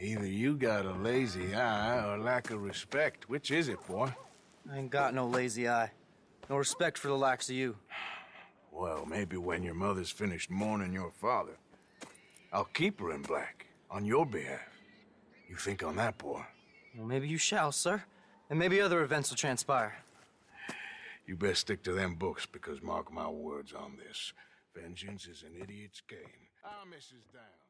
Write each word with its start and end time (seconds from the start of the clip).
Either 0.00 0.26
you 0.26 0.56
got 0.56 0.86
a 0.86 0.92
lazy 0.92 1.54
eye 1.54 2.06
or 2.06 2.18
lack 2.18 2.50
of 2.50 2.62
respect. 2.62 3.28
Which 3.28 3.50
is 3.50 3.68
it, 3.68 3.84
boy? 3.86 4.12
I 4.70 4.78
ain't 4.78 4.90
got 4.90 5.14
no 5.14 5.26
lazy 5.26 5.68
eye. 5.68 5.90
No 6.48 6.56
respect 6.56 6.98
for 6.98 7.08
the 7.08 7.16
likes 7.16 7.48
of 7.48 7.56
you. 7.56 7.76
Well, 8.70 9.04
maybe 9.06 9.36
when 9.36 9.62
your 9.62 9.74
mother's 9.74 10.10
finished 10.10 10.50
mourning 10.50 10.92
your 10.92 11.10
father. 11.10 11.58
I'll 12.52 12.64
keep 12.64 13.00
her 13.00 13.12
in 13.12 13.22
black, 13.22 13.66
on 13.90 14.04
your 14.04 14.24
behalf. 14.24 14.60
You 15.48 15.56
think 15.56 15.82
on 15.82 15.96
that, 15.96 16.16
boy? 16.16 16.42
Well, 16.96 17.06
maybe 17.06 17.28
you 17.28 17.38
shall, 17.38 17.72
sir. 17.72 18.04
And 18.48 18.58
maybe 18.58 18.80
other 18.80 19.02
events 19.02 19.30
will 19.30 19.36
transpire. 19.36 19.98
You 21.26 21.36
best 21.36 21.62
stick 21.62 21.82
to 21.82 21.92
them 21.92 22.14
books, 22.14 22.46
because 22.46 22.80
mark 22.82 23.12
my 23.12 23.28
words 23.28 23.72
on 23.72 23.98
this. 23.98 24.32
Vengeance 24.74 25.26
is 25.26 25.42
an 25.42 25.60
idiot's 25.60 26.00
game. 26.08 26.48
Ah, 26.64 26.84
Mrs. 26.88 27.26
Downs, 27.32 27.66
thank 27.66 27.67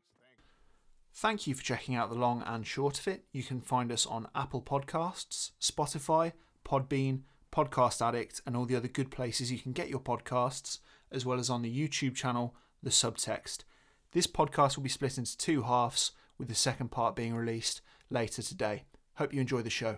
Thank 1.20 1.48
you 1.48 1.54
for 1.56 1.64
checking 1.64 1.96
out 1.96 2.10
the 2.10 2.14
long 2.14 2.44
and 2.46 2.64
short 2.64 3.00
of 3.00 3.08
it. 3.08 3.24
You 3.32 3.42
can 3.42 3.60
find 3.60 3.90
us 3.90 4.06
on 4.06 4.28
Apple 4.36 4.62
Podcasts, 4.62 5.50
Spotify, 5.60 6.30
Podbean, 6.64 7.22
Podcast 7.50 8.00
Addict, 8.00 8.40
and 8.46 8.56
all 8.56 8.66
the 8.66 8.76
other 8.76 8.86
good 8.86 9.10
places 9.10 9.50
you 9.50 9.58
can 9.58 9.72
get 9.72 9.88
your 9.88 9.98
podcasts, 9.98 10.78
as 11.10 11.26
well 11.26 11.40
as 11.40 11.50
on 11.50 11.62
the 11.62 11.88
YouTube 11.88 12.14
channel, 12.14 12.54
The 12.84 12.90
Subtext. 12.90 13.64
This 14.12 14.28
podcast 14.28 14.76
will 14.76 14.84
be 14.84 14.88
split 14.88 15.18
into 15.18 15.36
two 15.36 15.62
halves, 15.62 16.12
with 16.38 16.46
the 16.46 16.54
second 16.54 16.92
part 16.92 17.16
being 17.16 17.34
released 17.34 17.80
later 18.10 18.40
today. 18.40 18.84
Hope 19.14 19.34
you 19.34 19.40
enjoy 19.40 19.62
the 19.62 19.70
show. 19.70 19.96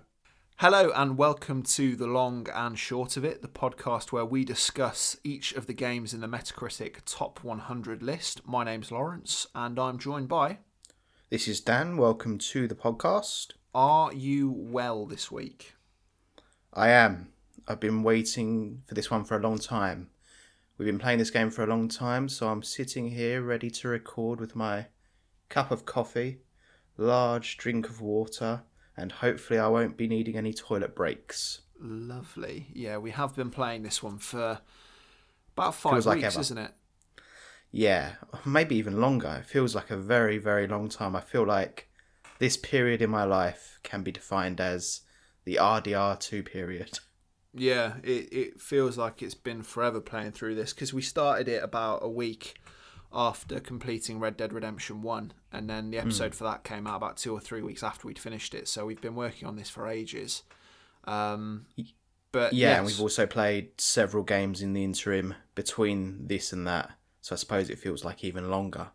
Hello, 0.57 0.91
and 0.97 1.19
welcome 1.19 1.63
to 1.65 1.97
The 1.97 2.07
Long 2.07 2.47
and 2.55 2.79
Short 2.79 3.19
of 3.19 3.27
It, 3.27 3.43
the 3.43 3.49
podcast 3.49 4.11
where 4.11 4.25
we 4.25 4.47
discuss 4.47 5.19
each 5.23 5.53
of 5.53 5.67
the 5.67 5.75
games 5.75 6.15
in 6.15 6.23
the 6.23 6.27
Metacritic 6.27 7.05
Top 7.05 7.45
100 7.45 8.03
list. 8.03 8.41
My 8.49 8.65
name's 8.65 8.91
Lawrence, 8.91 9.47
and 9.55 9.79
I'm 9.79 9.99
joined 9.99 10.29
by. 10.29 10.61
This 11.31 11.47
is 11.47 11.61
Dan. 11.61 11.97
Welcome 11.97 12.39
to 12.39 12.67
the 12.67 12.75
podcast. 12.75 13.53
Are 13.73 14.13
you 14.13 14.51
well 14.51 15.07
this 15.07 15.31
week? 15.31 15.75
I 16.75 16.89
am. 16.89 17.29
I've 17.69 17.79
been 17.79 18.03
waiting 18.03 18.83
for 18.87 18.95
this 18.95 19.11
one 19.11 19.25
for 19.25 19.37
a 19.37 19.41
long 19.41 19.59
time. 19.59 20.11
We've 20.77 20.87
been 20.87 20.99
playing 20.99 21.19
this 21.19 21.31
game 21.31 21.51
for 21.51 21.63
a 21.63 21.69
long 21.69 21.89
time, 21.89 22.29
so 22.29 22.49
I'm 22.49 22.63
sitting 22.63 23.11
here 23.11 23.43
ready 23.43 23.71
to 23.71 23.89
record 23.89 24.41
with 24.41 24.57
my 24.57 24.87
cup 25.49 25.71
of 25.71 25.87
coffee, 25.87 26.39
large 26.97 27.57
drink 27.59 27.89
of 27.89 28.01
water, 28.01 28.63
and 28.97 29.13
hopefully 29.13 29.61
I 29.61 29.69
won't 29.69 29.97
be 29.97 30.09
needing 30.09 30.37
any 30.37 30.53
toilet 30.53 30.97
breaks. 30.97 31.61
Lovely. 31.79 32.67
Yeah, 32.73 32.97
we 32.99 33.13
have 33.13 33.37
been 33.37 33.51
playing 33.51 33.83
this 33.83 34.03
one 34.03 34.19
for 34.19 34.61
about 35.57 35.75
five 35.75 35.93
Feels 35.93 36.07
weeks, 36.07 36.25
ever. 36.25 36.41
isn't 36.41 36.59
it? 36.59 36.73
Yeah, 37.73 38.15
maybe 38.45 38.77
even 38.77 39.01
longer. 39.01 39.39
It 39.41 39.47
feels 39.47 39.75
like 39.75 39.91
a 39.91 39.97
very, 39.97 40.39
very 40.39 40.67
long 40.67 40.89
time. 40.89 41.15
I 41.15 41.21
feel 41.21 41.45
like 41.47 41.89
this 42.39 42.57
period 42.57 43.01
in 43.03 43.11
my 43.11 43.25
life 43.25 43.79
can 43.83 44.03
be 44.03 44.13
defined 44.13 44.61
as 44.61 45.03
the 45.45 45.57
RDR2 45.57 46.45
period. 46.45 46.99
Yeah, 47.53 47.95
it, 48.05 48.33
it 48.33 48.61
feels 48.61 48.97
like 48.97 49.23
it's 49.23 49.35
been 49.35 49.63
forever 49.63 50.01
playing 50.01 50.33
through 50.33 50.55
this 50.55 50.73
because 50.73 50.95
we 50.95 51.03
started 51.03 51.49
it 51.49 51.65
about 51.65 51.99
a 52.03 52.09
week 52.09 52.55
after 53.13 53.59
completing 53.59 54.21
Red 54.21 54.37
Dead 54.37 54.53
Redemption 54.53 55.03
1, 55.03 55.33
and 55.51 55.69
then 55.69 55.91
the 55.91 55.99
Hmm. 55.99 56.05
episode 56.07 56.35
for 56.35 56.45
that 56.45 56.63
came 56.63 56.87
out 56.87 56.95
about 56.97 57.17
two 57.17 57.33
or 57.33 57.41
three 57.41 57.61
weeks 57.61 57.83
after 57.83 58.07
we'd 58.07 58.21
finished 58.21 58.55
it. 58.55 58.69
So 58.69 58.87
we've 58.87 59.01
been 59.01 59.17
working 59.17 59.49
on 59.49 59.57
this 59.57 59.69
for 59.69 59.89
ages. 59.89 60.45
Um, 61.05 61.67
but 62.31 62.53
Yeah, 62.55 62.77
and 62.77 62.87
we've 62.87 63.01
also 63.01 63.27
played 63.27 63.81
several 63.81 64.23
games 64.23 64.63
in 64.63 64.73
the 64.73 64.85
interim 64.85 65.35
between 65.57 66.29
this 66.29 66.53
and 66.53 66.65
that. 66.69 66.93
So 67.21 67.35
I 67.35 67.37
suppose 67.37 67.71
it 67.71 67.79
feels 67.79 68.05
like 68.05 68.25
even 68.25 68.51
longer. 68.51 68.89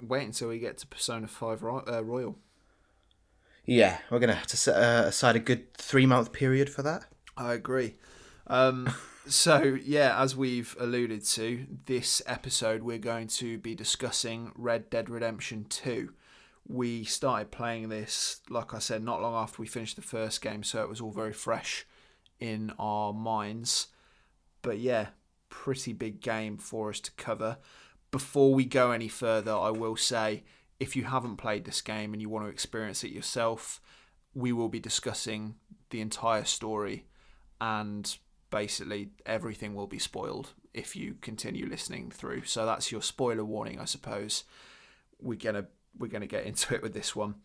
wait 0.00 0.24
until 0.24 0.48
we 0.48 0.58
get 0.58 0.78
to 0.78 0.86
Persona 0.86 1.26
5 1.26 1.64
uh, 1.64 2.04
Royal. 2.04 2.38
Yeah, 3.66 3.98
we're 4.10 4.18
going 4.18 4.28
to 4.28 4.36
have 4.36 4.46
to 4.48 4.56
set 4.56 4.76
uh, 4.76 5.06
aside 5.06 5.36
a 5.36 5.40
good 5.40 5.72
three 5.74 6.06
month 6.06 6.32
period 6.32 6.68
for 6.68 6.82
that. 6.82 7.06
I 7.36 7.54
agree. 7.54 7.96
Um, 8.46 8.92
so, 9.26 9.78
yeah, 9.82 10.20
as 10.20 10.36
we've 10.36 10.76
alluded 10.78 11.24
to, 11.24 11.66
this 11.86 12.20
episode 12.26 12.82
we're 12.82 12.98
going 12.98 13.28
to 13.28 13.58
be 13.58 13.74
discussing 13.74 14.52
Red 14.54 14.90
Dead 14.90 15.08
Redemption 15.08 15.66
2. 15.68 16.12
We 16.66 17.04
started 17.04 17.50
playing 17.50 17.88
this, 17.88 18.40
like 18.48 18.72
I 18.72 18.78
said, 18.78 19.02
not 19.02 19.20
long 19.20 19.34
after 19.34 19.60
we 19.60 19.68
finished 19.68 19.96
the 19.96 20.02
first 20.02 20.40
game, 20.40 20.62
so 20.62 20.82
it 20.82 20.88
was 20.88 21.00
all 21.00 21.10
very 21.10 21.32
fresh 21.32 21.86
in 22.40 22.72
our 22.78 23.12
minds. 23.12 23.88
But 24.62 24.78
yeah, 24.78 25.08
pretty 25.54 25.92
big 25.92 26.20
game 26.20 26.58
for 26.58 26.90
us 26.90 26.98
to 26.98 27.12
cover. 27.12 27.56
Before 28.10 28.52
we 28.52 28.64
go 28.64 28.90
any 28.90 29.08
further, 29.08 29.52
I 29.54 29.70
will 29.70 29.96
say 29.96 30.42
if 30.80 30.96
you 30.96 31.04
haven't 31.04 31.36
played 31.36 31.64
this 31.64 31.80
game 31.80 32.12
and 32.12 32.20
you 32.20 32.28
want 32.28 32.44
to 32.44 32.50
experience 32.50 33.04
it 33.04 33.12
yourself, 33.12 33.80
we 34.34 34.52
will 34.52 34.68
be 34.68 34.80
discussing 34.80 35.54
the 35.90 36.00
entire 36.00 36.44
story 36.44 37.06
and 37.60 38.18
basically 38.50 39.10
everything 39.24 39.74
will 39.74 39.86
be 39.86 39.98
spoiled 39.98 40.50
if 40.74 40.96
you 40.96 41.14
continue 41.20 41.66
listening 41.66 42.10
through. 42.10 42.42
So 42.42 42.66
that's 42.66 42.90
your 42.90 43.00
spoiler 43.00 43.44
warning, 43.44 43.78
I 43.78 43.84
suppose. 43.84 44.42
We're 45.20 45.38
gonna 45.38 45.66
we're 45.96 46.08
gonna 46.08 46.26
get 46.26 46.46
into 46.46 46.74
it 46.74 46.82
with 46.82 46.94
this 46.94 47.14
one. 47.14 47.36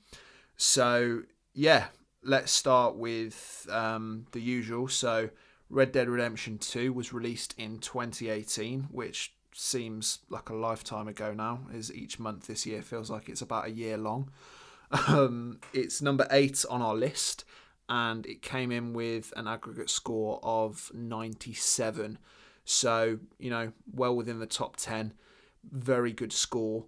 So 0.57 1.21
yeah, 1.53 1.85
let's 2.23 2.51
start 2.51 2.95
with 2.95 3.67
um, 3.71 4.25
the 4.31 4.41
usual. 4.41 4.87
So 4.87 5.29
Red 5.69 5.91
Dead 5.91 6.09
Redemption 6.09 6.57
2 6.57 6.91
was 6.91 7.13
released 7.13 7.53
in 7.57 7.77
2018, 7.79 8.87
which 8.91 9.33
seems 9.53 10.19
like 10.29 10.49
a 10.49 10.55
lifetime 10.55 11.07
ago 11.07 11.33
now, 11.33 11.61
as 11.73 11.93
each 11.93 12.19
month 12.19 12.47
this 12.47 12.65
year 12.65 12.81
feels 12.81 13.09
like 13.09 13.29
it's 13.29 13.41
about 13.41 13.67
a 13.67 13.71
year 13.71 13.97
long. 13.97 14.31
Um, 15.07 15.59
it's 15.71 16.01
number 16.01 16.25
eight 16.31 16.65
on 16.67 16.81
our 16.81 16.95
list, 16.95 17.45
and 17.87 18.25
it 18.25 18.41
came 18.41 18.71
in 18.71 18.93
with 18.93 19.31
an 19.37 19.47
aggregate 19.47 19.91
score 19.91 20.39
of 20.41 20.89
97. 20.95 22.17
So, 22.65 23.19
you 23.37 23.51
know, 23.51 23.71
well 23.93 24.15
within 24.15 24.39
the 24.39 24.47
top 24.47 24.77
10. 24.77 25.13
Very 25.71 26.11
good 26.11 26.33
score. 26.33 26.85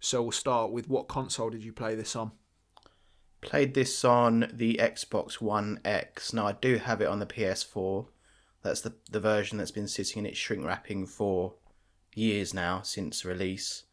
So 0.00 0.22
we'll 0.22 0.32
start 0.32 0.72
with 0.72 0.88
what 0.88 1.06
console 1.06 1.50
did 1.50 1.64
you 1.64 1.72
play 1.72 1.94
this 1.94 2.16
on? 2.16 2.32
Played 3.40 3.74
this 3.74 4.04
on 4.04 4.50
the 4.52 4.80
Xbox 4.82 5.34
One 5.34 5.78
X. 5.84 6.32
Now, 6.32 6.46
I 6.46 6.52
do 6.52 6.78
have 6.78 7.00
it 7.00 7.08
on 7.08 7.18
the 7.20 7.26
PS4. 7.26 8.06
That's 8.64 8.80
the, 8.80 8.94
the 9.10 9.20
version 9.20 9.58
that's 9.58 9.70
been 9.70 9.86
sitting 9.86 10.20
in 10.20 10.26
its 10.26 10.38
shrink 10.38 10.64
wrapping 10.64 11.06
for 11.06 11.52
years 12.14 12.54
now 12.54 12.80
since 12.80 13.24
release. 13.24 13.84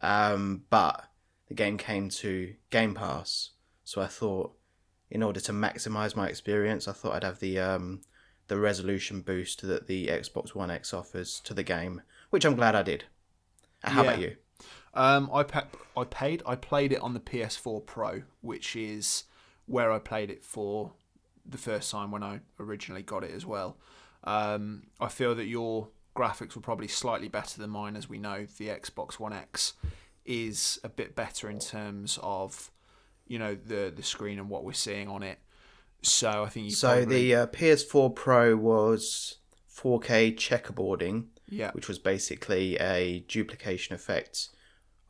Um, 0.00 0.64
but 0.70 1.04
the 1.48 1.54
game 1.54 1.76
came 1.76 2.08
to 2.08 2.54
Game 2.70 2.94
Pass. 2.94 3.50
So 3.84 4.00
I 4.00 4.06
thought, 4.06 4.54
in 5.10 5.22
order 5.22 5.40
to 5.40 5.52
maximize 5.52 6.16
my 6.16 6.26
experience, 6.26 6.88
I 6.88 6.92
thought 6.92 7.14
I'd 7.14 7.22
have 7.22 7.38
the 7.38 7.60
um, 7.60 8.00
the 8.48 8.58
resolution 8.58 9.20
boost 9.20 9.60
that 9.60 9.86
the 9.86 10.06
Xbox 10.06 10.54
One 10.54 10.70
X 10.70 10.94
offers 10.94 11.38
to 11.40 11.52
the 11.52 11.62
game, 11.62 12.00
which 12.30 12.46
I'm 12.46 12.56
glad 12.56 12.74
I 12.74 12.82
did. 12.82 13.04
How 13.82 14.00
about 14.00 14.20
you? 14.20 14.36
Um, 14.94 15.28
I 15.34 15.42
pa- 15.42 15.66
I 15.94 16.04
paid. 16.04 16.42
I 16.46 16.56
played 16.56 16.92
it 16.92 17.00
on 17.00 17.12
the 17.12 17.20
PS4 17.20 17.84
Pro, 17.84 18.22
which 18.40 18.74
is 18.74 19.24
where 19.66 19.92
I 19.92 19.98
played 19.98 20.30
it 20.30 20.42
for 20.42 20.92
the 21.44 21.58
first 21.58 21.90
time 21.90 22.10
when 22.10 22.22
I 22.22 22.40
originally 22.58 23.02
got 23.02 23.22
it 23.22 23.32
as 23.32 23.44
well. 23.44 23.76
Um, 24.24 24.84
I 25.00 25.08
feel 25.08 25.34
that 25.34 25.46
your 25.46 25.88
graphics 26.16 26.54
were 26.54 26.62
probably 26.62 26.88
slightly 26.88 27.28
better 27.28 27.60
than 27.60 27.70
mine, 27.70 27.96
as 27.96 28.08
we 28.08 28.18
know 28.18 28.46
the 28.58 28.68
Xbox 28.68 29.14
One 29.14 29.32
X 29.32 29.74
is 30.24 30.78
a 30.82 30.88
bit 30.88 31.14
better 31.14 31.50
in 31.50 31.58
terms 31.58 32.18
of 32.22 32.70
you 33.26 33.38
know 33.38 33.54
the 33.54 33.92
the 33.94 34.02
screen 34.02 34.38
and 34.38 34.48
what 34.48 34.64
we're 34.64 34.72
seeing 34.72 35.08
on 35.08 35.22
it. 35.22 35.38
So 36.02 36.44
I 36.44 36.48
think 36.48 36.66
you 36.66 36.72
So 36.72 36.88
probably, 36.88 37.26
the 37.26 37.34
uh, 37.34 37.46
PS4 37.48 38.14
Pro 38.14 38.56
was 38.56 39.38
4K 39.74 40.36
checkerboarding, 40.36 41.26
yeah 41.48 41.70
which 41.72 41.88
was 41.88 41.98
basically 41.98 42.76
a 42.76 43.24
duplication 43.28 43.94
effect 43.94 44.50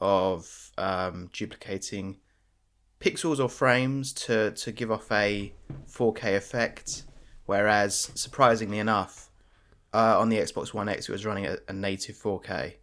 of 0.00 0.72
um, 0.76 1.30
duplicating 1.32 2.18
pixels 3.00 3.38
or 3.38 3.48
frames 3.48 4.12
to, 4.12 4.50
to 4.52 4.72
give 4.72 4.90
off 4.90 5.10
a 5.12 5.52
4K 5.90 6.36
effect. 6.36 7.04
Whereas, 7.46 8.10
surprisingly 8.14 8.78
enough, 8.78 9.30
uh, 9.92 10.18
on 10.18 10.28
the 10.28 10.38
Xbox 10.38 10.72
One 10.72 10.88
X, 10.88 11.08
it 11.08 11.12
was 11.12 11.26
running 11.26 11.46
at 11.46 11.60
a 11.68 11.72
native 11.72 12.16
4K. 12.16 12.74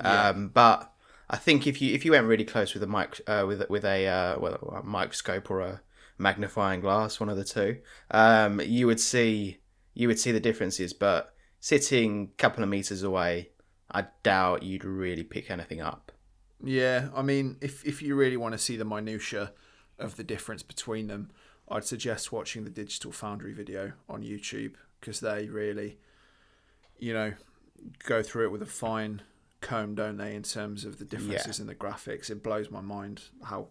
Yeah. 0.00 0.28
Um, 0.28 0.48
but 0.48 0.92
I 1.28 1.36
think 1.36 1.66
if 1.66 1.80
you 1.80 1.94
if 1.94 2.04
you 2.04 2.12
went 2.12 2.26
really 2.26 2.44
close 2.44 2.74
with 2.74 2.82
a 2.82 2.86
mic 2.86 3.20
uh, 3.26 3.44
with 3.46 3.68
with 3.68 3.84
a 3.84 4.06
uh, 4.06 4.38
well, 4.38 4.54
a 4.54 4.82
microscope 4.82 5.50
or 5.50 5.60
a 5.60 5.80
magnifying 6.18 6.80
glass, 6.80 7.18
one 7.18 7.28
of 7.28 7.36
the 7.36 7.44
two, 7.44 7.78
um, 8.10 8.60
you 8.60 8.86
would 8.86 9.00
see 9.00 9.58
you 9.94 10.08
would 10.08 10.18
see 10.18 10.32
the 10.32 10.40
differences. 10.40 10.92
But 10.92 11.34
sitting 11.60 12.30
a 12.32 12.36
couple 12.36 12.62
of 12.62 12.68
meters 12.68 13.02
away, 13.02 13.50
I 13.90 14.06
doubt 14.22 14.62
you'd 14.62 14.84
really 14.84 15.24
pick 15.24 15.50
anything 15.50 15.80
up. 15.80 16.12
Yeah, 16.62 17.08
I 17.14 17.22
mean, 17.22 17.56
if 17.60 17.84
if 17.84 18.02
you 18.02 18.14
really 18.14 18.36
want 18.36 18.52
to 18.52 18.58
see 18.58 18.76
the 18.76 18.84
minutia 18.84 19.52
of 19.98 20.16
the 20.16 20.24
difference 20.24 20.62
between 20.62 21.06
them, 21.06 21.30
I'd 21.68 21.84
suggest 21.84 22.32
watching 22.32 22.64
the 22.64 22.70
Digital 22.70 23.12
Foundry 23.12 23.52
video 23.52 23.92
on 24.08 24.22
YouTube 24.22 24.74
because 25.00 25.20
they 25.20 25.46
really, 25.46 25.98
you 26.98 27.12
know, 27.12 27.32
go 28.04 28.22
through 28.22 28.46
it 28.46 28.52
with 28.52 28.62
a 28.62 28.66
fine 28.66 29.22
comb, 29.60 29.94
don't 29.94 30.16
they, 30.16 30.34
in 30.34 30.42
terms 30.42 30.84
of 30.84 30.98
the 30.98 31.04
differences 31.04 31.58
in 31.60 31.66
the 31.66 31.74
graphics. 31.74 32.30
It 32.30 32.42
blows 32.42 32.70
my 32.70 32.80
mind 32.80 33.22
how 33.44 33.68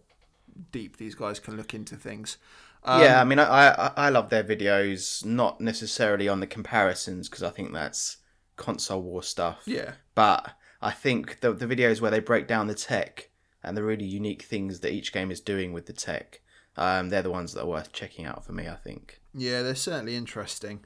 deep 0.72 0.96
these 0.96 1.14
guys 1.14 1.38
can 1.38 1.56
look 1.56 1.74
into 1.74 1.96
things. 1.96 2.38
yeah, 2.86 3.18
I 3.18 3.20
um, 3.22 3.28
mean, 3.28 3.38
I, 3.38 3.68
I 3.70 3.92
I 3.96 4.08
love 4.10 4.30
their 4.30 4.44
videos, 4.44 5.24
not 5.24 5.60
necessarily 5.60 6.28
on 6.28 6.40
the 6.40 6.46
comparisons 6.46 7.28
because 7.28 7.42
I 7.42 7.50
think 7.50 7.72
that's 7.72 8.18
console 8.56 9.02
war 9.02 9.22
stuff. 9.22 9.62
Yeah. 9.66 9.92
But 10.14 10.52
I 10.80 10.90
think 10.90 11.40
the 11.40 11.52
the 11.52 11.66
videos 11.66 12.00
where 12.00 12.10
they 12.10 12.20
break 12.20 12.46
down 12.46 12.66
the 12.66 12.74
tech 12.74 13.30
and 13.62 13.76
the 13.76 13.82
really 13.82 14.04
unique 14.04 14.42
things 14.42 14.80
that 14.80 14.92
each 14.92 15.12
game 15.12 15.30
is 15.30 15.40
doing 15.40 15.72
with 15.72 15.86
the 15.86 15.92
tech, 15.92 16.40
um, 16.76 17.08
they're 17.08 17.22
the 17.22 17.30
ones 17.30 17.52
that 17.52 17.62
are 17.62 17.66
worth 17.66 17.92
checking 17.92 18.24
out 18.24 18.44
for 18.44 18.52
me. 18.52 18.68
I 18.68 18.76
think. 18.76 19.20
Yeah, 19.34 19.62
they're 19.62 19.74
certainly 19.74 20.16
interesting. 20.16 20.80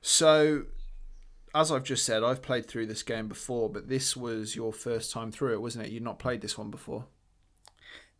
So, 0.00 0.64
as 1.54 1.72
I've 1.72 1.84
just 1.84 2.04
said, 2.04 2.22
I've 2.22 2.42
played 2.42 2.66
through 2.66 2.86
this 2.86 3.02
game 3.02 3.28
before, 3.28 3.68
but 3.68 3.88
this 3.88 4.16
was 4.16 4.54
your 4.54 4.72
first 4.72 5.12
time 5.12 5.32
through 5.32 5.54
it, 5.54 5.60
wasn't 5.60 5.86
it? 5.86 5.92
You'd 5.92 6.02
not 6.02 6.18
played 6.18 6.40
this 6.40 6.56
one 6.56 6.70
before. 6.70 7.06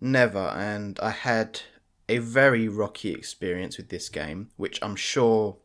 Never, 0.00 0.38
and 0.38 0.98
I 1.00 1.10
had 1.10 1.60
a 2.08 2.18
very 2.18 2.68
rocky 2.68 3.12
experience 3.12 3.76
with 3.76 3.88
this 3.88 4.08
game, 4.08 4.50
which 4.56 4.78
I'm 4.80 4.96
sure 4.96 5.56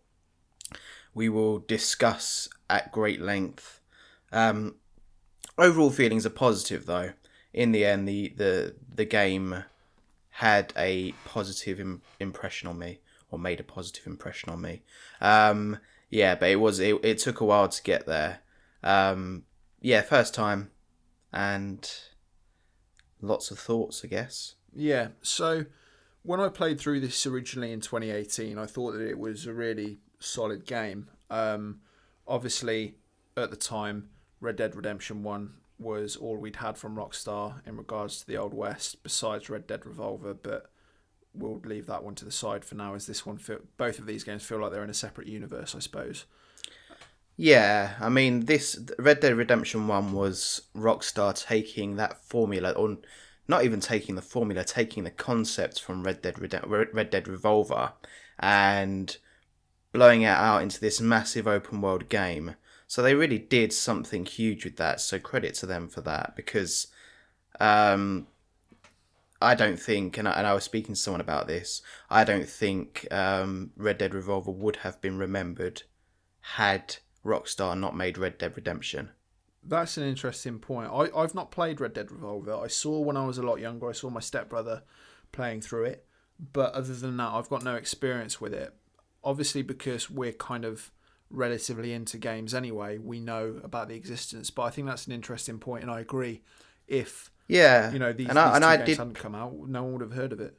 we 1.13 1.29
will 1.29 1.59
discuss 1.59 2.49
at 2.69 2.91
great 2.91 3.21
length. 3.21 3.79
Um, 4.31 4.75
overall 5.57 5.91
feelings 5.91 6.25
are 6.25 6.31
positive, 6.31 6.85
though. 6.85 7.13
In 7.53 7.71
the 7.71 7.85
end, 7.85 8.07
the 8.07 8.33
the 8.35 8.75
the 8.93 9.05
game 9.05 9.63
had 10.37 10.73
a 10.75 11.11
positive 11.25 11.79
Im- 11.79 12.01
impression 12.19 12.67
on 12.67 12.79
me, 12.79 12.99
or 13.29 13.37
made 13.37 13.59
a 13.59 13.63
positive 13.63 14.07
impression 14.07 14.49
on 14.49 14.61
me. 14.61 14.81
Um, 15.21 15.77
yeah, 16.09 16.33
but 16.33 16.49
it 16.49 16.55
was 16.55 16.79
it, 16.79 16.95
it 17.03 17.19
took 17.19 17.39
a 17.39 17.45
while 17.45 17.69
to 17.69 17.83
get 17.83 18.07
there. 18.07 18.39
Um, 18.83 19.43
yeah, 19.79 20.01
first 20.01 20.33
time, 20.33 20.71
and 21.31 21.87
lots 23.21 23.51
of 23.51 23.59
thoughts, 23.59 24.01
I 24.03 24.07
guess. 24.07 24.55
Yeah. 24.75 25.09
So, 25.21 25.65
when 26.23 26.39
I 26.39 26.49
played 26.49 26.79
through 26.79 27.01
this 27.01 27.25
originally 27.27 27.71
in 27.71 27.81
2018, 27.81 28.57
I 28.57 28.65
thought 28.65 28.93
that 28.93 29.07
it 29.07 29.19
was 29.19 29.45
a 29.45 29.53
really 29.53 29.99
solid 30.19 30.65
game. 30.65 31.09
Um, 31.29 31.81
obviously, 32.27 32.95
at 33.37 33.51
the 33.51 33.55
time, 33.55 34.09
Red 34.41 34.55
Dead 34.55 34.75
Redemption 34.75 35.21
1 35.21 35.53
was 35.83 36.15
all 36.15 36.37
we'd 36.37 36.57
had 36.57 36.77
from 36.77 36.95
Rockstar 36.95 37.65
in 37.67 37.77
regards 37.77 38.19
to 38.19 38.27
the 38.27 38.37
Old 38.37 38.53
West, 38.53 39.03
besides 39.03 39.49
Red 39.49 39.67
Dead 39.67 39.85
Revolver, 39.85 40.33
but 40.33 40.71
we'll 41.33 41.61
leave 41.65 41.87
that 41.87 42.03
one 42.03 42.15
to 42.15 42.25
the 42.25 42.31
side 42.31 42.63
for 42.63 42.75
now, 42.75 42.95
as 42.95 43.05
this 43.05 43.25
one, 43.25 43.37
feel, 43.37 43.59
both 43.77 43.99
of 43.99 44.05
these 44.05 44.23
games 44.23 44.43
feel 44.43 44.59
like 44.59 44.71
they're 44.71 44.83
in 44.83 44.89
a 44.89 44.93
separate 44.93 45.27
universe, 45.27 45.75
I 45.75 45.79
suppose. 45.79 46.25
Yeah, 47.35 47.95
I 47.99 48.09
mean, 48.09 48.45
this 48.45 48.79
Red 48.99 49.19
Dead 49.19 49.35
Redemption 49.35 49.87
1 49.87 50.13
was 50.13 50.61
Rockstar 50.75 51.39
taking 51.39 51.95
that 51.95 52.23
formula, 52.23 52.71
or 52.71 52.97
not 53.47 53.65
even 53.65 53.79
taking 53.79 54.15
the 54.15 54.21
formula, 54.21 54.63
taking 54.63 55.03
the 55.03 55.11
concept 55.11 55.81
from 55.81 56.03
Red 56.03 56.21
Dead, 56.21 56.35
Redem- 56.35 56.93
Red 56.93 57.09
Dead 57.09 57.27
Revolver 57.27 57.93
and 58.39 59.17
blowing 59.91 60.23
it 60.23 60.27
out 60.27 60.61
into 60.61 60.79
this 60.79 61.01
massive 61.01 61.47
open 61.47 61.81
world 61.81 62.09
game. 62.09 62.55
So 62.93 63.01
they 63.01 63.15
really 63.15 63.39
did 63.39 63.73
something 63.73 64.23
huge 64.23 64.65
with 64.65 64.77
that. 64.77 65.01
So 65.01 65.17
credit 65.17 65.55
to 65.55 65.65
them 65.65 65.89
for 65.89 66.01
that 66.01 66.35
because 66.35 66.89
um, 67.59 68.27
I 69.41 69.55
don't 69.55 69.79
think, 69.79 70.19
and 70.19 70.27
I, 70.27 70.33
and 70.33 70.45
I 70.45 70.53
was 70.53 70.63
speaking 70.63 70.93
to 70.93 71.01
someone 71.01 71.19
about 71.19 71.47
this, 71.47 71.81
I 72.11 72.23
don't 72.23 72.47
think 72.47 73.07
um, 73.09 73.71
Red 73.75 73.97
Dead 73.97 74.13
Revolver 74.13 74.51
would 74.51 74.75
have 74.75 75.01
been 75.01 75.17
remembered 75.17 75.81
had 76.41 76.97
Rockstar 77.25 77.75
not 77.75 77.97
made 77.97 78.19
Red 78.19 78.37
Dead 78.37 78.55
Redemption. 78.55 79.09
That's 79.63 79.97
an 79.97 80.03
interesting 80.03 80.59
point. 80.59 80.91
I, 80.93 81.09
I've 81.17 81.33
not 81.33 81.49
played 81.49 81.81
Red 81.81 81.93
Dead 81.93 82.11
Revolver. 82.11 82.55
I 82.55 82.67
saw 82.67 82.99
when 82.99 83.17
I 83.17 83.25
was 83.25 83.39
a 83.39 83.43
lot 83.43 83.59
younger, 83.59 83.89
I 83.89 83.93
saw 83.93 84.11
my 84.11 84.19
stepbrother 84.19 84.83
playing 85.31 85.61
through 85.61 85.85
it. 85.85 86.05
But 86.39 86.75
other 86.75 86.93
than 86.93 87.17
that, 87.17 87.31
I've 87.31 87.49
got 87.49 87.63
no 87.63 87.73
experience 87.73 88.39
with 88.39 88.53
it. 88.53 88.71
Obviously, 89.23 89.63
because 89.63 90.11
we're 90.11 90.31
kind 90.31 90.63
of 90.63 90.91
relatively 91.33 91.91
into 91.91 92.17
games 92.17 92.53
anyway, 92.53 92.97
we 92.97 93.19
know 93.19 93.59
about 93.63 93.89
the 93.89 93.95
existence. 93.95 94.49
But 94.51 94.61
I 94.63 94.69
think 94.69 94.87
that's 94.87 95.07
an 95.07 95.11
interesting 95.13 95.59
point, 95.59 95.83
and 95.83 95.91
I 95.91 95.99
agree. 95.99 96.41
If 96.87 97.31
Yeah, 97.47 97.91
you 97.91 97.99
know 97.99 98.13
these, 98.13 98.29
and 98.29 98.39
I, 98.39 98.47
these 98.47 98.55
and 98.55 98.65
I 98.65 98.75
games 98.77 98.87
did. 98.87 98.97
hadn't 98.99 99.13
come 99.15 99.35
out, 99.35 99.53
no 99.67 99.83
one 99.83 99.93
would 99.93 100.01
have 100.01 100.13
heard 100.13 100.31
of 100.31 100.39
it. 100.39 100.55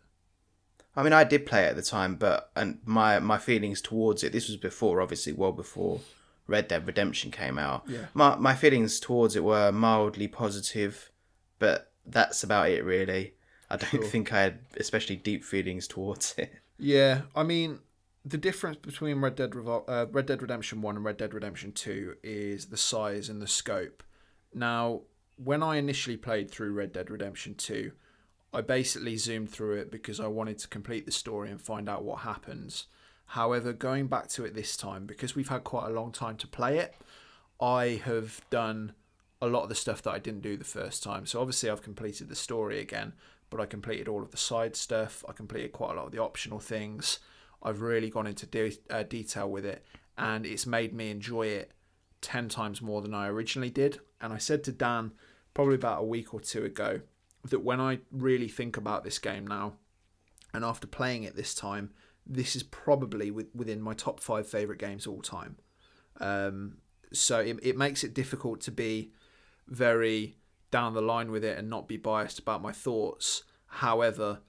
I 0.97 1.03
mean, 1.03 1.13
I 1.13 1.25
did 1.25 1.47
play 1.47 1.65
it 1.65 1.71
at 1.71 1.77
the 1.77 1.83
time, 1.83 2.17
but 2.17 2.51
and 2.55 2.79
my 2.85 3.19
my 3.21 3.39
feelings 3.39 3.81
towards 3.81 4.23
it. 4.23 4.33
This 4.33 4.49
was 4.49 4.57
before, 4.57 5.01
obviously, 5.01 5.33
well 5.33 5.53
before 5.53 6.01
Red 6.47 6.69
Dead 6.69 6.87
Redemption 6.87 7.31
came 7.31 7.59
out. 7.59 7.85
Yeah. 7.89 8.07
My 8.15 8.37
my 8.37 8.55
feelings 8.55 9.01
towards 9.01 9.35
it 9.37 9.45
were 9.45 9.73
mildly 9.73 10.29
positive, 10.29 11.11
but 11.59 11.91
that's 12.07 12.45
about 12.45 12.71
it, 12.71 12.85
really. 12.85 13.35
I 13.71 13.77
don't 13.77 13.91
Sure. 13.91 14.05
think 14.05 14.33
I 14.33 14.43
had 14.43 14.59
especially 14.77 15.17
deep 15.17 15.43
feelings 15.45 15.89
towards 15.89 16.35
it. 16.39 16.53
Yeah, 16.79 17.23
I 17.35 17.43
mean, 17.45 17.81
the 18.25 18.39
difference 18.39 18.79
between 18.79 19.21
Red 19.21 19.37
Dead 19.37 19.51
Revol- 19.51 19.89
uh, 19.89 20.07
Red 20.11 20.27
Dead 20.27 20.41
Redemption 20.41 20.81
One 20.81 20.97
and 20.97 21.05
Red 21.05 21.19
Dead 21.19 21.35
Redemption 21.35 21.73
Two 21.73 22.17
is 22.23 22.67
the 22.67 22.77
size 22.77 23.29
and 23.29 23.43
the 23.43 23.47
scope. 23.47 24.03
Now, 24.55 25.03
when 25.37 25.63
I 25.63 25.77
initially 25.77 26.17
played 26.17 26.51
through 26.51 26.73
Red 26.73 26.93
Dead 26.93 27.11
Redemption 27.11 27.55
Two, 27.55 27.93
I 28.53 28.61
basically 28.61 29.17
zoomed 29.17 29.51
through 29.51 29.77
it 29.77 29.91
because 29.91 30.21
I 30.21 30.29
wanted 30.29 30.59
to 30.61 30.69
complete 30.69 31.07
the 31.07 31.13
story 31.13 31.51
and 31.51 31.61
find 31.61 31.89
out 31.89 32.05
what 32.05 32.21
happens. 32.21 32.87
However, 33.27 33.73
going 33.73 34.07
back 34.07 34.29
to 34.29 34.45
it 34.45 34.55
this 34.55 34.77
time, 34.77 35.07
because 35.07 35.35
we've 35.35 35.49
had 35.49 35.65
quite 35.65 35.87
a 35.87 35.93
long 35.93 36.13
time 36.13 36.37
to 36.37 36.47
play 36.47 36.79
it, 36.79 36.95
I 37.61 38.01
have 38.05 38.41
done 38.51 38.93
a 39.43 39.47
lot 39.49 39.65
of 39.65 39.69
the 39.69 39.75
stuff 39.75 40.03
that 40.03 40.13
I 40.13 40.19
didn't 40.19 40.43
do 40.43 40.57
the 40.57 40.65
first 40.65 41.03
time. 41.03 41.27
So 41.27 41.41
obviously, 41.41 41.69
I've 41.69 41.83
completed 41.83 42.29
the 42.29 42.37
story 42.37 42.81
again, 42.81 43.13
but 43.51 43.61
I 43.61 43.67
completed 43.67 44.09
all 44.09 44.23
of 44.23 44.31
the 44.31 44.37
side 44.37 44.77
stuff. 44.77 45.25
I 45.29 45.33
completed 45.33 45.73
quite 45.73 45.93
a 45.93 45.95
lot 45.95 46.07
of 46.07 46.13
the 46.13 46.23
optional 46.23 46.61
things. 46.61 47.19
I've 47.65 47.81
really 47.81 48.11
gone 48.11 48.27
into 48.27 48.47
de- 48.47 48.79
uh, 48.91 49.05
detail 49.05 49.51
with 49.51 49.65
it, 49.65 49.85
and 50.19 50.45
it's 50.45 50.67
made 50.67 50.93
me 50.93 51.11
enjoy 51.11 51.47
it 51.47 51.73
10 52.21 52.49
times 52.49 52.83
more 52.83 53.03
than 53.03 53.15
I 53.15 53.29
originally 53.29 53.71
did. 53.71 54.01
And 54.21 54.33
I 54.33 54.39
said 54.39 54.65
to 54.65 54.73
Dan 54.73 55.13
probably 55.53 55.75
about 55.75 56.03
a 56.03 56.07
week 56.07 56.35
or 56.35 56.41
two 56.41 56.65
ago 56.65 57.01
that 57.49 57.61
when 57.63 57.81
I 57.81 58.01
really 58.11 58.49
think 58.49 58.77
about 58.77 59.05
this 59.05 59.19
game 59.19 59.47
now, 59.47 59.75
and 60.53 60.65
after 60.65 60.87
playing 60.87 61.25
it 61.25 61.37
this 61.37 61.55
time, 61.55 61.91
this 62.27 62.57
is 62.57 62.63
probably 62.63 63.31
with, 63.31 63.49
within 63.55 63.83
my 63.83 63.93
top 63.93 64.21
five 64.21 64.47
favourite 64.47 64.81
games 64.81 65.07
all 65.07 65.21
time. 65.21 65.57
Um, 66.21 66.79
so 67.13 67.41
it, 67.41 67.59
it 67.63 67.77
makes 67.77 68.05
it 68.05 68.15
difficult 68.15 68.61
to 68.63 68.71
be 68.71 69.13
very 69.69 70.37
down 70.71 70.95
the 70.95 71.03
line 71.03 71.31
with 71.31 71.45
it 71.45 71.59
and 71.59 71.69
not 71.69 71.89
be 71.89 71.97
biased 71.97 72.39
about 72.39 72.63
my 72.63 72.73
thoughts. 72.73 73.45
However, 73.67 74.41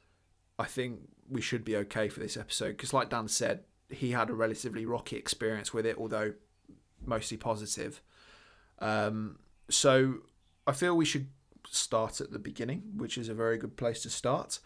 I 0.58 0.66
think 0.66 1.02
we 1.30 1.42
should 1.42 1.66
be 1.66 1.76
okay 1.78 2.08
for 2.08 2.20
this 2.20 2.38
episode 2.38 2.70
because, 2.70 2.94
like 2.94 3.10
Dan 3.10 3.28
said, 3.28 3.64
he 3.90 4.12
had 4.12 4.30
a 4.30 4.34
relatively 4.34 4.86
rocky 4.86 5.18
experience 5.18 5.74
with 5.74 5.86
it, 5.86 5.98
although 5.98 6.34
mostly 7.06 7.38
positive. 7.38 8.02
Um, 8.80 9.40
so 9.70 10.16
I 10.68 10.72
feel 10.72 10.96
we 10.96 11.06
should 11.06 11.28
start 11.70 12.22
at 12.22 12.32
the 12.32 12.40
beginning, 12.40 12.84
which 12.96 13.18
is 13.18 13.30
a 13.30 13.34
very 13.34 13.58
good 13.58 13.78
place 13.78 14.02
to 14.04 14.10
start. 14.10 14.60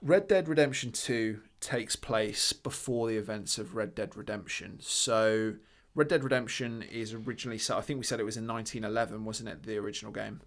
Red 0.00 0.28
Dead 0.28 0.48
Redemption 0.48 0.92
2 0.92 1.40
takes 1.60 1.96
place 1.96 2.52
before 2.52 3.08
the 3.08 3.16
events 3.16 3.58
of 3.58 3.74
Red 3.74 3.94
Dead 3.94 4.16
Redemption. 4.16 4.78
So 4.80 5.54
Red 5.94 6.08
Dead 6.08 6.22
Redemption 6.22 6.82
is 6.82 7.12
originally 7.12 7.58
set, 7.58 7.76
I 7.76 7.80
think 7.80 7.98
we 7.98 8.04
said 8.04 8.20
it 8.20 8.24
was 8.24 8.36
in 8.36 8.46
1911, 8.46 9.24
wasn't 9.24 9.48
it, 9.48 9.64
the 9.64 9.76
original 9.78 10.12
game? 10.12 10.40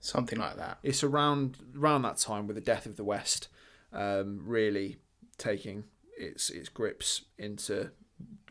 Something 0.00 0.38
like 0.38 0.56
that. 0.56 0.78
It's 0.82 1.02
around 1.02 1.58
around 1.76 2.02
that 2.02 2.18
time 2.18 2.46
with 2.46 2.56
the 2.56 2.62
death 2.62 2.86
of 2.86 2.96
the 2.96 3.04
West 3.04 3.48
um, 3.96 4.40
really 4.44 4.98
taking 5.38 5.84
its 6.16 6.50
its 6.50 6.68
grips 6.68 7.24
into 7.38 7.90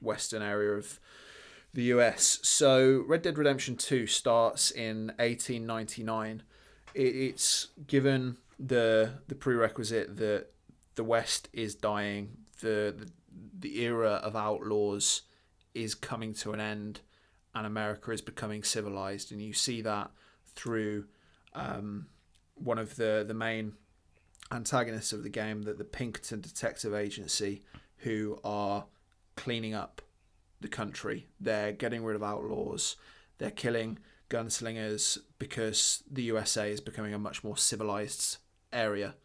western 0.01 0.41
area 0.41 0.71
of 0.73 0.99
the 1.73 1.83
US. 1.83 2.39
So 2.41 3.03
Red 3.07 3.21
Dead 3.21 3.37
Redemption 3.37 3.75
2 3.75 4.07
starts 4.07 4.71
in 4.71 5.07
1899. 5.17 6.43
It, 6.93 7.01
it's 7.01 7.67
given 7.87 8.37
the 8.59 9.11
the 9.27 9.35
prerequisite 9.35 10.17
that 10.17 10.47
the 10.95 11.03
West 11.03 11.49
is 11.53 11.75
dying, 11.75 12.37
the, 12.61 12.95
the 12.97 13.11
the 13.59 13.81
era 13.81 14.21
of 14.23 14.35
outlaws 14.35 15.23
is 15.73 15.93
coming 15.93 16.33
to 16.33 16.53
an 16.53 16.61
end, 16.61 17.01
and 17.53 17.67
America 17.67 18.11
is 18.11 18.21
becoming 18.21 18.63
civilized, 18.63 19.31
and 19.31 19.41
you 19.41 19.53
see 19.53 19.81
that 19.81 20.09
through 20.55 21.05
um, 21.53 22.07
one 22.55 22.77
of 22.77 22.95
the 22.95 23.25
the 23.27 23.33
main 23.33 23.73
antagonists 24.55 25.13
of 25.13 25.23
the 25.23 25.29
game, 25.29 25.63
that 25.63 25.77
the 25.77 25.83
Pinkerton 25.83 26.41
Detective 26.41 26.93
Agency, 26.93 27.61
who 27.97 28.39
are 28.43 28.85
cleaning 29.35 29.73
up 29.73 30.01
the 30.61 30.67
country. 30.67 31.27
They're 31.39 31.71
getting 31.71 32.03
rid 32.03 32.15
of 32.15 32.23
outlaws. 32.23 32.95
They're 33.37 33.51
killing 33.51 33.99
gunslingers 34.29 35.19
because 35.37 36.03
the 36.09 36.23
USA 36.23 36.71
is 36.71 36.81
becoming 36.81 37.13
a 37.13 37.19
much 37.19 37.43
more 37.43 37.57
civilized 37.57 38.37
area 38.73 39.15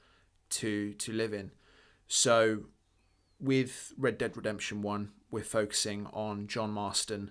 to 0.51 0.93
to 0.95 1.13
live 1.13 1.33
in. 1.33 1.53
So 2.09 2.65
with 3.41 3.93
Red 3.97 4.19
Dead 4.19 4.37
Redemption 4.37 4.83
1, 4.83 5.13
we're 5.31 5.45
focusing 5.45 6.07
on 6.13 6.47
John 6.47 6.71
Marston 6.71 7.31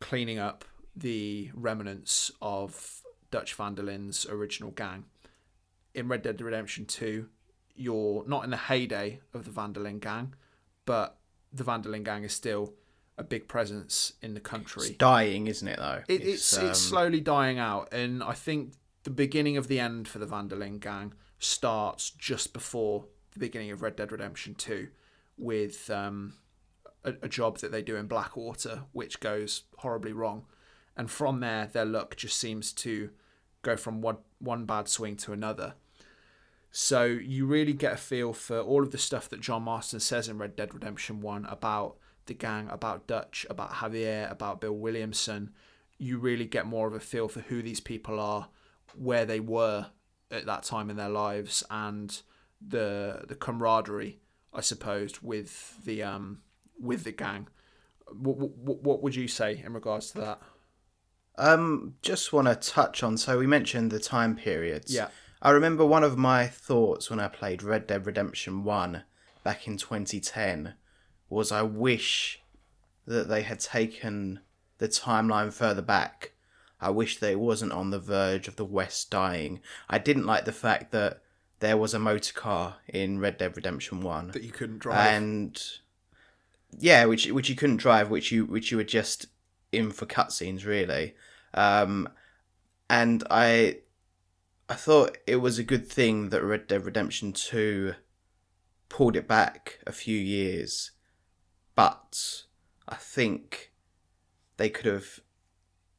cleaning 0.00 0.38
up 0.38 0.64
the 0.96 1.50
remnants 1.54 2.32
of 2.40 3.02
Dutch 3.30 3.54
Van 3.54 3.74
der 3.74 3.82
Linde's 3.82 4.26
original 4.26 4.72
gang. 4.72 5.04
In 5.94 6.08
Red 6.08 6.22
Dead 6.22 6.40
Redemption 6.40 6.86
2, 6.86 7.28
you're 7.74 8.24
not 8.26 8.44
in 8.44 8.50
the 8.50 8.56
heyday 8.56 9.20
of 9.34 9.44
the 9.44 9.50
Van 9.50 9.72
der 9.72 9.80
Linde 9.80 10.00
gang, 10.00 10.34
but 10.86 11.18
the 11.52 11.64
Van 11.64 11.82
der 11.82 11.90
Linde 11.90 12.04
gang 12.04 12.24
is 12.24 12.32
still 12.32 12.74
a 13.18 13.24
big 13.24 13.48
presence 13.48 14.14
in 14.22 14.34
the 14.34 14.40
country. 14.40 14.88
It's 14.88 14.96
dying, 14.96 15.46
isn't 15.46 15.68
it? 15.68 15.78
Though 15.78 16.02
It, 16.08 16.22
it's 16.22 16.56
um, 16.56 16.66
it's 16.66 16.80
slowly 16.80 17.20
dying 17.20 17.58
out, 17.58 17.92
and 17.92 18.22
I 18.22 18.32
think 18.32 18.72
the 19.04 19.10
beginning 19.10 19.56
of 19.56 19.68
the 19.68 19.80
end 19.80 20.08
for 20.08 20.18
the 20.18 20.26
Van 20.26 20.48
der 20.48 20.56
Linde 20.56 20.80
gang 20.80 21.14
starts 21.38 22.10
just 22.10 22.52
before 22.52 23.04
the 23.32 23.38
beginning 23.40 23.70
of 23.70 23.82
Red 23.82 23.96
Dead 23.96 24.12
Redemption 24.12 24.54
Two, 24.54 24.88
with 25.36 25.90
um, 25.90 26.34
a, 27.04 27.14
a 27.22 27.28
job 27.28 27.58
that 27.58 27.72
they 27.72 27.82
do 27.82 27.96
in 27.96 28.06
Blackwater, 28.06 28.82
which 28.92 29.20
goes 29.20 29.64
horribly 29.78 30.12
wrong, 30.12 30.46
and 30.96 31.10
from 31.10 31.40
there 31.40 31.66
their 31.66 31.84
luck 31.84 32.16
just 32.16 32.38
seems 32.38 32.72
to 32.72 33.10
go 33.62 33.76
from 33.76 34.00
one 34.00 34.18
one 34.38 34.64
bad 34.64 34.88
swing 34.88 35.16
to 35.16 35.32
another. 35.32 35.74
So 36.74 37.04
you 37.04 37.44
really 37.44 37.74
get 37.74 37.92
a 37.92 37.98
feel 37.98 38.32
for 38.32 38.58
all 38.58 38.82
of 38.82 38.92
the 38.92 38.98
stuff 38.98 39.28
that 39.28 39.42
John 39.42 39.62
Marston 39.64 40.00
says 40.00 40.26
in 40.26 40.38
Red 40.38 40.56
Dead 40.56 40.72
Redemption 40.72 41.20
One 41.20 41.44
about 41.44 41.96
the 42.24 42.32
gang, 42.32 42.66
about 42.70 43.06
Dutch, 43.06 43.46
about 43.50 43.74
Javier, 43.74 44.30
about 44.30 44.62
Bill 44.62 44.72
Williamson. 44.72 45.50
You 45.98 46.18
really 46.18 46.46
get 46.46 46.66
more 46.66 46.88
of 46.88 46.94
a 46.94 47.00
feel 47.00 47.28
for 47.28 47.40
who 47.40 47.60
these 47.60 47.80
people 47.80 48.18
are, 48.18 48.48
where 48.96 49.26
they 49.26 49.38
were 49.38 49.88
at 50.30 50.46
that 50.46 50.62
time 50.62 50.88
in 50.88 50.96
their 50.96 51.10
lives, 51.10 51.62
and 51.70 52.22
the 52.66 53.26
the 53.28 53.34
camaraderie, 53.34 54.20
I 54.54 54.62
suppose, 54.62 55.22
with 55.22 55.84
the 55.84 56.02
um 56.02 56.40
with 56.80 57.04
the 57.04 57.12
gang. 57.12 57.48
What, 58.10 58.38
what, 58.38 58.82
what 58.82 59.02
would 59.02 59.14
you 59.14 59.28
say 59.28 59.62
in 59.62 59.74
regards 59.74 60.10
to 60.12 60.20
that? 60.20 60.40
Um, 61.36 61.94
just 62.02 62.32
want 62.32 62.48
to 62.48 62.54
touch 62.54 63.02
on. 63.02 63.16
So 63.16 63.38
we 63.38 63.46
mentioned 63.46 63.90
the 63.90 64.00
time 64.00 64.36
periods. 64.36 64.92
Yeah. 64.92 65.08
I 65.44 65.50
remember 65.50 65.84
one 65.84 66.04
of 66.04 66.16
my 66.16 66.46
thoughts 66.46 67.10
when 67.10 67.18
I 67.18 67.26
played 67.26 67.64
Red 67.64 67.88
Dead 67.88 68.06
Redemption 68.06 68.62
One 68.62 69.02
back 69.42 69.66
in 69.66 69.76
2010 69.76 70.74
was 71.28 71.50
I 71.50 71.62
wish 71.62 72.40
that 73.06 73.28
they 73.28 73.42
had 73.42 73.58
taken 73.58 74.38
the 74.78 74.88
timeline 74.88 75.52
further 75.52 75.82
back. 75.82 76.32
I 76.80 76.90
wish 76.90 77.18
that 77.18 77.32
it 77.32 77.40
wasn't 77.40 77.72
on 77.72 77.90
the 77.90 77.98
verge 77.98 78.46
of 78.46 78.54
the 78.54 78.64
West 78.64 79.10
dying. 79.10 79.60
I 79.90 79.98
didn't 79.98 80.26
like 80.26 80.44
the 80.44 80.52
fact 80.52 80.92
that 80.92 81.22
there 81.58 81.76
was 81.76 81.92
a 81.92 81.98
motor 81.98 82.32
car 82.32 82.76
in 82.88 83.18
Red 83.18 83.38
Dead 83.38 83.56
Redemption 83.56 84.00
One 84.00 84.28
That 84.28 84.42
you 84.44 84.52
couldn't 84.52 84.78
drive. 84.78 85.12
and 85.12 85.62
yeah, 86.78 87.04
which 87.04 87.26
which 87.30 87.48
you 87.48 87.56
couldn't 87.56 87.76
drive, 87.78 88.10
which 88.10 88.30
you 88.30 88.46
which 88.46 88.70
you 88.70 88.76
were 88.76 88.84
just 88.84 89.26
in 89.72 89.90
for 89.90 90.06
cutscenes, 90.06 90.64
really. 90.64 91.14
Um, 91.54 92.08
and 92.88 93.24
I 93.30 93.78
I 94.72 94.74
thought 94.74 95.18
it 95.26 95.36
was 95.36 95.58
a 95.58 95.64
good 95.64 95.86
thing 95.86 96.30
that 96.30 96.42
Red 96.42 96.66
Dead 96.66 96.86
Redemption 96.86 97.34
Two 97.34 97.92
pulled 98.88 99.16
it 99.16 99.28
back 99.28 99.80
a 99.86 99.92
few 99.92 100.16
years, 100.16 100.92
but 101.74 102.44
I 102.88 102.94
think 102.94 103.70
they 104.56 104.70
could 104.70 104.86
have. 104.86 105.20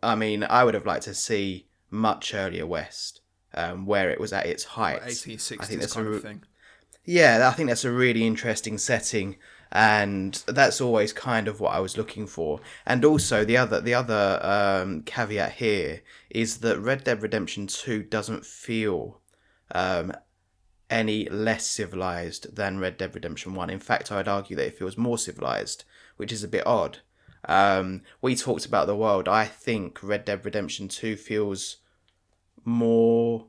I 0.01 0.15
mean, 0.15 0.43
I 0.43 0.63
would 0.63 0.73
have 0.73 0.87
liked 0.87 1.03
to 1.03 1.13
see 1.13 1.67
much 1.91 2.33
earlier 2.33 2.65
West, 2.65 3.21
um, 3.53 3.85
where 3.85 4.09
it 4.09 4.19
was 4.19 4.33
at 4.33 4.47
its 4.47 4.63
height. 4.63 5.03
I 5.03 5.09
think 5.11 5.39
1860s 5.39 5.79
that's 5.79 5.93
kind 5.93 6.07
a 6.07 6.09
of 6.09 6.21
thing. 6.23 6.43
yeah, 7.05 7.47
I 7.47 7.53
think 7.53 7.69
that's 7.69 7.85
a 7.85 7.91
really 7.91 8.25
interesting 8.25 8.79
setting, 8.79 9.35
and 9.73 10.43
that's 10.45 10.79
always 10.79 11.11
kind 11.11 11.47
of 11.47 11.59
what 11.59 11.73
I 11.73 11.79
was 11.79 11.97
looking 11.97 12.27
for. 12.27 12.59
And 12.85 13.03
also 13.03 13.43
the 13.43 13.57
other 13.57 13.81
the 13.81 13.95
other 13.95 14.39
um, 14.43 15.01
caveat 15.01 15.53
here 15.53 16.03
is 16.29 16.59
that 16.59 16.79
Red 16.79 17.03
Dead 17.03 17.23
Redemption 17.23 17.65
Two 17.65 18.03
doesn't 18.03 18.45
feel 18.45 19.19
um, 19.71 20.13
any 20.91 21.27
less 21.27 21.65
civilized 21.65 22.55
than 22.55 22.79
Red 22.79 22.97
Dead 22.97 23.15
Redemption 23.15 23.55
One. 23.55 23.71
In 23.71 23.79
fact, 23.79 24.11
I'd 24.11 24.27
argue 24.27 24.55
that 24.57 24.67
it 24.67 24.77
feels 24.77 24.95
more 24.95 25.17
civilized, 25.17 25.85
which 26.17 26.31
is 26.31 26.43
a 26.43 26.47
bit 26.47 26.67
odd. 26.67 26.99
Um, 27.45 28.03
we 28.21 28.35
talked 28.35 28.67
about 28.67 28.85
the 28.85 28.95
world. 28.95 29.27
I 29.27 29.45
think 29.45 30.03
Red 30.03 30.23
Dead 30.25 30.45
Redemption 30.45 30.87
Two 30.87 31.17
feels 31.17 31.77
more 32.63 33.47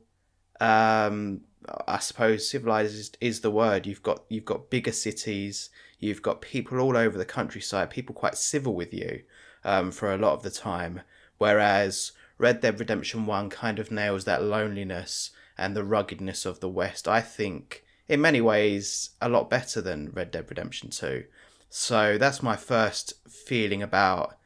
um 0.59 1.41
I 1.87 1.99
suppose 1.99 2.49
civilized 2.49 2.95
is, 2.95 3.11
is 3.21 3.41
the 3.41 3.51
word. 3.51 3.85
You've 3.85 4.03
got 4.03 4.23
you've 4.29 4.45
got 4.45 4.69
bigger 4.69 4.91
cities. 4.91 5.69
You've 5.99 6.21
got 6.21 6.41
people 6.41 6.79
all 6.79 6.97
over 6.97 7.17
the 7.17 7.25
countryside. 7.25 7.89
People 7.89 8.15
quite 8.15 8.37
civil 8.37 8.75
with 8.75 8.93
you 8.93 9.23
um, 9.63 9.91
for 9.91 10.13
a 10.13 10.17
lot 10.17 10.33
of 10.33 10.43
the 10.43 10.51
time. 10.51 11.01
Whereas 11.37 12.11
Red 12.37 12.61
Dead 12.61 12.79
Redemption 12.79 13.25
One 13.25 13.49
kind 13.49 13.79
of 13.79 13.91
nails 13.91 14.25
that 14.25 14.43
loneliness 14.43 15.31
and 15.57 15.75
the 15.75 15.83
ruggedness 15.83 16.45
of 16.45 16.59
the 16.59 16.69
West. 16.69 17.07
I 17.07 17.21
think 17.21 17.83
in 18.07 18.21
many 18.21 18.41
ways 18.41 19.11
a 19.21 19.29
lot 19.29 19.49
better 19.49 19.81
than 19.81 20.11
Red 20.11 20.31
Dead 20.31 20.45
Redemption 20.49 20.89
Two. 20.89 21.25
So 21.69 22.17
that's 22.17 22.43
my 22.43 22.55
first 22.55 23.13
feeling 23.29 23.81
about 23.81 24.37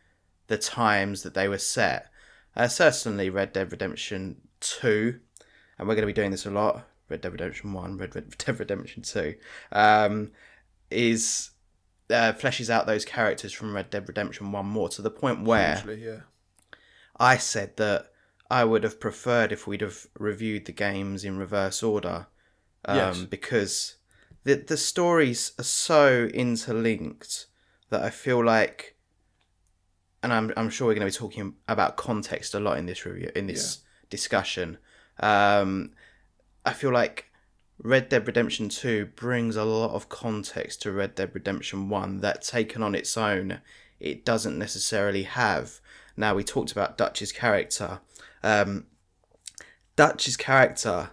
the 0.47 0.57
times 0.57 1.23
that 1.23 1.33
they 1.33 1.47
were 1.47 1.57
set. 1.57 2.09
Uh, 2.55 2.67
certainly, 2.67 3.29
Red 3.29 3.53
Dead 3.53 3.71
Redemption 3.71 4.37
Two 4.59 5.19
and 5.79 5.87
we're 5.87 5.95
going 5.95 6.03
to 6.03 6.07
be 6.07 6.13
doing 6.13 6.31
this 6.31 6.45
a 6.45 6.51
lot. 6.51 6.85
Red 7.07 7.21
Dead 7.21 7.31
Redemption 7.31 7.73
One, 7.73 7.97
Red 7.97 8.11
Dead 8.11 8.59
Redemption 8.59 9.01
Two, 9.01 9.35
um, 9.71 10.31
is 10.91 11.51
uh, 12.09 12.33
fleshes 12.33 12.69
out 12.69 12.87
those 12.87 13.05
characters 13.05 13.53
from 13.53 13.75
Red 13.75 13.89
Dead 13.89 14.07
Redemption 14.07 14.51
One 14.51 14.65
more 14.65 14.89
to 14.89 15.01
the 15.01 15.11
point 15.11 15.43
where 15.43 15.83
yeah. 15.97 16.21
I 17.19 17.37
said 17.37 17.77
that 17.77 18.11
I 18.49 18.63
would 18.63 18.83
have 18.83 18.99
preferred 18.99 19.51
if 19.51 19.67
we'd 19.67 19.81
have 19.81 20.07
reviewed 20.17 20.65
the 20.65 20.71
games 20.71 21.23
in 21.23 21.37
reverse 21.37 21.83
order, 21.83 22.27
um, 22.85 22.97
Yes. 22.97 23.21
because 23.21 23.95
the 24.43 24.55
the 24.55 24.77
stories 24.77 25.51
are 25.59 25.63
so 25.63 26.25
interlinked 26.33 27.45
that 27.89 28.01
I 28.01 28.09
feel 28.09 28.43
like, 28.43 28.95
and 30.23 30.33
I'm 30.33 30.51
I'm 30.57 30.69
sure 30.69 30.87
we're 30.87 30.95
going 30.95 31.07
to 31.09 31.13
be 31.13 31.19
talking 31.19 31.55
about 31.67 31.97
context 31.97 32.55
a 32.55 32.59
lot 32.59 32.77
in 32.77 32.85
this 32.85 33.05
review 33.05 33.31
in 33.35 33.47
this 33.47 33.79
discussion. 34.09 34.77
Um, 35.19 35.91
I 36.65 36.73
feel 36.73 36.91
like 36.91 37.28
Red 37.81 38.09
Dead 38.09 38.27
Redemption 38.27 38.69
2 38.69 39.07
brings 39.15 39.55
a 39.55 39.63
lot 39.63 39.91
of 39.91 40.09
context 40.09 40.81
to 40.81 40.91
Red 40.91 41.15
Dead 41.15 41.31
Redemption 41.33 41.89
1 41.89 42.19
that 42.21 42.41
taken 42.41 42.83
on 42.83 42.95
its 42.95 43.17
own 43.17 43.59
it 43.99 44.23
doesn't 44.23 44.57
necessarily 44.57 45.23
have. 45.23 45.79
Now 46.15 46.35
we 46.35 46.43
talked 46.43 46.71
about 46.71 46.97
Dutch's 46.97 47.31
character. 47.31 47.99
Um, 48.43 48.85
Dutch's 49.95 50.37
character 50.37 51.11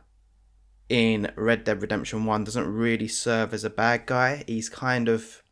in 0.88 1.32
Red 1.36 1.64
Dead 1.64 1.82
Redemption 1.82 2.24
1 2.24 2.44
doesn't 2.44 2.72
really 2.72 3.08
serve 3.08 3.52
as 3.52 3.64
a 3.64 3.70
bad 3.70 4.06
guy. 4.06 4.44
He's 4.46 4.68
kind 4.68 5.08
of 5.08 5.42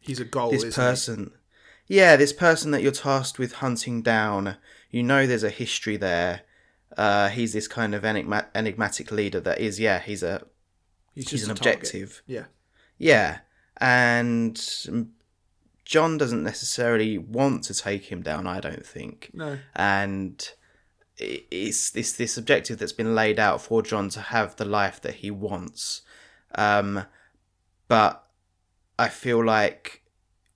He's 0.00 0.20
a 0.20 0.24
goal, 0.24 0.50
this 0.50 0.74
person 0.74 1.32
yeah 1.88 2.16
this 2.16 2.32
person 2.32 2.70
that 2.70 2.82
you're 2.82 2.92
tasked 2.92 3.38
with 3.38 3.54
hunting 3.54 4.02
down 4.02 4.56
you 4.90 5.02
know 5.02 5.26
there's 5.26 5.42
a 5.42 5.50
history 5.50 5.96
there 5.96 6.42
uh, 6.96 7.28
he's 7.28 7.52
this 7.52 7.68
kind 7.68 7.94
of 7.94 8.04
enigma- 8.04 8.48
enigmatic 8.54 9.10
leader 9.12 9.40
that 9.40 9.58
is 9.60 9.78
yeah 9.78 9.98
he's 10.00 10.22
a? 10.22 10.46
He's, 11.14 11.30
he's 11.30 11.44
an 11.44 11.50
a 11.50 11.54
target. 11.54 11.76
objective 11.82 12.22
Yeah. 12.26 12.44
yeah 12.96 13.38
and 13.80 14.56
john 15.84 16.18
doesn't 16.18 16.42
necessarily 16.42 17.18
want 17.18 17.64
to 17.64 17.74
take 17.74 18.04
him 18.12 18.22
down 18.22 18.46
i 18.46 18.60
don't 18.60 18.84
think 18.86 19.30
No. 19.32 19.58
and 19.74 20.50
it's 21.16 21.90
this 21.90 22.12
this 22.12 22.36
objective 22.38 22.78
that's 22.78 22.92
been 22.92 23.14
laid 23.16 23.40
out 23.40 23.60
for 23.60 23.82
John 23.82 24.08
to 24.10 24.20
have 24.20 24.54
the 24.54 24.64
life 24.64 25.00
that 25.00 25.14
he 25.16 25.32
wants. 25.32 26.02
Um, 26.54 27.06
but 27.88 28.24
I 29.00 29.08
feel 29.08 29.44
like 29.44 30.02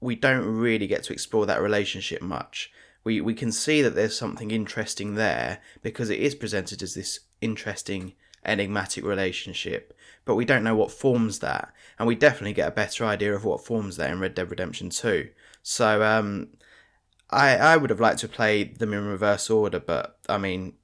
we 0.00 0.14
don't 0.14 0.44
really 0.46 0.86
get 0.86 1.02
to 1.04 1.12
explore 1.12 1.46
that 1.46 1.60
relationship 1.60 2.22
much. 2.22 2.70
We 3.04 3.20
we 3.20 3.34
can 3.34 3.52
see 3.52 3.82
that 3.82 3.94
there's 3.94 4.16
something 4.16 4.50
interesting 4.50 5.14
there 5.14 5.60
because 5.82 6.10
it 6.10 6.20
is 6.20 6.34
presented 6.34 6.82
as 6.82 6.94
this 6.94 7.20
interesting 7.40 8.14
enigmatic 8.44 9.04
relationship, 9.04 9.96
but 10.24 10.34
we 10.34 10.44
don't 10.44 10.64
know 10.64 10.74
what 10.74 10.90
forms 10.90 11.40
that, 11.40 11.72
and 11.98 12.06
we 12.06 12.14
definitely 12.14 12.52
get 12.52 12.68
a 12.68 12.72
better 12.72 13.04
idea 13.04 13.34
of 13.34 13.44
what 13.44 13.64
forms 13.64 13.96
that 13.96 14.10
in 14.10 14.20
Red 14.20 14.34
Dead 14.34 14.50
Redemption 14.50 14.90
Two. 14.90 15.30
So 15.62 16.02
um, 16.02 16.48
I 17.30 17.56
I 17.56 17.76
would 17.76 17.90
have 17.90 18.00
liked 18.00 18.20
to 18.20 18.28
play 18.28 18.64
them 18.64 18.92
in 18.92 19.04
reverse 19.06 19.50
order, 19.50 19.80
but 19.80 20.18
I 20.28 20.38
mean, 20.38 20.74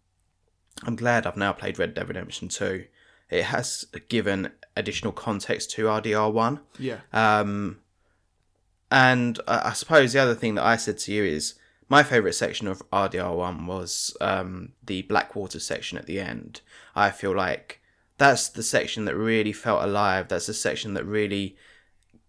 I'm 0.85 0.97
glad 0.97 1.27
I've 1.27 1.37
now 1.37 1.53
played 1.53 1.79
Red 1.79 1.95
Dead 1.95 2.09
Redemption 2.09 2.49
2. 2.49 2.85
It 3.31 3.45
has 3.45 3.85
given 4.09 4.53
additional 4.77 5.13
context 5.13 5.71
to 5.73 5.85
RDR 5.85 6.33
1. 6.33 6.61
Yeah. 6.79 6.99
Um, 7.13 7.81
and 8.91 9.39
I, 9.47 9.71
I 9.71 9.73
suppose 9.73 10.13
the 10.13 10.21
other 10.21 10.35
thing 10.35 10.55
that 10.55 10.65
I 10.65 10.77
said 10.77 10.99
to 10.99 11.13
you 11.13 11.25
is 11.25 11.55
my 11.89 12.03
favourite 12.03 12.35
section 12.35 12.69
of 12.69 12.89
RDR 12.91 13.35
1 13.35 13.67
was 13.67 14.17
um, 14.21 14.73
the 14.85 15.03
Blackwater 15.03 15.59
section 15.59 15.97
at 15.97 16.07
the 16.07 16.21
end. 16.21 16.61
I 16.95 17.11
feel 17.11 17.35
like 17.35 17.81
that's 18.19 18.49
the 18.49 18.63
section 18.63 19.05
that 19.07 19.17
really 19.17 19.53
felt 19.53 19.83
alive. 19.83 20.29
That's 20.29 20.47
the 20.47 20.55
section 20.55 20.95
that 20.95 21.07
really 21.07 21.57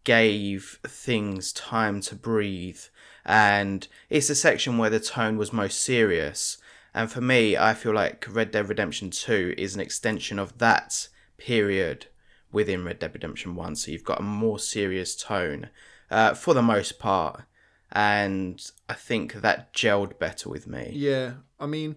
gave 0.03 0.79
things 0.87 1.51
time 1.51 1.99
to 2.01 2.15
breathe. 2.15 2.79
And 3.25 3.87
it's 4.09 4.29
the 4.29 4.35
section 4.35 4.77
where 4.77 4.89
the 4.89 4.99
tone 4.99 5.37
was 5.37 5.51
most 5.51 5.81
serious. 5.81 6.57
And 6.93 7.11
for 7.11 7.21
me, 7.21 7.57
I 7.57 7.73
feel 7.73 7.93
like 7.93 8.25
Red 8.29 8.51
Dead 8.51 8.69
Redemption 8.69 9.09
2 9.09 9.55
is 9.57 9.75
an 9.75 9.81
extension 9.81 10.39
of 10.39 10.57
that 10.59 11.09
period 11.37 12.07
within 12.51 12.85
Red 12.85 12.99
Dead 12.99 13.13
Redemption 13.13 13.55
1. 13.55 13.75
So 13.75 13.91
you've 13.91 14.03
got 14.03 14.21
a 14.21 14.23
more 14.23 14.57
serious 14.57 15.15
tone 15.15 15.69
uh, 16.09 16.33
for 16.33 16.53
the 16.53 16.61
most 16.61 16.97
part. 16.97 17.43
And 17.91 18.63
I 18.87 18.93
think 18.93 19.33
that 19.33 19.73
gelled 19.73 20.19
better 20.19 20.49
with 20.49 20.67
me. 20.67 20.91
Yeah, 20.93 21.33
I 21.59 21.65
mean, 21.65 21.95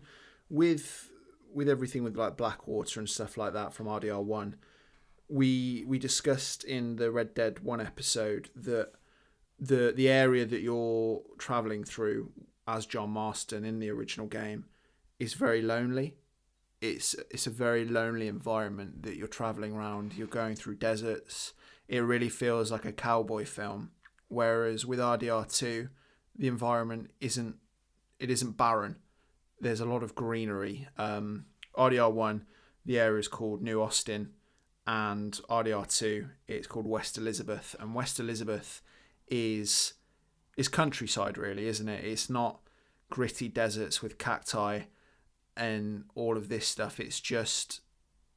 with 0.49 1.11
with 1.53 1.69
everything 1.69 2.03
with 2.03 2.17
like 2.17 2.37
Blackwater 2.37 2.99
and 2.99 3.09
stuff 3.09 3.37
like 3.37 3.53
that 3.53 3.75
from 3.75 3.87
RDR 3.87 4.23
one, 4.23 4.57
we 5.29 5.85
we 5.87 5.99
discussed 5.99 6.65
in 6.65 6.97
the 6.97 7.11
Red 7.11 7.35
Dead 7.35 7.61
one 7.61 7.81
episode 7.81 8.51
that 8.57 8.93
the 9.59 9.93
the 9.95 10.09
area 10.09 10.45
that 10.45 10.61
you're 10.61 11.23
traveling 11.39 11.85
through 11.85 12.33
as 12.67 12.87
John 12.87 13.11
Marston 13.11 13.65
in 13.65 13.79
the 13.79 13.91
original 13.91 14.27
game 14.27 14.67
is 15.19 15.35
very 15.35 15.63
lonely. 15.63 16.17
It's 16.81 17.15
it's 17.31 17.47
a 17.47 17.51
very 17.51 17.85
lonely 17.85 18.29
environment 18.29 19.03
that 19.05 19.17
you're 19.17 19.29
traveling 19.29 19.73
around. 19.73 20.15
You're 20.15 20.27
going 20.27 20.57
through 20.57 20.77
deserts. 20.77 21.53
It 21.89 22.01
really 22.01 22.29
feels 22.29 22.73
like 22.73 22.85
a 22.85 22.93
cowboy 22.93 23.45
film. 23.45 23.91
Whereas 24.33 24.87
with 24.87 24.99
RDR 24.99 25.47
two, 25.55 25.91
the 26.35 26.49
environment 26.49 27.11
isn't 27.21 27.57
it 28.19 28.31
isn't 28.31 28.57
barren. 28.57 28.97
There's 29.61 29.81
a 29.81 29.85
lot 29.85 30.03
of 30.03 30.15
greenery. 30.15 30.89
Um, 30.97 31.45
RDR 31.77 32.11
one, 32.11 32.47
the 32.87 32.99
area 32.99 33.19
is 33.19 33.29
called 33.29 33.63
New 33.63 33.83
Austin, 33.83 34.31
and 34.87 35.39
RDR 35.51 35.87
two, 35.95 36.29
it's 36.49 36.67
called 36.67 36.87
West 36.87 37.19
Elizabeth. 37.19 37.77
And 37.79 37.95
West 37.95 38.19
Elizabeth 38.19 38.81
is 39.29 39.95
is 40.57 40.69
countryside, 40.69 41.37
really, 41.37 41.67
isn't 41.67 41.89
it? 41.89 42.03
It's 42.03 42.31
not 42.31 42.61
gritty 43.11 43.49
deserts 43.49 44.01
with 44.03 44.17
cacti 44.17 44.85
and 45.59 46.05
all 46.15 46.39
of 46.39 46.49
this 46.49 46.67
stuff. 46.67 46.99
It's 46.99 47.21
just 47.21 47.83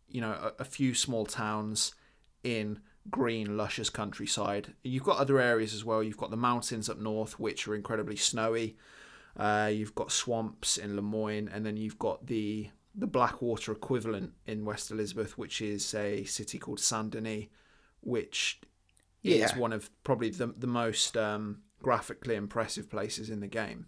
you 0.10 0.20
know 0.20 0.34
a, 0.60 0.64
a 0.64 0.66
few 0.66 0.94
small 0.94 1.26
towns 1.26 1.96
in 2.44 2.80
green, 3.10 3.58
luscious 3.58 3.90
countryside. 3.90 4.74
You've 4.84 5.04
got 5.04 5.18
other 5.18 5.40
areas 5.40 5.74
as 5.74 5.86
well. 5.86 6.04
You've 6.04 6.18
got 6.18 6.32
the 6.32 6.38
mountains 6.38 6.90
up 6.90 7.00
north, 7.00 7.40
which 7.40 7.68
are 7.68 7.76
incredibly 7.76 8.16
snowy. 8.16 8.78
Uh, 9.38 9.70
you've 9.72 9.96
got 9.96 10.12
swamps 10.12 10.78
in 10.78 10.96
Lemoyne, 10.96 11.50
and 11.50 11.66
then 11.66 11.78
you've 11.78 12.00
got 12.00 12.26
the 12.28 12.70
the 12.98 13.08
Blackwater 13.08 13.74
equivalent 13.74 14.32
in 14.48 14.64
West 14.64 14.90
Elizabeth, 14.90 15.38
which 15.38 15.62
is 15.62 15.94
a 15.94 16.24
city 16.24 16.58
called 16.58 16.80
Saint 16.80 17.12
Denis, 17.12 17.48
which 18.00 18.62
is 19.24 19.54
one 19.56 19.74
of 19.74 19.90
probably 20.04 20.30
the 20.30 20.48
the 20.48 20.68
most 20.68 21.18
um, 21.18 21.62
graphically 21.82 22.36
impressive 22.36 22.90
places 22.90 23.30
in 23.30 23.42
the 23.42 23.48
game. 23.48 23.88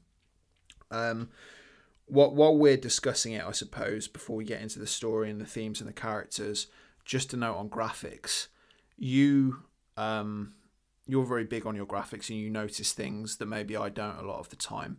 Um, 0.91 1.29
what 2.05 2.35
while 2.35 2.57
we're 2.57 2.77
discussing 2.77 3.33
it, 3.33 3.43
I 3.45 3.51
suppose, 3.51 4.07
before 4.07 4.35
we 4.35 4.45
get 4.45 4.61
into 4.61 4.79
the 4.79 4.87
story 4.87 5.29
and 5.29 5.39
the 5.39 5.45
themes 5.45 5.79
and 5.79 5.89
the 5.89 5.93
characters, 5.93 6.67
just 7.05 7.33
a 7.33 7.37
note 7.37 7.55
on 7.55 7.69
graphics. 7.69 8.47
You 8.97 9.63
um, 9.95 10.53
you're 11.07 11.25
very 11.25 11.45
big 11.45 11.65
on 11.65 11.75
your 11.75 11.85
graphics, 11.85 12.29
and 12.29 12.39
you 12.39 12.49
notice 12.49 12.91
things 12.93 13.37
that 13.37 13.45
maybe 13.45 13.75
I 13.77 13.89
don't 13.89 14.19
a 14.19 14.23
lot 14.23 14.39
of 14.39 14.49
the 14.49 14.55
time. 14.55 14.97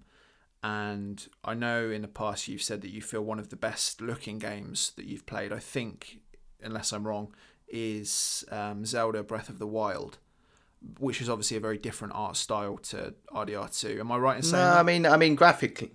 And 0.62 1.24
I 1.44 1.54
know 1.54 1.88
in 1.90 2.02
the 2.02 2.08
past 2.08 2.48
you've 2.48 2.62
said 2.62 2.80
that 2.82 2.90
you 2.90 3.00
feel 3.00 3.22
one 3.22 3.38
of 3.38 3.50
the 3.50 3.56
best 3.56 4.00
looking 4.00 4.38
games 4.38 4.92
that 4.96 5.04
you've 5.04 5.26
played. 5.26 5.52
I 5.52 5.58
think, 5.60 6.18
unless 6.60 6.92
I'm 6.92 7.06
wrong, 7.06 7.32
is 7.68 8.44
um, 8.50 8.84
Zelda 8.84 9.22
Breath 9.22 9.48
of 9.48 9.58
the 9.58 9.66
Wild, 9.66 10.18
which 10.98 11.20
is 11.20 11.28
obviously 11.28 11.56
a 11.56 11.60
very 11.60 11.78
different 11.78 12.14
art 12.16 12.36
style 12.36 12.78
to 12.78 13.14
RDR2. 13.32 14.00
Am 14.00 14.10
I 14.10 14.16
right 14.18 14.36
in 14.38 14.42
saying 14.42 14.62
No, 14.62 14.70
that? 14.70 14.78
I 14.78 14.82
mean, 14.82 15.06
I 15.06 15.16
mean, 15.16 15.34
graphically, 15.36 15.92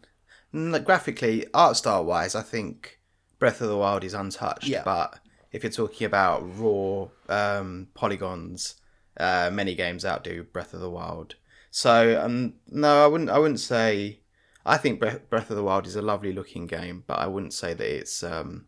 graphically, 0.53 1.45
art 1.53 1.75
style 1.75 2.05
wise, 2.05 2.35
I 2.35 2.41
think 2.41 2.99
Breath 3.39 3.59
of 3.59 3.67
the 3.67 3.77
Wild 3.77 4.03
is 4.03 4.13
untouched. 4.13 4.67
Yeah. 4.67 4.83
But 4.85 5.19
if 5.53 5.63
you're 5.63 5.71
talking 5.71 6.05
about 6.05 6.41
raw 6.57 7.07
um, 7.29 7.87
polygons, 7.93 8.75
uh, 9.17 9.49
many 9.53 9.75
games 9.75 10.03
outdo 10.03 10.43
Breath 10.43 10.73
of 10.73 10.81
the 10.81 10.89
Wild. 10.89 11.35
So, 11.69 12.21
um, 12.21 12.55
no, 12.67 13.03
I 13.05 13.07
wouldn't. 13.07 13.29
I 13.29 13.39
wouldn't 13.39 13.59
say. 13.59 14.19
I 14.65 14.77
think 14.77 14.99
Breath, 14.99 15.49
of 15.49 15.55
the 15.55 15.63
Wild 15.63 15.85
is 15.87 15.95
a 15.95 16.01
lovely 16.01 16.31
looking 16.31 16.67
game, 16.67 17.03
but 17.05 17.19
I 17.19 17.27
wouldn't 17.27 17.53
say 17.53 17.73
that 17.73 17.97
it's. 17.97 18.23
Um, 18.23 18.65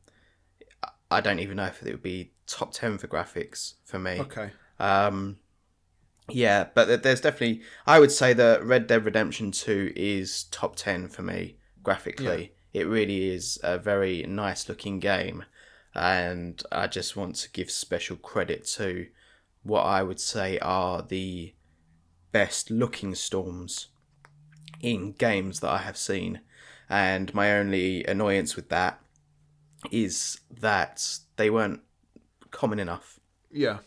I- 1.09 1.21
don't 1.21 1.39
even 1.39 1.57
know 1.57 1.65
if 1.65 1.81
it 1.81 1.91
would 1.91 2.03
be 2.03 2.31
top 2.47 2.71
ten 2.71 2.97
for 2.97 3.07
graphics 3.07 3.75
for 3.83 3.97
me. 3.99 4.19
Okay. 4.19 4.51
Um, 4.79 5.37
yeah, 6.29 6.67
but 6.73 7.03
there's 7.03 7.21
definitely. 7.21 7.61
I 7.85 7.99
would 7.99 8.11
say 8.11 8.33
that 8.33 8.63
Red 8.63 8.87
Dead 8.87 9.05
Redemption 9.05 9.51
Two 9.51 9.93
is 9.95 10.45
top 10.45 10.75
ten 10.75 11.07
for 11.07 11.21
me 11.21 11.57
graphically. 11.83 12.53
It 12.73 12.87
really 12.87 13.29
is 13.29 13.57
a 13.63 13.77
very 13.77 14.23
nice 14.23 14.67
looking 14.67 14.99
game, 14.99 15.45
and 15.95 16.61
I 16.71 16.87
just 16.87 17.15
want 17.15 17.35
to 17.37 17.51
give 17.51 17.71
special 17.71 18.17
credit 18.17 18.65
to 18.75 19.07
what 19.63 19.83
I 19.83 20.03
would 20.03 20.19
say 20.19 20.59
are 20.59 21.01
the 21.01 21.53
best 22.31 22.69
looking 22.69 23.15
storms 23.15 23.87
in 24.81 25.13
games 25.13 25.61
that 25.61 25.69
I 25.69 25.77
have 25.79 25.97
seen. 25.97 26.41
And 26.89 27.33
my 27.33 27.57
only 27.57 28.03
annoyance 28.03 28.55
with 28.55 28.69
that 28.69 28.99
is 29.89 30.39
that 30.51 31.19
they 31.37 31.49
weren't 31.49 31.81
common 32.51 32.79
enough. 32.79 33.19
Yeah. 33.49 33.79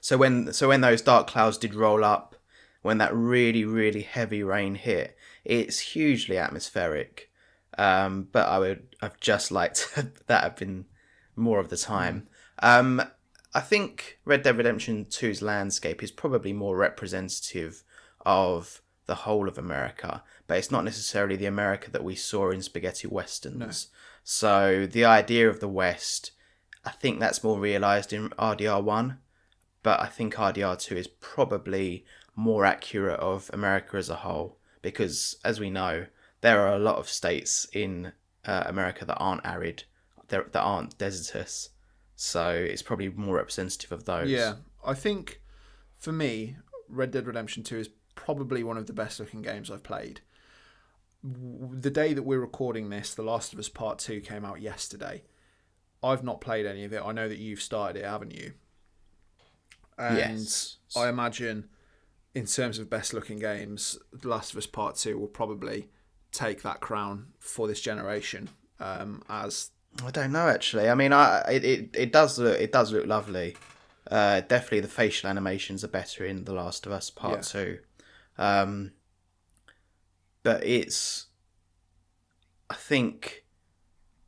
So 0.00 0.16
when 0.16 0.52
so 0.52 0.68
when 0.68 0.80
those 0.80 1.02
dark 1.02 1.26
clouds 1.26 1.58
did 1.58 1.74
roll 1.74 2.04
up, 2.04 2.36
when 2.82 2.98
that 2.98 3.14
really 3.14 3.64
really 3.64 4.02
heavy 4.02 4.42
rain 4.42 4.74
hit, 4.74 5.16
it's 5.44 5.78
hugely 5.78 6.38
atmospheric. 6.38 7.30
Um, 7.76 8.28
but 8.32 8.48
I 8.48 8.58
would 8.58 8.96
I've 9.00 9.20
just 9.20 9.50
liked 9.50 9.94
that 10.26 10.42
have 10.42 10.56
been 10.56 10.86
more 11.36 11.60
of 11.60 11.68
the 11.68 11.76
time. 11.76 12.28
Um, 12.60 13.02
I 13.52 13.60
think 13.60 14.18
Red 14.24 14.42
Dead 14.42 14.56
Redemption 14.56 15.06
2's 15.06 15.42
landscape 15.42 16.02
is 16.02 16.10
probably 16.10 16.52
more 16.52 16.76
representative 16.76 17.84
of 18.24 18.82
the 19.06 19.14
whole 19.14 19.48
of 19.48 19.58
America, 19.58 20.22
but 20.46 20.58
it's 20.58 20.70
not 20.70 20.84
necessarily 20.84 21.36
the 21.36 21.46
America 21.46 21.90
that 21.90 22.04
we 22.04 22.14
saw 22.14 22.50
in 22.50 22.62
spaghetti 22.62 23.06
westerns. 23.06 23.88
So 24.22 24.86
the 24.86 25.04
idea 25.04 25.48
of 25.48 25.60
the 25.60 25.68
West, 25.68 26.32
I 26.84 26.90
think 26.90 27.20
that's 27.20 27.44
more 27.44 27.58
realised 27.58 28.12
in 28.12 28.30
RDR1 28.30 29.18
but 29.84 30.00
I 30.00 30.06
think 30.06 30.34
RDR2 30.34 30.96
is 30.96 31.06
probably 31.06 32.04
more 32.34 32.64
accurate 32.64 33.20
of 33.20 33.50
America 33.52 33.98
as 33.98 34.08
a 34.08 34.16
whole 34.16 34.58
because, 34.82 35.36
as 35.44 35.60
we 35.60 35.70
know, 35.70 36.06
there 36.40 36.66
are 36.66 36.74
a 36.74 36.80
lot 36.80 36.96
of 36.96 37.08
states 37.08 37.68
in 37.72 38.12
uh, 38.46 38.64
America 38.66 39.04
that 39.04 39.18
aren't 39.18 39.46
arid, 39.46 39.84
that 40.28 40.52
that 40.52 40.60
aren't 40.62 40.96
desertous. 40.98 41.70
So 42.16 42.50
it's 42.50 42.82
probably 42.82 43.08
more 43.08 43.36
representative 43.36 43.90
of 43.92 44.04
those. 44.04 44.30
Yeah, 44.30 44.54
I 44.84 44.94
think 44.94 45.40
for 45.98 46.12
me, 46.12 46.56
Red 46.88 47.10
Dead 47.10 47.26
Redemption 47.26 47.62
2 47.62 47.78
is 47.78 47.88
probably 48.14 48.62
one 48.62 48.76
of 48.76 48.86
the 48.86 48.92
best 48.92 49.18
looking 49.18 49.42
games 49.42 49.70
I've 49.70 49.82
played. 49.82 50.20
The 51.22 51.90
day 51.90 52.12
that 52.12 52.22
we're 52.22 52.38
recording 52.40 52.90
this, 52.90 53.14
The 53.14 53.22
Last 53.22 53.52
of 53.52 53.58
Us 53.58 53.68
Part 53.68 53.98
2 53.98 54.20
came 54.20 54.44
out 54.44 54.60
yesterday. 54.60 55.22
I've 56.02 56.22
not 56.22 56.40
played 56.42 56.66
any 56.66 56.84
of 56.84 56.92
it. 56.92 57.02
I 57.02 57.12
know 57.12 57.28
that 57.28 57.38
you've 57.38 57.62
started 57.62 57.98
it, 58.00 58.04
haven't 58.04 58.34
you? 58.34 58.52
And 59.98 60.18
Yes. 60.18 60.76
I 60.94 61.08
imagine, 61.08 61.68
in 62.34 62.44
terms 62.46 62.78
of 62.78 62.90
best 62.90 63.14
looking 63.14 63.38
games, 63.38 63.98
The 64.12 64.28
Last 64.28 64.52
of 64.52 64.58
Us 64.58 64.66
Part 64.66 64.96
2 64.96 65.18
will 65.18 65.28
probably 65.28 65.88
take 66.30 66.62
that 66.62 66.80
crown 66.80 67.28
for 67.38 67.66
this 67.66 67.80
generation 67.80 68.50
um, 68.78 69.22
as 69.28 69.70
I 70.02 70.10
don't 70.10 70.32
know 70.32 70.48
actually. 70.48 70.88
I 70.88 70.94
mean, 70.94 71.12
I 71.12 71.40
it, 71.50 71.64
it, 71.64 71.90
it 71.94 72.12
does 72.12 72.38
look 72.38 72.58
it 72.58 72.72
does 72.72 72.92
look 72.92 73.06
lovely. 73.06 73.56
Uh, 74.10 74.40
definitely 74.40 74.80
the 74.80 74.88
facial 74.88 75.30
animations 75.30 75.82
are 75.82 75.88
better 75.88 76.24
in 76.24 76.44
The 76.44 76.52
Last 76.52 76.84
of 76.86 76.92
Us 76.92 77.10
Part 77.10 77.36
Yeah. 77.36 77.40
Two, 77.40 77.78
um, 78.36 78.92
but 80.42 80.64
it's 80.64 81.26
I 82.68 82.74
think 82.74 83.44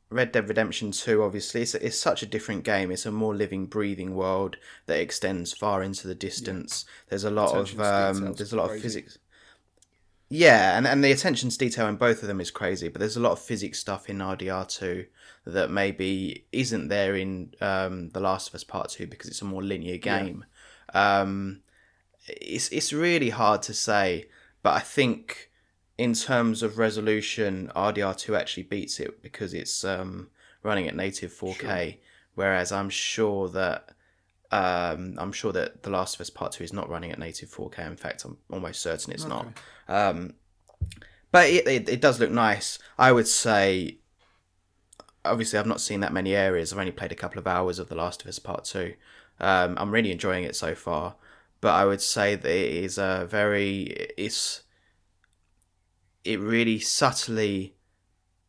Red 0.09 0.31
Dead 0.31 0.47
Redemption 0.47 0.91
Two 0.91 1.21
obviously 1.21 1.61
it's 1.61 1.75
it's 1.75 1.99
such 1.99 2.23
a 2.23 2.25
different 2.25 2.63
game. 2.63 2.91
It's 2.91 3.05
a 3.05 3.11
more 3.11 3.35
living, 3.35 3.65
breathing 3.65 4.15
world 4.15 4.57
that 4.85 4.99
extends 4.99 5.53
far 5.53 5.83
into 5.83 6.07
the 6.07 6.15
distance. 6.15 6.85
There's 7.09 7.25
a 7.25 7.31
lot 7.31 7.51
Attention 7.51 7.81
of 7.81 7.85
um, 7.85 8.33
there's 8.33 8.53
a 8.53 8.57
lot 8.57 8.71
of 8.71 8.81
physics. 8.81 9.19
Yeah, 10.29 10.77
and, 10.77 10.85
and 10.85 11.01
the 11.03 11.11
attention 11.13 11.49
to 11.49 11.57
detail 11.57 11.87
in 11.87 11.95
both 11.95 12.21
of 12.21 12.27
them 12.27 12.41
is 12.41 12.51
crazy, 12.51 12.89
but 12.89 12.99
there's 12.99 13.15
a 13.15 13.21
lot 13.21 13.31
of 13.31 13.39
physics 13.39 13.79
stuff 13.79 14.09
in 14.09 14.17
RDR2 14.17 15.05
that 15.53 15.71
maybe 15.71 16.45
isn't 16.51 16.89
there 16.89 17.15
in 17.15 17.53
um, 17.61 18.09
The 18.09 18.19
Last 18.19 18.49
of 18.49 18.55
Us 18.55 18.63
Part 18.63 18.89
2 18.89 19.07
because 19.07 19.29
it's 19.29 19.41
a 19.41 19.45
more 19.45 19.63
linear 19.63 19.97
game. 19.97 20.45
Um, 20.93 21.61
it's, 22.27 22.69
it's 22.69 22.91
really 22.91 23.29
hard 23.29 23.61
to 23.63 23.73
say, 23.73 24.25
but 24.61 24.75
I 24.75 24.79
think 24.79 25.49
in 25.97 26.13
terms 26.13 26.63
of 26.63 26.77
resolution, 26.77 27.71
RDR2 27.75 28.37
actually 28.37 28.63
beats 28.63 28.99
it 28.99 29.21
because 29.21 29.53
it's 29.53 29.83
um, 29.83 30.29
running 30.63 30.87
at 30.87 30.95
native 30.95 31.33
4K, 31.33 31.97
whereas 32.35 32.71
I'm 32.71 32.89
sure 32.89 33.49
that. 33.49 33.89
Um, 34.49 35.17
I'm 35.17 35.33
sure 35.33 35.51
that 35.51 35.83
The 35.83 35.89
Last 35.89 36.15
of 36.15 36.21
Us 36.21 36.29
Part 36.29 36.53
Two 36.53 36.63
is 36.63 36.71
not 36.71 36.89
running 36.89 37.11
at 37.11 37.19
native 37.19 37.49
4K. 37.49 37.85
In 37.85 37.97
fact, 37.97 38.23
I'm 38.23 38.37
almost 38.49 38.81
certain 38.81 39.11
it's 39.11 39.25
not. 39.25 39.45
Um, 39.89 40.35
but 41.31 41.49
it, 41.49 41.67
it, 41.67 41.89
it 41.89 42.01
does 42.01 42.21
look 42.21 42.31
nice. 42.31 42.79
I 42.97 43.11
would 43.11 43.27
say, 43.27 43.97
obviously, 45.29 45.59
I've 45.59 45.67
not 45.67 45.81
seen 45.81 45.99
that 46.01 46.13
many 46.13 46.35
areas. 46.35 46.71
I've 46.71 46.79
only 46.79 46.91
played 46.91 47.11
a 47.11 47.15
couple 47.15 47.39
of 47.39 47.47
hours 47.47 47.79
of 47.79 47.89
The 47.89 47.95
Last 47.95 48.21
of 48.21 48.27
Us 48.27 48.39
Part 48.39 48.65
2. 48.65 48.93
Um, 49.39 49.77
I'm 49.79 49.91
really 49.91 50.11
enjoying 50.11 50.43
it 50.43 50.55
so 50.55 50.73
far, 50.75 51.15
but 51.61 51.73
I 51.73 51.85
would 51.85 52.01
say 52.01 52.35
that 52.35 52.49
it 52.49 52.83
is 52.83 52.97
a 52.97 53.27
very 53.29 54.07
it's 54.17 54.63
it 56.23 56.39
really 56.39 56.79
subtly 56.79 57.75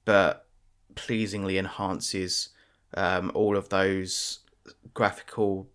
but 0.05 0.47
pleasingly 0.95 1.59
enhances 1.59 2.49
um, 2.95 3.31
all 3.35 3.57
of 3.57 3.69
those 3.69 4.41
graphical 4.95 5.69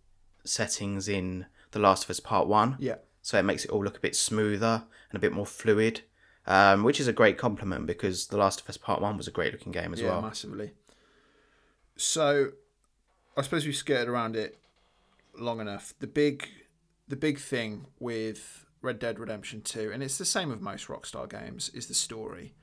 settings 0.44 1.08
in 1.08 1.46
The 1.72 1.80
Last 1.80 2.06
of 2.06 2.10
Us 2.10 2.20
Part 2.20 2.48
One. 2.48 2.76
Yeah. 2.80 2.96
So 3.22 3.38
it 3.38 3.44
makes 3.44 3.64
it 3.64 3.72
all 3.72 3.84
look 3.84 3.98
a 3.98 4.02
bit 4.02 4.16
smoother 4.16 4.84
and 5.10 5.18
a 5.18 5.20
bit 5.20 5.32
more 5.32 5.46
fluid, 5.46 6.02
um, 6.48 6.84
which 6.84 7.00
is 7.00 7.08
a 7.08 7.14
great 7.14 7.38
compliment 7.38 7.86
because 7.86 8.28
The 8.28 8.38
Last 8.38 8.62
of 8.62 8.70
Us 8.70 8.78
Part 8.78 9.02
One 9.02 9.16
was 9.16 9.28
a 9.28 9.32
great 9.32 9.54
looking 9.54 9.72
game 9.72 9.94
as 9.94 10.02
yeah, 10.02 10.10
well. 10.10 10.22
massively. 10.24 10.72
So, 12.04 12.52
I 13.38 13.42
suppose 13.44 13.66
we've 13.66 13.74
skirted 13.74 14.10
around 14.10 14.36
it 14.36 14.60
long 15.40 15.62
enough. 15.62 15.94
The 16.00 16.06
big, 16.06 16.50
the 17.08 17.16
big 17.16 17.40
thing 17.40 17.86
with 17.98 18.66
Red 18.82 19.00
Dead 19.00 19.20
Redemption 19.20 19.62
Two, 19.62 19.90
and 19.92 20.04
it's 20.04 20.18
the 20.18 20.26
same 20.26 20.50
with 20.50 20.60
most 20.60 20.88
Rockstar 20.90 21.30
games, 21.30 21.70
is 21.70 21.88
the 21.88 21.94
story. 21.94 22.56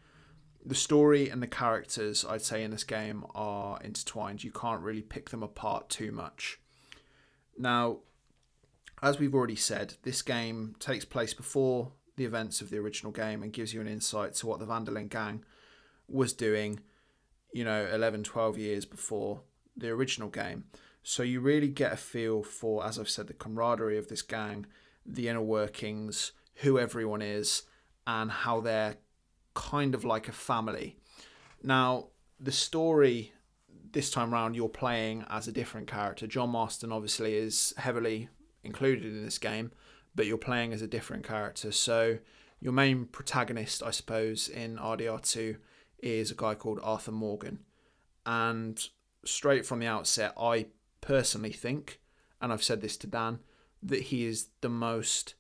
The 0.64 0.74
story 0.74 1.31
and 1.31 1.42
the 1.42 1.46
characters, 1.46 2.22
I'd 2.29 2.42
say, 2.42 2.62
in 2.62 2.70
this 2.70 2.85
game 2.85 3.24
are 3.35 3.81
intertwined. 3.83 4.44
You 4.44 4.53
can't 4.53 4.83
really 4.83 5.00
pick 5.00 5.31
them 5.31 5.42
apart 5.42 5.88
too 5.88 6.12
much. 6.12 6.61
Now, 7.57 8.00
as 9.03 9.18
we've 9.18 9.35
already 9.35 9.57
said, 9.57 9.94
this 10.03 10.20
game 10.20 10.76
takes 10.79 11.07
place 11.07 11.33
before 11.33 11.92
the 12.16 12.26
events 12.26 12.61
of 12.61 12.68
the 12.68 12.76
original 12.76 13.11
game 13.11 13.42
and 13.42 13.55
gives 13.55 13.72
you 13.72 13.81
an 13.81 13.88
insight 13.88 14.35
to 14.35 14.46
what 14.46 14.59
the 14.59 14.66
Van 14.66 14.85
der 14.85 14.92
Linde 14.92 15.09
gang 15.09 15.44
was 16.09 16.35
doing, 16.35 16.81
you 17.52 17.64
know, 17.64 17.88
11, 17.92 18.22
12 18.24 18.58
years 18.58 18.84
before 18.84 19.42
the 19.76 19.88
original 19.88 20.28
game. 20.28 20.64
So 21.02 21.22
you 21.22 21.40
really 21.40 21.68
get 21.68 21.92
a 21.92 21.96
feel 21.96 22.42
for, 22.42 22.84
as 22.84 22.98
I've 22.98 23.08
said, 23.08 23.26
the 23.26 23.34
camaraderie 23.34 23.98
of 23.98 24.08
this 24.08 24.22
gang, 24.22 24.66
the 25.06 25.28
inner 25.28 25.42
workings, 25.42 26.32
who 26.56 26.78
everyone 26.78 27.22
is, 27.22 27.62
and 28.06 28.30
how 28.30 28.60
they're 28.60 28.96
kind 29.54 29.94
of 29.94 30.04
like 30.04 30.28
a 30.28 30.32
family. 30.32 30.98
Now, 31.62 32.08
the 32.38 32.52
story 32.52 33.32
this 33.92 34.10
time 34.10 34.32
round, 34.32 34.56
you're 34.56 34.68
playing 34.68 35.24
as 35.28 35.48
a 35.48 35.52
different 35.52 35.86
character. 35.86 36.26
John 36.26 36.50
Marston 36.50 36.92
obviously 36.92 37.34
is 37.34 37.74
heavily 37.76 38.28
included 38.62 39.04
in 39.04 39.24
this 39.24 39.38
game, 39.38 39.72
but 40.14 40.26
you're 40.26 40.38
playing 40.38 40.72
as 40.72 40.82
a 40.82 40.86
different 40.86 41.26
character. 41.26 41.72
So 41.72 42.18
your 42.60 42.72
main 42.72 43.06
protagonist, 43.06 43.82
I 43.82 43.90
suppose, 43.90 44.48
in 44.48 44.76
RDR2 44.76 45.56
is 46.02 46.30
a 46.30 46.36
guy 46.36 46.54
called 46.54 46.80
Arthur 46.82 47.12
Morgan. 47.12 47.60
And 48.26 48.80
straight 49.24 49.66
from 49.66 49.80
the 49.80 49.86
outset, 49.86 50.32
I 50.38 50.66
personally 51.00 51.52
think, 51.52 52.00
and 52.40 52.52
I've 52.52 52.62
said 52.62 52.80
this 52.80 52.96
to 52.98 53.06
Dan, 53.06 53.40
that 53.82 54.02
he 54.02 54.24
is 54.24 54.48
the 54.60 54.68
most 54.68 55.34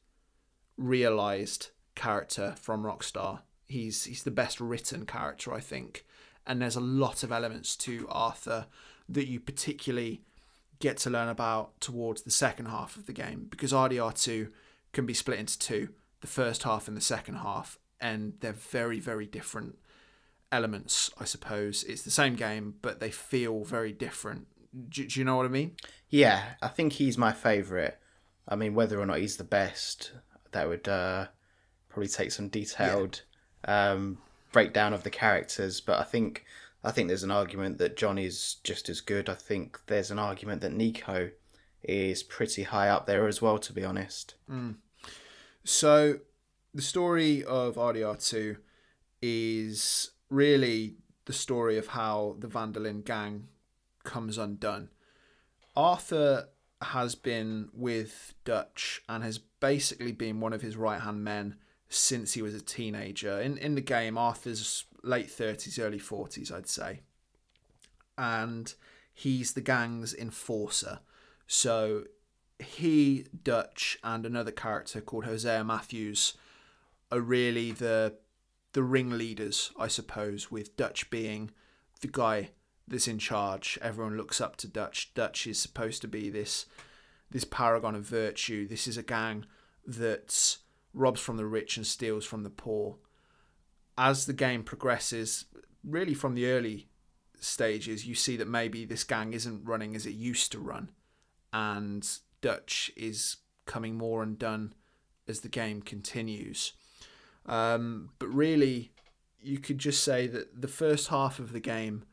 realized 0.76 1.68
character 1.94 2.54
from 2.58 2.82
Rockstar. 2.82 3.40
He's 3.66 4.04
he's 4.04 4.22
the 4.22 4.30
best 4.30 4.60
written 4.60 5.06
character, 5.06 5.52
I 5.52 5.60
think. 5.60 6.04
And 6.46 6.60
there's 6.60 6.76
a 6.76 6.80
lot 6.80 7.22
of 7.22 7.30
elements 7.30 7.76
to 7.76 8.06
Arthur 8.08 8.66
that 9.08 9.28
you 9.28 9.38
particularly 9.38 10.22
get 10.78 10.96
to 10.96 11.10
learn 11.10 11.28
about 11.28 11.78
towards 11.80 12.22
the 12.22 12.30
second 12.30 12.66
half 12.66 12.96
of 12.96 13.06
the 13.06 13.12
game 13.12 13.46
because 13.50 13.72
RDR2 13.72 14.50
can 14.92 15.04
be 15.04 15.12
split 15.12 15.38
into 15.38 15.58
two 15.58 15.90
the 16.20 16.26
first 16.26 16.62
half 16.64 16.88
and 16.88 16.96
the 16.96 17.02
second 17.02 17.36
half, 17.36 17.78
and 18.00 18.34
they're 18.40 18.52
very, 18.52 19.00
very 19.00 19.26
different 19.26 19.78
elements, 20.52 21.10
I 21.18 21.24
suppose. 21.24 21.84
It's 21.84 22.02
the 22.02 22.10
same 22.10 22.34
game, 22.34 22.74
but 22.82 23.00
they 23.00 23.10
feel 23.10 23.64
very 23.64 23.92
different. 23.92 24.46
Do, 24.88 25.06
do 25.06 25.18
you 25.18 25.24
know 25.24 25.36
what 25.36 25.46
I 25.46 25.50
mean? 25.50 25.76
Yeah, 26.08 26.42
I 26.62 26.68
think 26.68 26.94
he's 26.94 27.18
my 27.18 27.32
favourite. 27.32 27.94
I 28.48 28.56
mean, 28.56 28.74
whether 28.74 29.00
or 29.00 29.06
not 29.06 29.18
he's 29.18 29.36
the 29.36 29.44
best, 29.44 30.12
that 30.52 30.68
would 30.68 30.88
uh, 30.88 31.26
probably 31.88 32.08
take 32.08 32.32
some 32.32 32.48
detailed 32.48 33.22
um, 33.66 34.18
breakdown 34.52 34.92
of 34.92 35.02
the 35.02 35.10
characters. 35.10 35.80
But 35.80 35.98
I 35.98 36.04
think 36.04 36.44
I 36.82 36.90
think 36.90 37.08
there's 37.08 37.22
an 37.22 37.30
argument 37.30 37.78
that 37.78 37.96
John 37.96 38.18
is 38.18 38.56
just 38.64 38.88
as 38.88 39.00
good. 39.00 39.28
I 39.28 39.34
think 39.34 39.80
there's 39.86 40.10
an 40.10 40.18
argument 40.18 40.62
that 40.62 40.72
Niko 40.76 41.30
is 41.82 42.22
pretty 42.22 42.64
high 42.64 42.88
up 42.88 43.06
there 43.06 43.26
as 43.26 43.40
well. 43.40 43.58
To 43.58 43.72
be 43.72 43.84
honest, 43.84 44.34
So, 45.64 46.20
the 46.74 46.82
story 46.82 47.44
of 47.44 47.74
RDR2 47.76 48.56
is 49.22 50.10
really 50.30 50.94
the 51.26 51.32
story 51.32 51.76
of 51.76 51.88
how 51.88 52.36
the 52.38 52.48
Van 52.48 52.72
der 52.72 52.80
Linde 52.80 53.04
gang 53.04 53.48
comes 54.04 54.38
undone. 54.38 54.88
Arthur 55.76 56.48
has 56.82 57.14
been 57.14 57.68
with 57.74 58.34
Dutch 58.44 59.02
and 59.08 59.22
has 59.22 59.38
basically 59.38 60.12
been 60.12 60.40
one 60.40 60.52
of 60.52 60.62
his 60.62 60.76
right 60.76 61.00
hand 61.00 61.22
men 61.22 61.56
since 61.88 62.32
he 62.32 62.42
was 62.42 62.54
a 62.54 62.60
teenager. 62.60 63.40
In 63.40 63.58
in 63.58 63.74
the 63.74 63.80
game, 63.80 64.16
Arthur's 64.16 64.84
late 65.02 65.30
thirties, 65.30 65.78
early 65.78 65.98
forties, 65.98 66.50
I'd 66.50 66.68
say, 66.68 67.00
and 68.16 68.72
he's 69.12 69.52
the 69.52 69.60
gang's 69.60 70.14
enforcer. 70.14 71.00
So 71.46 72.04
he, 72.58 73.26
Dutch, 73.42 73.98
and 74.04 74.24
another 74.24 74.52
character 74.52 75.00
called 75.00 75.24
Hosea 75.24 75.64
Matthews 75.64 76.34
are 77.10 77.20
really 77.20 77.72
the 77.72 78.14
the 78.72 78.82
ringleaders, 78.82 79.72
I 79.78 79.88
suppose, 79.88 80.50
with 80.50 80.76
Dutch 80.76 81.10
being 81.10 81.50
the 82.00 82.08
guy 82.08 82.50
that's 82.86 83.08
in 83.08 83.18
charge. 83.18 83.78
Everyone 83.80 84.16
looks 84.16 84.40
up 84.40 84.56
to 84.56 84.68
Dutch. 84.68 85.12
Dutch 85.14 85.46
is 85.46 85.60
supposed 85.60 86.02
to 86.02 86.08
be 86.08 86.30
this 86.30 86.66
this 87.30 87.44
paragon 87.44 87.94
of 87.94 88.02
virtue. 88.02 88.66
This 88.66 88.88
is 88.88 88.96
a 88.96 89.04
gang 89.04 89.46
that 89.86 90.56
robs 90.92 91.20
from 91.20 91.36
the 91.36 91.46
rich 91.46 91.76
and 91.76 91.86
steals 91.86 92.24
from 92.24 92.42
the 92.42 92.50
poor. 92.50 92.96
As 93.96 94.26
the 94.26 94.32
game 94.32 94.64
progresses, 94.64 95.44
really 95.84 96.14
from 96.14 96.34
the 96.34 96.46
early 96.46 96.88
stages, 97.38 98.06
you 98.06 98.16
see 98.16 98.36
that 98.36 98.48
maybe 98.48 98.84
this 98.84 99.04
gang 99.04 99.32
isn't 99.32 99.64
running 99.64 99.94
as 99.94 100.06
it 100.06 100.14
used 100.14 100.50
to 100.52 100.58
run, 100.58 100.90
and 101.52 102.08
Dutch 102.40 102.90
is 102.96 103.36
coming 103.66 103.96
more 103.96 104.22
undone 104.22 104.74
as 105.28 105.40
the 105.40 105.48
game 105.48 105.82
continues. 105.82 106.72
Um, 107.50 108.10
but 108.18 108.28
really, 108.28 108.92
you 109.42 109.58
could 109.58 109.78
just 109.78 110.02
say 110.02 110.26
that 110.28 110.62
the 110.62 110.68
first 110.68 111.08
half 111.08 111.38
of 111.38 111.52
the 111.52 111.60
game 111.60 112.04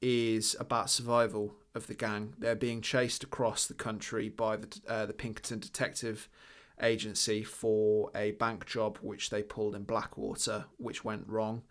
is 0.00 0.54
about 0.60 0.90
survival 0.90 1.54
of 1.74 1.86
the 1.86 1.94
gang. 1.94 2.34
They're 2.38 2.54
being 2.54 2.82
chased 2.82 3.24
across 3.24 3.66
the 3.66 3.74
country 3.74 4.28
by 4.28 4.56
the 4.56 4.80
uh, 4.86 5.06
the 5.06 5.14
Pinkerton 5.14 5.58
Detective 5.60 6.28
Agency 6.80 7.42
for 7.42 8.10
a 8.14 8.32
bank 8.32 8.66
job 8.66 8.98
which 9.00 9.30
they 9.30 9.42
pulled 9.42 9.74
in 9.74 9.84
Blackwater, 9.84 10.66
which 10.76 11.04
went 11.04 11.26
wrong. 11.26 11.62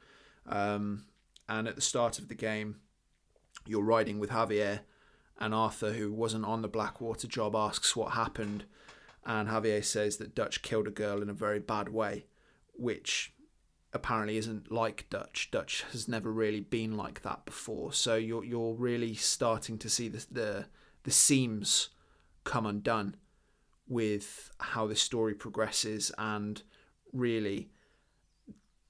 Um, 0.48 1.06
and 1.48 1.68
at 1.68 1.76
the 1.76 1.82
start 1.82 2.18
of 2.18 2.28
the 2.28 2.36
game, 2.36 2.78
you're 3.68 3.84
riding 3.84 4.18
with 4.18 4.32
Javier, 4.32 4.80
and 5.38 5.54
Arthur, 5.54 5.94
who 5.94 6.12
wasn't 6.12 6.46
on 6.46 6.62
the 6.62 6.68
Blackwater 6.68 7.28
job, 7.28 7.56
asks 7.56 7.96
what 7.96 8.14
happened, 8.14 8.64
and 9.26 9.50
Javier 9.50 9.84
says 9.84 10.18
that 10.18 10.34
Dutch 10.34 10.62
killed 10.62 10.88
a 10.88 10.92
girl 10.92 11.22
in 11.22 11.30
a 11.30 11.34
very 11.34 11.60
bad 11.60 11.90
way, 11.90 12.26
which 12.82 13.34
apparently 13.94 14.38
isn't 14.38 14.72
like 14.72 15.10
Dutch. 15.10 15.50
Dutch 15.52 15.84
has 15.91 16.08
never 16.08 16.32
really 16.32 16.62
been 16.62 16.98
like 16.98 17.22
that 17.22 17.46
before. 17.46 17.94
So 17.94 18.15
you're 18.15 18.44
you're 18.44 18.74
really 18.74 19.15
starting 19.15 19.78
to 19.80 19.89
see 19.89 20.08
the 20.08 20.26
the, 20.32 20.65
the 21.04 21.12
seams 21.12 21.89
come 22.44 22.65
undone 22.65 23.15
with 23.88 24.52
how 24.60 24.88
this 24.88 25.02
story 25.02 25.34
progresses 25.34 26.12
and 26.17 26.63
really 27.13 27.70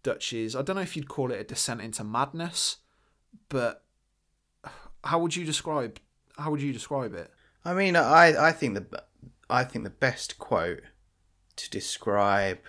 Dutch's 0.03 0.55
I 0.55 0.61
don't 0.61 0.75
know 0.75 0.81
if 0.81 0.95
you'd 0.95 1.09
call 1.09 1.31
it 1.31 1.39
a 1.39 1.43
descent 1.43 1.81
into 1.81 2.03
madness, 2.03 2.77
but 3.49 3.83
how 5.03 5.19
would 5.19 5.35
you 5.35 5.45
describe 5.45 5.99
how 6.37 6.51
would 6.51 6.61
you 6.61 6.73
describe 6.73 7.13
it? 7.13 7.31
I 7.65 7.73
mean, 7.73 7.95
I 7.95 8.49
I 8.49 8.51
think 8.51 8.75
the 8.75 9.03
I 9.49 9.63
think 9.63 9.83
the 9.83 9.89
best 9.89 10.37
quote 10.37 10.81
to 11.57 11.69
describe 11.69 12.59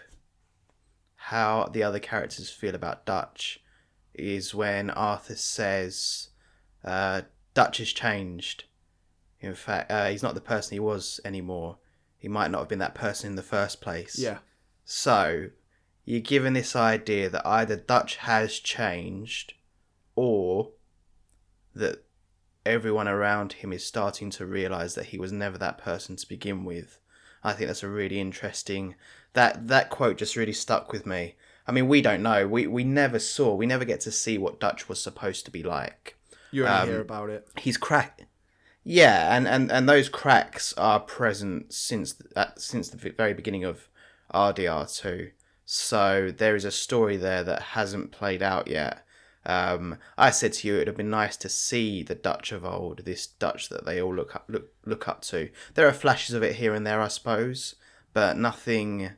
how 1.26 1.68
the 1.72 1.84
other 1.84 2.00
characters 2.00 2.50
feel 2.50 2.74
about 2.74 3.06
Dutch 3.06 3.60
is 4.12 4.54
when 4.54 4.90
Arthur 4.90 5.36
says, 5.36 6.30
uh, 6.84 7.22
"Dutch 7.54 7.78
has 7.78 7.92
changed. 7.92 8.64
In 9.40 9.54
fact, 9.54 9.90
uh, 9.90 10.08
he's 10.08 10.22
not 10.22 10.34
the 10.34 10.40
person 10.40 10.74
he 10.74 10.80
was 10.80 11.20
anymore. 11.24 11.78
He 12.18 12.26
might 12.28 12.50
not 12.50 12.58
have 12.58 12.68
been 12.68 12.80
that 12.80 12.96
person 12.96 13.30
in 13.30 13.36
the 13.36 13.42
first 13.42 13.80
place." 13.80 14.18
Yeah. 14.18 14.38
So, 14.84 15.50
you're 16.04 16.20
given 16.20 16.54
this 16.54 16.74
idea 16.74 17.30
that 17.30 17.46
either 17.46 17.76
Dutch 17.76 18.16
has 18.16 18.58
changed 18.58 19.54
or 20.16 20.72
that 21.72 22.04
everyone 22.66 23.06
around 23.06 23.54
him 23.54 23.72
is 23.72 23.86
starting 23.86 24.30
to 24.30 24.44
realize 24.44 24.96
that 24.96 25.06
he 25.06 25.18
was 25.18 25.30
never 25.30 25.56
that 25.58 25.78
person 25.78 26.16
to 26.16 26.28
begin 26.28 26.64
with. 26.64 26.98
I 27.44 27.52
think 27.52 27.68
that's 27.68 27.82
a 27.84 27.88
really 27.88 28.20
interesting 28.20 28.96
that 29.34 29.68
that 29.68 29.90
quote 29.90 30.16
just 30.18 30.36
really 30.36 30.52
stuck 30.52 30.92
with 30.92 31.06
me. 31.06 31.36
I 31.66 31.72
mean, 31.72 31.88
we 31.88 32.02
don't 32.02 32.22
know. 32.22 32.46
We 32.48 32.66
we 32.66 32.84
never 32.84 33.18
saw. 33.18 33.54
We 33.54 33.66
never 33.66 33.84
get 33.84 34.00
to 34.02 34.10
see 34.10 34.38
what 34.38 34.60
Dutch 34.60 34.88
was 34.88 35.00
supposed 35.00 35.44
to 35.44 35.50
be 35.50 35.62
like. 35.62 36.16
You 36.50 36.66
only 36.66 36.78
Um, 36.78 36.88
hear 36.88 37.00
about 37.00 37.30
it. 37.30 37.48
He's 37.58 37.76
crack 37.78 38.22
Yeah, 38.84 39.34
and, 39.34 39.46
and, 39.48 39.70
and 39.72 39.88
those 39.88 40.08
cracks 40.08 40.74
are 40.76 41.00
present 41.00 41.72
since 41.72 42.20
uh, 42.36 42.46
since 42.56 42.88
the 42.88 43.10
very 43.16 43.32
beginning 43.32 43.64
of 43.64 43.88
RDR 44.34 44.94
two. 45.00 45.30
So 45.64 46.32
there 46.36 46.56
is 46.56 46.64
a 46.64 46.70
story 46.70 47.16
there 47.16 47.44
that 47.44 47.62
hasn't 47.62 48.12
played 48.12 48.42
out 48.42 48.68
yet. 48.68 49.04
Um, 49.46 49.98
I 50.18 50.30
said 50.30 50.52
to 50.54 50.68
you, 50.68 50.74
it'd 50.74 50.88
have 50.88 50.96
been 50.96 51.10
nice 51.10 51.36
to 51.38 51.48
see 51.48 52.02
the 52.02 52.14
Dutch 52.14 52.52
of 52.52 52.64
old, 52.64 53.04
this 53.04 53.26
Dutch 53.26 53.68
that 53.70 53.84
they 53.84 54.00
all 54.00 54.14
look 54.14 54.34
up 54.36 54.44
look 54.48 54.72
look 54.84 55.08
up 55.08 55.22
to. 55.22 55.48
There 55.74 55.88
are 55.88 55.92
flashes 55.92 56.34
of 56.34 56.42
it 56.42 56.56
here 56.56 56.74
and 56.74 56.86
there, 56.86 57.00
I 57.00 57.08
suppose, 57.08 57.76
but 58.12 58.36
nothing 58.36 59.10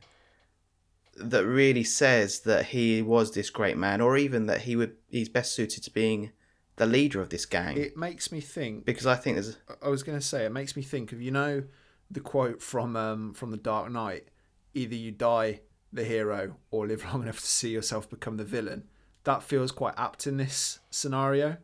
that 1.17 1.45
really 1.45 1.83
says 1.83 2.41
that 2.41 2.67
he 2.67 3.01
was 3.01 3.31
this 3.31 3.49
great 3.49 3.77
man, 3.77 4.01
or 4.01 4.17
even 4.17 4.47
that 4.47 4.61
he 4.61 4.75
would 4.75 4.95
he's 5.09 5.29
best 5.29 5.53
suited 5.53 5.83
to 5.83 5.91
being 5.91 6.31
the 6.75 6.85
leader 6.85 7.21
of 7.21 7.29
this 7.29 7.45
gang. 7.45 7.77
It 7.77 7.97
makes 7.97 8.31
me 8.31 8.41
think 8.41 8.85
because 8.85 9.07
I 9.07 9.15
think 9.15 9.37
there's 9.37 9.57
I 9.81 9.89
was 9.89 10.03
going 10.03 10.19
to 10.19 10.25
say 10.25 10.45
it 10.45 10.51
makes 10.51 10.75
me 10.75 10.81
think 10.81 11.11
of 11.11 11.21
you 11.21 11.31
know 11.31 11.63
the 12.11 12.19
quote 12.19 12.61
from 12.61 12.95
um, 12.95 13.33
from 13.33 13.51
the 13.51 13.57
Dark 13.57 13.91
Knight: 13.91 14.27
either 14.73 14.95
you 14.95 15.11
die 15.11 15.61
the 15.93 16.03
hero 16.03 16.57
or 16.71 16.87
live 16.87 17.05
long 17.05 17.23
enough 17.23 17.39
to 17.39 17.45
see 17.45 17.69
yourself 17.69 18.09
become 18.09 18.37
the 18.37 18.43
villain. 18.43 18.83
That 19.23 19.41
feels 19.41 19.71
quite 19.71 19.95
apt 19.97 20.27
in 20.27 20.37
this 20.37 20.79
scenario. 20.91 21.57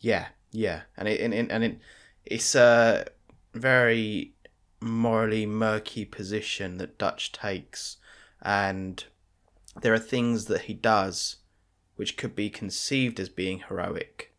Yeah, 0.00 0.28
yeah, 0.50 0.82
and 0.96 1.06
it 1.06 1.20
and 1.20 1.34
it, 1.34 1.50
and 1.50 1.64
it 1.64 1.78
it's 2.24 2.54
a 2.54 3.06
very 3.54 4.32
morally 4.82 5.46
murky 5.46 6.04
position 6.04 6.78
that 6.78 6.98
Dutch 6.98 7.32
takes, 7.32 7.98
and 8.42 9.04
there 9.80 9.94
are 9.94 9.98
things 9.98 10.46
that 10.46 10.62
he 10.62 10.74
does 10.74 11.36
which 11.96 12.16
could 12.16 12.34
be 12.34 12.50
conceived 12.50 13.20
as 13.20 13.28
being 13.28 13.60
heroic, 13.60 14.34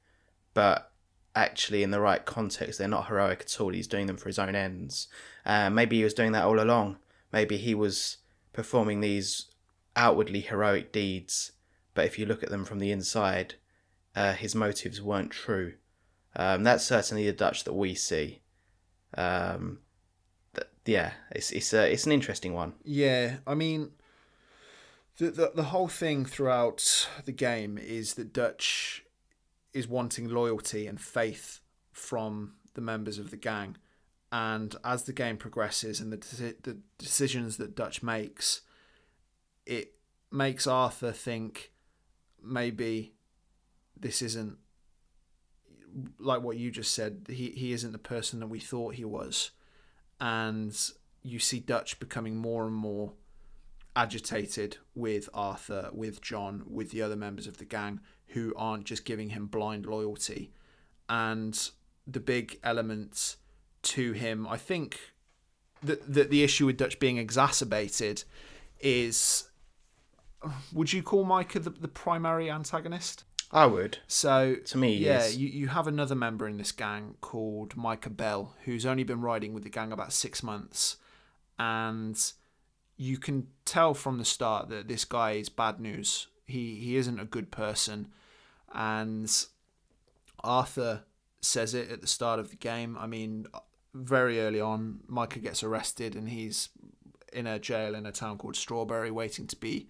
but 0.54 0.92
actually 1.36 1.82
in 1.82 1.92
the 1.92 2.00
right 2.00 2.26
context 2.26 2.78
they're 2.78 2.88
not 2.88 3.08
heroic 3.08 3.42
at 3.42 3.62
all. 3.62 3.72
He's 3.72 3.88
doing 3.88 4.08
them 4.08 4.18
for 4.18 4.30
his 4.30 4.40
own 4.40 4.56
ends. 4.56 5.08
Uh, 5.46 5.70
maybe 5.70 5.98
he 5.98 6.04
was 6.04 6.14
doing 6.14 6.32
that 6.34 6.46
all 6.46 6.60
along. 6.60 6.98
Maybe 7.32 7.58
he 7.58 7.74
was 7.74 8.18
performing 8.52 9.00
these 9.02 9.48
outwardly 9.96 10.42
heroic 10.42 10.92
deeds, 10.92 11.54
but 11.94 12.06
if 12.06 12.20
you 12.20 12.26
look 12.26 12.44
at 12.44 12.50
them 12.50 12.66
from 12.66 12.80
the 12.80 12.92
inside, 12.92 13.56
uh, 14.16 14.34
his 14.34 14.54
motives 14.54 15.02
weren't 15.02 15.32
true. 15.32 15.74
Um, 16.36 16.64
that's 16.64 16.86
certainly 16.86 17.26
the 17.26 17.34
Dutch 17.34 17.64
that 17.64 17.74
we 17.74 17.96
see. 17.96 18.42
Um, 19.16 19.80
yeah, 20.86 21.12
it's 21.32 21.52
it's 21.52 21.74
a, 21.74 21.92
it's 21.92 22.06
an 22.06 22.12
interesting 22.12 22.54
one. 22.54 22.74
Yeah, 22.84 23.38
I 23.48 23.56
mean, 23.56 23.92
the, 25.18 25.32
the 25.32 25.52
the 25.56 25.64
whole 25.64 25.88
thing 25.88 26.26
throughout 26.26 27.08
the 27.26 27.32
game 27.32 27.78
is 27.78 28.16
that 28.16 28.34
Dutch 28.34 29.04
is 29.74 29.88
wanting 29.88 30.30
loyalty 30.30 30.88
and 30.88 31.00
faith 31.00 31.62
from 31.92 32.54
the 32.74 32.82
members 32.82 33.18
of 33.18 33.32
the 33.32 33.38
gang, 33.38 33.78
and 34.32 34.76
as 34.84 35.04
the 35.04 35.14
game 35.14 35.38
progresses 35.38 36.00
and 36.00 36.12
the 36.12 36.18
deci- 36.18 36.62
the 36.64 36.78
decisions 36.98 37.58
that 37.58 37.76
Dutch 37.76 38.04
makes, 38.04 38.62
it 39.66 39.94
makes 40.32 40.68
Arthur 40.68 41.12
think 41.12 41.72
maybe 42.44 43.14
this 43.98 44.22
isn't 44.22 44.58
like 46.20 46.42
what 46.42 46.58
you 46.58 46.72
just 46.72 46.94
said. 46.94 47.28
He 47.30 47.52
he 47.52 47.72
isn't 47.72 47.92
the 47.92 47.98
person 47.98 48.40
that 48.40 48.48
we 48.48 48.60
thought 48.60 48.96
he 48.96 49.06
was, 49.06 49.52
and 50.20 50.76
you 51.22 51.40
see 51.40 51.60
Dutch 51.60 52.00
becoming 52.00 52.36
more 52.36 52.66
and 52.66 52.76
more 52.76 53.14
agitated 53.96 54.78
with 54.96 55.30
Arthur, 55.34 55.90
with 55.94 56.22
John, 56.22 56.64
with 56.68 56.92
the 56.92 57.02
other 57.02 57.16
members 57.16 57.48
of 57.48 57.58
the 57.58 57.66
gang 57.66 58.00
who 58.28 58.54
aren't 58.58 58.86
just 58.86 59.06
giving 59.06 59.30
him 59.30 59.48
blind 59.48 59.86
loyalty. 59.86 60.52
And 61.08 61.70
the 62.08 62.20
big 62.20 62.60
element 62.64 63.38
to 63.84 64.14
him, 64.14 64.48
I 64.48 64.58
think 64.58 65.00
that 65.84 66.12
the, 66.12 66.24
the 66.24 66.44
issue 66.44 66.66
with 66.66 66.78
Dutch 66.78 67.00
being 67.00 67.18
exacerbated 67.18 68.24
is 68.80 69.50
would 70.74 70.92
you 70.92 71.04
call 71.04 71.24
Micah 71.24 71.60
the, 71.60 71.70
the 71.70 71.88
primary 71.88 72.52
antagonist? 72.52 73.24
I 73.54 73.68
would. 73.68 74.00
So 74.08 74.56
To 74.56 74.78
me, 74.80 74.96
yeah, 74.96 75.28
you, 75.28 75.48
you 75.48 75.68
have 75.68 75.86
another 75.86 76.16
member 76.16 76.48
in 76.48 76.58
this 76.58 76.72
gang 76.72 77.16
called 77.22 77.78
Micah 77.78 78.10
Bell, 78.10 78.56
who's 78.66 78.86
only 78.86 79.04
been 79.04 79.22
riding 79.22 79.54
with 79.54 79.64
the 79.64 79.70
gang 79.70 79.92
about 79.92 80.12
six 80.12 80.42
months, 80.42 80.98
and 81.60 82.20
you 82.98 83.20
can 83.20 83.48
tell 83.64 83.94
from 83.94 84.18
the 84.18 84.26
start 84.26 84.70
that 84.70 84.88
this 84.88 85.06
guy 85.06 85.34
is 85.34 85.50
bad 85.50 85.80
news. 85.80 86.28
He 86.48 86.76
he 86.76 86.98
isn't 86.98 87.20
a 87.20 87.26
good 87.26 87.52
person, 87.52 88.08
and 88.74 89.32
Arthur 90.44 91.04
says 91.40 91.76
it 91.76 91.92
at 91.92 92.02
the 92.02 92.08
start 92.08 92.40
of 92.40 92.50
the 92.50 92.56
game. 92.56 92.98
I 93.00 93.06
mean, 93.06 93.46
very 93.94 94.42
early 94.42 94.62
on, 94.62 95.02
Micah 95.08 95.40
gets 95.40 95.62
arrested 95.62 96.16
and 96.16 96.30
he's 96.30 96.70
in 97.32 97.46
a 97.46 97.60
jail 97.60 97.94
in 97.96 98.06
a 98.06 98.12
town 98.12 98.38
called 98.38 98.56
Strawberry, 98.56 99.12
waiting 99.12 99.46
to 99.48 99.56
be 99.56 99.90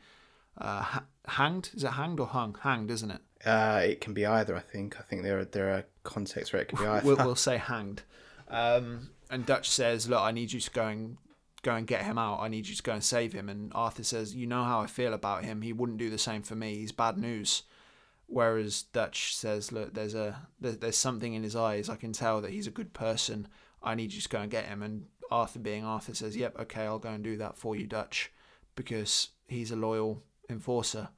uh, 0.58 0.82
ha- 0.82 1.06
hanged. 1.28 1.70
Is 1.74 1.84
it 1.84 1.92
hanged 1.92 2.20
or 2.20 2.28
hung? 2.28 2.58
Hanged, 2.62 2.92
isn't 2.92 3.12
it? 3.12 3.22
Uh, 3.46 3.82
it 3.84 4.02
can 4.02 4.14
be 4.14 4.26
either. 4.26 4.56
I 4.56 4.62
think. 4.62 5.00
I 5.00 5.04
think 5.04 5.24
there 5.24 5.40
are 5.40 5.46
there 5.46 5.70
are 5.74 5.86
contexts 6.04 6.54
where 6.54 6.62
it 6.62 6.70
can 6.70 6.80
be 6.80 6.86
either. 6.86 7.06
we'll, 7.06 7.18
we'll 7.18 7.36
say 7.36 7.58
hanged. 7.58 8.04
Um, 8.48 9.10
and 9.30 9.46
Dutch 9.46 9.70
says, 9.70 10.08
"Look, 10.08 10.22
I 10.22 10.32
need 10.32 10.54
you 10.54 10.60
to 10.60 10.72
go 10.72 10.88
and 10.88 11.18
go 11.62 11.76
and 11.76 11.88
get 11.88 12.04
him 12.04 12.18
out. 12.18 12.40
I 12.40 12.48
need 12.48 12.68
you 12.68 12.76
to 12.76 12.84
go 12.84 12.94
and 12.94 13.04
save 13.04 13.34
him." 13.34 13.50
And 13.50 13.72
Arthur 13.76 14.04
says, 14.04 14.36
"You 14.36 14.48
know 14.48 14.64
how 14.64 14.80
I 14.80 14.88
feel 14.88 15.14
about 15.14 15.44
him. 15.44 15.62
He 15.62 15.74
wouldn't 15.74 15.98
do 15.98 16.10
the 16.10 16.18
same 16.18 16.42
for 16.42 16.56
me. 16.56 16.76
He's 16.76 16.92
bad 16.92 17.18
news." 17.18 17.64
Whereas 18.28 18.84
Dutch 18.84 19.36
says, 19.36 19.72
"Look, 19.72 19.94
there's 19.94 20.16
a 20.16 20.48
there, 20.60 20.72
there's 20.72 20.98
something 20.98 21.34
in 21.34 21.44
his 21.44 21.56
eyes. 21.56 21.90
I 21.90 21.96
can 21.96 22.14
tell 22.14 22.42
that 22.42 22.52
he's 22.52 22.68
a 22.68 22.72
good 22.72 22.94
person. 22.94 23.48
I 23.82 23.96
need 23.96 24.14
you 24.14 24.22
to 24.22 24.30
go 24.30 24.40
and 24.40 24.52
get 24.52 24.66
him." 24.66 24.82
And 24.82 25.08
Arthur, 25.30 25.60
being 25.60 25.84
Arthur, 25.84 26.16
says, 26.16 26.38
"Yep, 26.38 26.60
okay, 26.62 26.84
I'll 26.84 27.00
go 27.00 27.10
and 27.10 27.24
do 27.24 27.38
that 27.38 27.58
for 27.58 27.76
you, 27.76 27.88
Dutch, 27.88 28.32
because 28.76 29.30
he's 29.48 29.72
a 29.72 29.76
loyal 29.76 30.24
enforcer." 30.50 31.10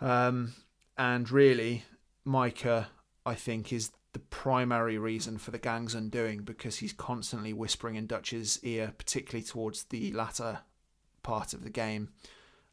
Um, 0.00 0.54
and 0.96 1.30
really, 1.30 1.84
Micah, 2.24 2.88
I 3.26 3.34
think, 3.34 3.72
is 3.72 3.90
the 4.12 4.20
primary 4.20 4.96
reason 4.96 5.38
for 5.38 5.50
the 5.50 5.58
gang's 5.58 5.94
undoing 5.94 6.42
because 6.42 6.76
he's 6.76 6.92
constantly 6.92 7.52
whispering 7.52 7.96
in 7.96 8.06
Dutch's 8.06 8.60
ear, 8.62 8.92
particularly 8.96 9.44
towards 9.44 9.84
the 9.84 10.12
latter 10.12 10.60
part 11.22 11.52
of 11.52 11.64
the 11.64 11.70
game, 11.70 12.10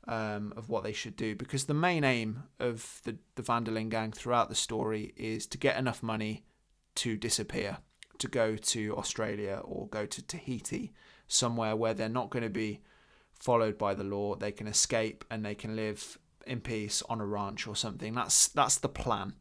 um, 0.07 0.53
of 0.55 0.69
what 0.69 0.83
they 0.83 0.93
should 0.93 1.15
do. 1.15 1.35
Because 1.35 1.65
the 1.65 1.73
main 1.73 2.03
aim 2.03 2.43
of 2.59 3.01
the, 3.05 3.17
the 3.35 3.41
Van 3.41 3.63
der 3.63 3.71
Linde 3.71 3.89
gang 3.89 4.11
throughout 4.11 4.49
the 4.49 4.55
story 4.55 5.13
is 5.17 5.47
to 5.47 5.57
get 5.57 5.77
enough 5.77 6.03
money 6.03 6.45
to 6.95 7.17
disappear, 7.17 7.77
to 8.19 8.27
go 8.27 8.55
to 8.55 8.95
Australia 8.97 9.61
or 9.63 9.87
go 9.87 10.05
to 10.05 10.21
Tahiti, 10.21 10.93
somewhere 11.27 11.75
where 11.75 11.95
they're 11.95 12.09
not 12.09 12.29
going 12.29 12.43
to 12.43 12.49
be 12.49 12.81
followed 13.33 13.79
by 13.79 13.95
the 13.95 14.03
law. 14.03 14.35
They 14.35 14.51
can 14.51 14.67
escape 14.67 15.25
and 15.31 15.43
they 15.43 15.55
can 15.55 15.75
live 15.75 16.19
in 16.45 16.61
peace 16.61 17.03
on 17.09 17.21
a 17.21 17.25
ranch 17.25 17.67
or 17.67 17.75
something. 17.75 18.13
That's 18.13 18.47
that's 18.49 18.77
the 18.77 18.89
plan. 18.89 19.33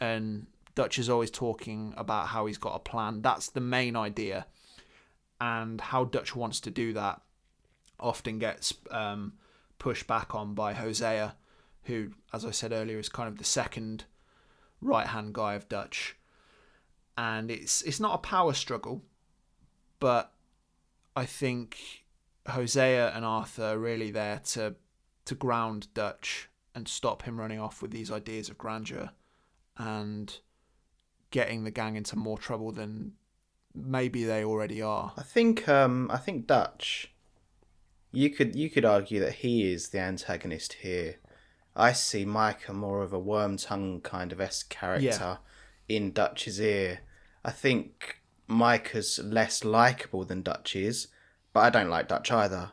And 0.00 0.46
Dutch 0.74 0.98
is 0.98 1.08
always 1.08 1.30
talking 1.30 1.94
about 1.96 2.28
how 2.28 2.46
he's 2.46 2.58
got 2.58 2.74
a 2.74 2.80
plan. 2.80 3.22
That's 3.22 3.48
the 3.48 3.60
main 3.60 3.96
idea. 3.96 4.46
And 5.40 5.80
how 5.80 6.04
Dutch 6.04 6.34
wants 6.34 6.60
to 6.60 6.70
do 6.70 6.92
that 6.94 7.20
often 8.00 8.38
gets 8.38 8.74
um, 8.90 9.34
pushed 9.78 10.06
back 10.06 10.34
on 10.34 10.54
by 10.54 10.72
Hosea, 10.72 11.34
who, 11.84 12.12
as 12.32 12.44
I 12.44 12.50
said 12.50 12.72
earlier, 12.72 12.98
is 12.98 13.08
kind 13.08 13.28
of 13.28 13.38
the 13.38 13.44
second 13.44 14.04
right 14.80 15.08
hand 15.08 15.32
guy 15.32 15.54
of 15.54 15.68
Dutch. 15.68 16.16
And 17.16 17.50
it's 17.50 17.82
it's 17.82 18.00
not 18.00 18.14
a 18.14 18.18
power 18.18 18.52
struggle, 18.52 19.02
but 20.00 20.32
I 21.14 21.24
think 21.24 22.04
Hosea 22.48 23.12
and 23.14 23.24
Arthur 23.24 23.64
are 23.64 23.78
really 23.78 24.10
there 24.10 24.40
to 24.52 24.74
to 25.24 25.34
ground 25.34 25.88
Dutch 25.94 26.48
and 26.74 26.88
stop 26.88 27.22
him 27.22 27.38
running 27.38 27.60
off 27.60 27.80
with 27.80 27.90
these 27.90 28.10
ideas 28.10 28.48
of 28.48 28.58
grandeur 28.58 29.10
and 29.76 30.38
getting 31.30 31.64
the 31.64 31.70
gang 31.70 31.96
into 31.96 32.16
more 32.16 32.38
trouble 32.38 32.72
than 32.72 33.12
maybe 33.74 34.24
they 34.24 34.44
already 34.44 34.80
are. 34.80 35.12
I 35.16 35.22
think 35.22 35.68
um 35.68 36.10
I 36.12 36.18
think 36.18 36.46
Dutch. 36.46 37.12
You 38.12 38.30
could 38.30 38.54
you 38.54 38.70
could 38.70 38.84
argue 38.84 39.20
that 39.20 39.36
he 39.36 39.72
is 39.72 39.88
the 39.88 39.98
antagonist 39.98 40.74
here. 40.74 41.16
I 41.76 41.92
see 41.92 42.24
Micah 42.24 42.72
more 42.72 43.02
of 43.02 43.12
a 43.12 43.20
Wormtongue 43.20 44.02
kind 44.04 44.30
of 44.32 44.40
s 44.40 44.62
character 44.62 45.38
in 45.88 46.12
Dutch's 46.12 46.60
ear. 46.60 47.00
I 47.44 47.50
think 47.50 48.20
Micah's 48.46 49.18
less 49.18 49.64
likable 49.64 50.24
than 50.24 50.42
Dutch 50.42 50.76
is, 50.76 51.08
but 51.52 51.60
I 51.60 51.70
don't 51.70 51.90
like 51.90 52.08
Dutch 52.08 52.30
either. 52.30 52.72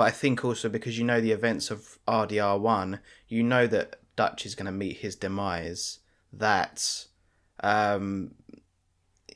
But 0.00 0.06
I 0.06 0.12
think 0.12 0.46
also 0.46 0.70
because 0.70 0.98
you 0.98 1.04
know 1.04 1.20
the 1.20 1.32
events 1.32 1.70
of 1.70 1.98
RDR 2.08 2.58
one, 2.58 3.00
you 3.28 3.42
know 3.42 3.66
that 3.66 3.96
Dutch 4.16 4.46
is 4.46 4.54
going 4.54 4.64
to 4.64 4.72
meet 4.72 4.96
his 4.96 5.14
demise. 5.14 5.98
That, 6.32 7.04
um, 7.62 8.30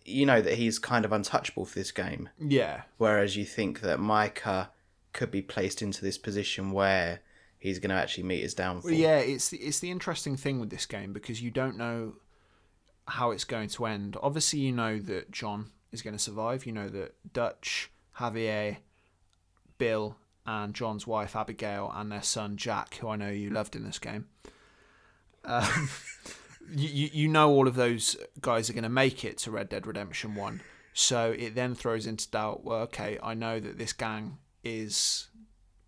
you 0.07 0.24
know 0.24 0.40
that 0.40 0.55
he's 0.55 0.79
kind 0.79 1.05
of 1.05 1.12
untouchable 1.12 1.66
for 1.66 1.79
this 1.79 1.92
game. 1.92 2.31
Yeah. 2.40 2.85
Whereas 2.96 3.37
you 3.37 3.44
think 3.44 3.83
that 3.83 4.00
Micah 4.00 4.70
could 5.12 5.31
be 5.31 5.42
placed 5.42 5.83
into 5.83 6.00
this 6.00 6.16
position 6.16 6.70
where 6.70 7.20
he's 7.59 7.79
going 7.79 7.90
to 7.90 7.96
actually 7.96 8.24
meet 8.24 8.40
his 8.40 8.55
downfall. 8.55 8.90
Well, 8.90 8.98
yeah, 8.98 9.18
it's 9.18 9.50
the, 9.50 9.59
it's 9.59 9.81
the 9.81 9.90
interesting 9.90 10.35
thing 10.38 10.61
with 10.61 10.70
this 10.70 10.87
game 10.87 11.12
because 11.12 11.42
you 11.42 11.50
don't 11.50 11.77
know 11.77 12.14
how 13.07 13.33
it's 13.33 13.44
going 13.44 13.68
to 13.68 13.85
end. 13.85 14.16
Obviously, 14.22 14.61
you 14.61 14.72
know 14.72 14.98
that 14.98 15.31
John 15.31 15.72
is 15.92 16.00
going 16.00 16.16
to 16.16 16.22
survive. 16.22 16.64
You 16.64 16.72
know 16.72 16.88
that 16.88 17.16
Dutch, 17.35 17.90
Javier, 18.18 18.79
Bill, 19.77 20.16
and 20.47 20.75
John's 20.75 21.07
wife 21.07 21.37
Abigail 21.37 21.93
and 21.95 22.11
their 22.11 22.23
son 22.23 22.57
Jack, 22.57 22.97
who 22.97 23.09
I 23.09 23.17
know 23.17 23.31
you 23.31 23.51
loved 23.51 23.77
in 23.77 23.85
this 23.85 23.99
game. 23.99 24.27
Um, 25.45 25.89
you, 26.75 27.09
you 27.13 27.29
know 27.29 27.51
all 27.51 27.69
of 27.69 27.75
those 27.75 28.17
guys 28.41 28.69
are 28.69 28.75
going 28.75 28.83
to 28.85 28.89
make 28.89 29.25
it 29.25 29.39
to 29.39 29.51
Red 29.51 29.69
Dead 29.69 29.87
Redemption 29.87 30.35
1. 30.35 30.61
So 30.93 31.35
it 31.37 31.55
then 31.55 31.75
throws 31.75 32.07
into 32.07 32.31
doubt, 32.31 32.65
well, 32.65 32.81
okay, 32.83 33.19
I 33.23 33.35
know 33.35 33.59
that 33.59 33.79
this 33.79 33.93
gang 33.93 34.39
is, 34.63 35.29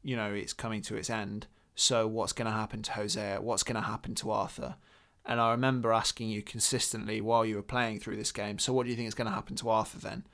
you 0.03 0.17
know, 0.17 0.33
it's 0.33 0.53
coming 0.53 0.83
to 0.83 0.97
its 0.97 1.11
end. 1.11 1.47
So 1.75 2.07
what's 2.09 2.33
going 2.33 2.47
to 2.47 2.53
happen 2.53 2.83
to 2.83 2.93
Hosea? 2.93 3.41
What's 3.41 3.63
going 3.63 3.77
to 3.77 3.83
happen 3.83 4.15
to 4.17 4.31
Arthur? 4.31 4.77
And 5.25 5.41
I 5.41 5.51
remember 5.51 5.93
asking 5.93 6.31
you 6.31 6.43
consistently 6.43 7.21
while 7.21 7.45
you 7.45 7.57
were 7.57 7.63
playing 7.63 8.01
through 8.01 8.17
this 8.17 8.33
game, 8.33 8.59
so 8.59 8.73
what 8.73 8.85
do 8.85 8.91
you 8.91 8.97
think 8.97 9.09
is 9.09 9.15
going 9.15 9.29
to 9.29 9.35
happen 9.35 9.57
to 9.57 9.69
Arthur 9.69 9.99
then? 9.99 10.25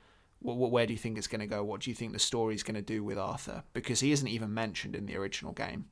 Where 0.43 0.85
do 0.85 0.93
you 0.93 0.99
think 0.99 1.17
it's 1.17 1.27
going 1.27 1.41
to 1.41 1.47
go? 1.47 1.63
What 1.63 1.81
do 1.81 1.89
you 1.89 1.95
think 1.95 2.11
the 2.13 2.19
story's 2.19 2.63
going 2.63 2.75
to 2.75 2.81
do 2.81 3.03
with 3.03 3.17
Arthur? 3.17 3.63
Because 3.73 4.01
he 4.01 4.11
isn't 4.11 4.27
even 4.27 4.53
mentioned 4.53 4.95
in 4.95 5.05
the 5.05 5.15
original 5.15 5.53
game. 5.53 5.85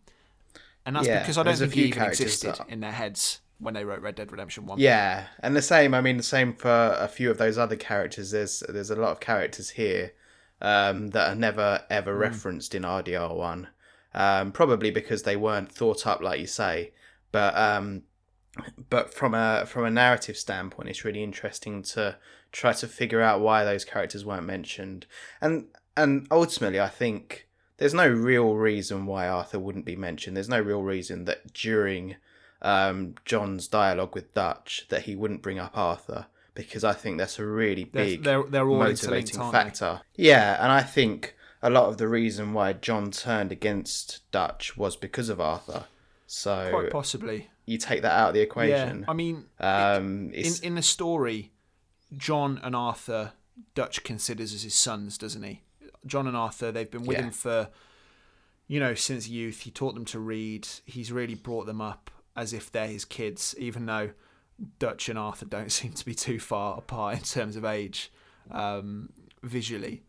And 0.86 0.96
that's 0.96 1.08
Yeah, 1.08 1.20
because 1.20 1.38
I 1.38 1.44
don't 1.44 1.58
think 1.58 1.74
he 1.74 1.86
even 1.86 2.04
existed 2.04 2.56
that- 2.56 2.70
in 2.70 2.82
their 2.82 2.92
heads 2.92 3.40
when 3.60 3.74
they 3.76 3.86
wrote 3.86 4.02
Red 4.02 4.16
Dead 4.16 4.32
Redemption 4.32 4.66
1. 4.66 4.80
Yeah, 4.80 5.28
and 5.40 5.56
the 5.56 5.62
same. 5.62 5.94
I 5.94 6.02
mean, 6.02 6.18
the 6.18 6.24
same 6.24 6.54
for 6.54 6.96
a 7.00 7.08
few 7.08 7.30
of 7.32 7.38
those 7.38 7.58
other 7.58 7.76
characters. 7.76 8.32
There's 8.32 8.64
there's 8.68 8.90
a 8.90 8.96
lot 8.96 9.12
of 9.12 9.20
characters 9.20 9.70
here 9.72 10.14
um, 10.62 11.10
that 11.10 11.30
are 11.30 11.36
never 11.36 11.84
ever 11.90 12.16
referenced 12.16 12.76
in 12.76 12.84
RDR 12.84 13.36
one, 13.36 13.70
um, 14.14 14.52
probably 14.52 14.92
because 14.92 15.24
they 15.24 15.36
weren't 15.36 15.72
thought 15.72 16.06
up, 16.08 16.22
like 16.22 16.40
you 16.40 16.48
say. 16.48 16.92
But 17.32 17.56
um, 17.56 18.04
but 18.90 19.14
from 19.14 19.34
a 19.34 19.66
from 19.68 19.86
a 19.86 19.92
narrative 19.92 20.38
standpoint, 20.38 20.90
it's 20.90 21.06
really 21.06 21.24
interesting 21.24 21.84
to 21.84 22.18
try 22.52 22.74
to 22.74 22.88
figure 22.88 23.22
out 23.22 23.42
why 23.42 23.64
those 23.64 23.86
characters 23.86 24.26
weren't 24.26 24.46
mentioned, 24.46 25.06
and 25.42 25.66
and 25.98 26.28
ultimately, 26.32 26.80
I 26.80 26.88
think 26.90 27.48
there's 27.78 27.94
no 27.94 28.08
real 28.08 28.56
reason 28.56 29.06
why 29.06 29.28
Arthur 29.28 29.60
wouldn't 29.60 29.86
be 29.86 29.96
mentioned. 29.96 30.36
There's 30.38 30.50
no 30.50 30.62
real 30.62 30.84
reason 30.84 31.26
that 31.26 31.54
during 31.54 32.16
um, 32.62 33.16
John's 33.26 33.68
dialogue 33.68 34.14
with 34.16 34.34
Dutch 34.34 34.86
that 34.90 35.04
he 35.04 35.16
wouldn't 35.16 35.42
bring 35.42 35.58
up 35.60 35.76
Arthur 35.78 36.28
because 36.54 36.84
I 36.84 36.94
think 36.94 37.18
that's 37.18 37.40
a 37.40 37.46
really 37.46 37.86
They're- 37.92 38.06
big 38.06 38.24
they're- 38.24 38.44
they're 38.44 38.66
motivating 38.66 39.40
aren't 39.40 39.54
they? 39.54 39.58
factor. 39.60 40.02
Yeah, 40.16 40.62
and 40.62 40.72
I 40.72 40.84
think 40.84 41.36
a 41.64 41.70
lot 41.70 41.86
of 41.90 41.98
the 41.98 42.08
reason 42.08 42.54
why 42.54 42.74
John 42.74 43.10
turned 43.12 43.52
against 43.52 44.30
Dutch 44.32 44.78
was 44.78 44.96
because 44.96 45.30
of 45.30 45.40
Arthur. 45.42 45.86
So 46.28 46.68
Quite 46.72 46.92
possibly. 46.92 47.50
you 47.66 47.78
take 47.78 48.02
that 48.04 48.12
out 48.12 48.30
of 48.30 48.34
the 48.36 48.42
equation. 48.42 49.00
Yeah, 49.00 49.06
I 49.08 49.14
mean, 49.14 49.46
um, 49.60 50.32
in 50.34 50.54
in 50.64 50.76
the 50.76 50.82
story, 50.82 51.52
John 52.16 52.60
and 52.64 52.76
Arthur, 52.76 53.34
Dutch 53.76 54.04
considers 54.04 54.54
as 54.54 54.64
his 54.64 54.76
sons, 54.76 55.18
doesn't 55.18 55.44
he? 55.44 55.62
John 56.06 56.28
and 56.28 56.36
Arthur, 56.36 56.72
they've 56.72 56.90
been 56.90 57.06
with 57.06 57.18
Yeah. 57.18 57.24
him 57.26 57.32
for, 57.32 57.70
you 58.68 58.80
know, 58.80 58.94
since 58.96 59.28
youth. 59.28 59.62
He 59.62 59.72
taught 59.72 59.94
them 59.94 60.06
to 60.06 60.20
read. 60.20 60.68
He's 60.86 61.12
really 61.12 61.36
brought 61.36 61.66
them 61.68 61.80
up 61.82 62.10
as 62.36 62.54
if 62.54 62.72
they're 62.72 62.88
his 62.88 63.06
kids, 63.06 63.54
even 63.58 63.86
though 63.86 64.12
Dutch 64.80 65.10
and 65.10 65.18
Arthur 65.20 65.46
don't 65.46 65.72
seem 65.72 65.94
to 65.94 66.06
be 66.06 66.16
too 66.16 66.40
far 66.40 66.78
apart 66.78 67.18
in 67.18 67.24
terms 67.24 67.56
of 67.56 67.66
age, 67.66 68.12
um, 68.50 69.12
visually. 69.44 70.04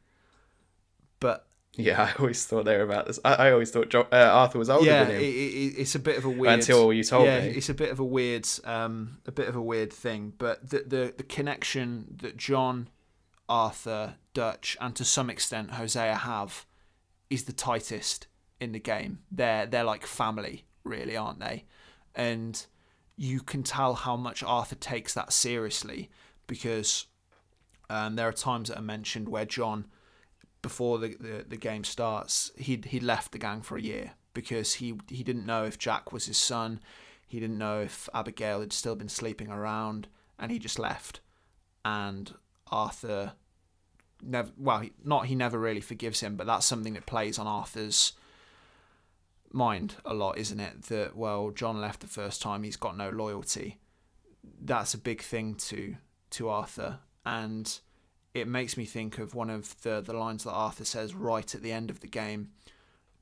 But 1.20 1.46
yeah, 1.74 2.02
I 2.16 2.20
always 2.20 2.44
thought 2.44 2.64
they 2.64 2.76
were 2.76 2.82
about 2.82 3.06
this. 3.06 3.18
I, 3.24 3.34
I 3.34 3.52
always 3.52 3.70
thought 3.70 3.88
jo- 3.88 4.08
uh, 4.12 4.16
Arthur 4.16 4.58
was 4.58 4.68
older 4.68 4.86
yeah, 4.86 5.04
than 5.04 5.16
it, 5.16 5.20
him. 5.20 5.22
it, 5.22 5.80
it's 5.80 5.94
a 5.94 5.98
bit 5.98 6.18
of 6.18 6.24
a 6.24 6.30
weird. 6.30 6.54
Until 6.54 6.92
you 6.92 7.04
told 7.04 7.26
yeah, 7.26 7.40
me. 7.40 7.48
it's 7.48 7.68
a 7.68 7.74
bit 7.74 7.90
of 7.90 7.98
a 7.98 8.04
weird, 8.04 8.46
um, 8.64 9.18
a 9.26 9.32
bit 9.32 9.48
of 9.48 9.56
a 9.56 9.62
weird 9.62 9.92
thing. 9.92 10.34
But 10.36 10.70
the 10.70 10.84
the 10.86 11.14
the 11.16 11.22
connection 11.22 12.16
that 12.20 12.36
John, 12.36 12.88
Arthur, 13.48 14.16
Dutch, 14.34 14.76
and 14.80 14.94
to 14.96 15.04
some 15.04 15.30
extent 15.30 15.72
Hosea 15.72 16.14
have, 16.16 16.66
is 17.30 17.44
the 17.44 17.52
tightest 17.52 18.26
in 18.60 18.72
the 18.72 18.80
game. 18.80 19.20
They're 19.30 19.66
they're 19.66 19.84
like 19.84 20.06
family, 20.06 20.66
really, 20.84 21.16
aren't 21.16 21.40
they? 21.40 21.64
And 22.14 22.64
you 23.16 23.40
can 23.40 23.62
tell 23.62 23.94
how 23.94 24.16
much 24.16 24.42
Arthur 24.42 24.74
takes 24.74 25.14
that 25.14 25.32
seriously 25.32 26.10
because 26.46 27.06
um, 27.88 28.16
there 28.16 28.28
are 28.28 28.32
times 28.32 28.68
that 28.68 28.78
are 28.78 28.82
mentioned 28.82 29.28
where 29.28 29.44
John 29.44 29.86
before 30.62 30.98
the, 30.98 31.16
the, 31.20 31.44
the 31.48 31.56
game 31.56 31.84
starts, 31.84 32.52
he 32.56 32.80
he 32.86 33.00
left 33.00 33.32
the 33.32 33.38
gang 33.38 33.60
for 33.60 33.76
a 33.76 33.82
year 33.82 34.12
because 34.32 34.74
he 34.74 34.94
he 35.08 35.22
didn't 35.22 35.46
know 35.46 35.64
if 35.64 35.78
Jack 35.78 36.12
was 36.12 36.26
his 36.26 36.38
son, 36.38 36.80
he 37.26 37.40
didn't 37.40 37.58
know 37.58 37.80
if 37.80 38.08
Abigail 38.14 38.60
had 38.60 38.72
still 38.72 38.94
been 38.94 39.08
sleeping 39.08 39.50
around, 39.50 40.08
and 40.38 40.50
he 40.50 40.58
just 40.58 40.78
left. 40.78 41.20
And 41.84 42.34
Arthur 42.70 43.32
never 44.22 44.50
well, 44.56 44.84
not 45.04 45.26
he 45.26 45.34
never 45.34 45.58
really 45.58 45.80
forgives 45.80 46.20
him, 46.20 46.36
but 46.36 46.46
that's 46.46 46.66
something 46.66 46.94
that 46.94 47.06
plays 47.06 47.38
on 47.38 47.46
Arthur's 47.46 48.12
mind 49.50 49.96
a 50.04 50.14
lot, 50.14 50.38
isn't 50.38 50.60
it? 50.60 50.82
That 50.84 51.16
well, 51.16 51.50
John 51.50 51.80
left 51.80 52.00
the 52.00 52.06
first 52.06 52.40
time, 52.40 52.62
he's 52.62 52.76
got 52.76 52.96
no 52.96 53.10
loyalty. 53.10 53.78
That's 54.60 54.94
a 54.94 54.98
big 54.98 55.22
thing 55.22 55.56
to 55.56 55.96
to 56.30 56.48
Arthur, 56.48 57.00
and 57.26 57.80
it 58.34 58.48
makes 58.48 58.76
me 58.76 58.84
think 58.84 59.18
of 59.18 59.34
one 59.34 59.50
of 59.50 59.80
the 59.82 60.00
the 60.00 60.12
lines 60.14 60.44
that 60.44 60.52
Arthur 60.52 60.84
says 60.84 61.14
right 61.14 61.54
at 61.54 61.62
the 61.62 61.72
end 61.72 61.90
of 61.90 62.00
the 62.00 62.06
game 62.08 62.50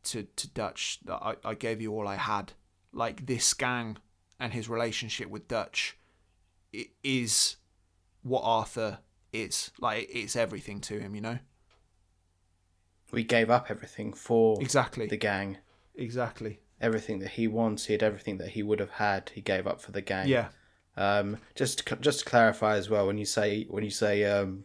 to 0.05 0.25
to 0.37 0.49
Dutch 0.49 0.99
that 1.05 1.17
I, 1.23 1.37
I 1.45 1.55
gave 1.55 1.81
you 1.81 1.93
all 1.93 2.07
I 2.09 2.17
had. 2.17 2.53
Like 2.93 3.27
this 3.27 3.55
gang 3.55 3.99
and 4.39 4.53
his 4.53 4.69
relationship 4.69 5.29
with 5.29 5.47
Dutch 5.49 5.97
i- 6.75 6.89
is 7.05 7.57
what 8.23 8.43
Arthur 8.43 8.99
is. 9.33 9.71
Like 9.81 10.09
it's 10.13 10.37
everything 10.37 10.81
to 10.83 10.99
him, 10.99 11.15
you 11.15 11.21
know. 11.21 11.39
we 13.13 13.25
gave 13.25 13.51
up 13.51 13.67
everything 13.71 14.13
for 14.13 14.61
Exactly. 14.63 15.07
the 15.07 15.17
gang. 15.17 15.59
Exactly. 15.97 16.61
Everything 16.81 17.19
that 17.19 17.31
he 17.33 17.47
wanted, 17.49 18.03
everything 18.03 18.39
that 18.39 18.51
he 18.51 18.63
would 18.63 18.79
have 18.81 18.91
had, 18.93 19.31
he 19.35 19.41
gave 19.41 19.67
up 19.67 19.81
for 19.81 19.93
the 19.93 20.01
gang. 20.01 20.29
Yeah. 20.29 20.49
Um, 20.97 21.39
just 21.55 21.87
to, 21.87 21.97
just 21.97 22.21
to 22.21 22.25
clarify 22.25 22.77
as 22.77 22.89
well, 22.89 23.07
when 23.07 23.19
you 23.19 23.25
say 23.25 23.65
when 23.69 23.85
you 23.85 23.91
say 23.91 24.25
um, 24.25 24.65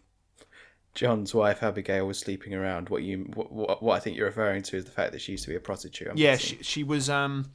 John's 0.96 1.34
wife 1.34 1.62
Abigail 1.62 2.08
was 2.08 2.18
sleeping 2.18 2.54
around, 2.54 2.90
what 2.90 3.04
you 3.04 3.30
what, 3.34 3.84
what, 3.84 3.96
I 3.96 4.00
think 4.00 4.16
you're 4.18 4.26
referring 4.28 4.64
to 4.64 4.78
is 4.78 4.86
the 4.86 4.92
fact 4.92 5.12
that 5.12 5.22
she 5.22 5.34
used 5.34 5.44
to 5.44 5.50
be 5.50 5.56
a 5.56 5.60
prostitute. 5.60 6.08
I'm 6.10 6.18
Yeah, 6.18 6.32
guessing. 6.32 6.58
she, 6.60 6.64
she 6.64 6.84
was. 6.84 7.10
Um, 7.10 7.52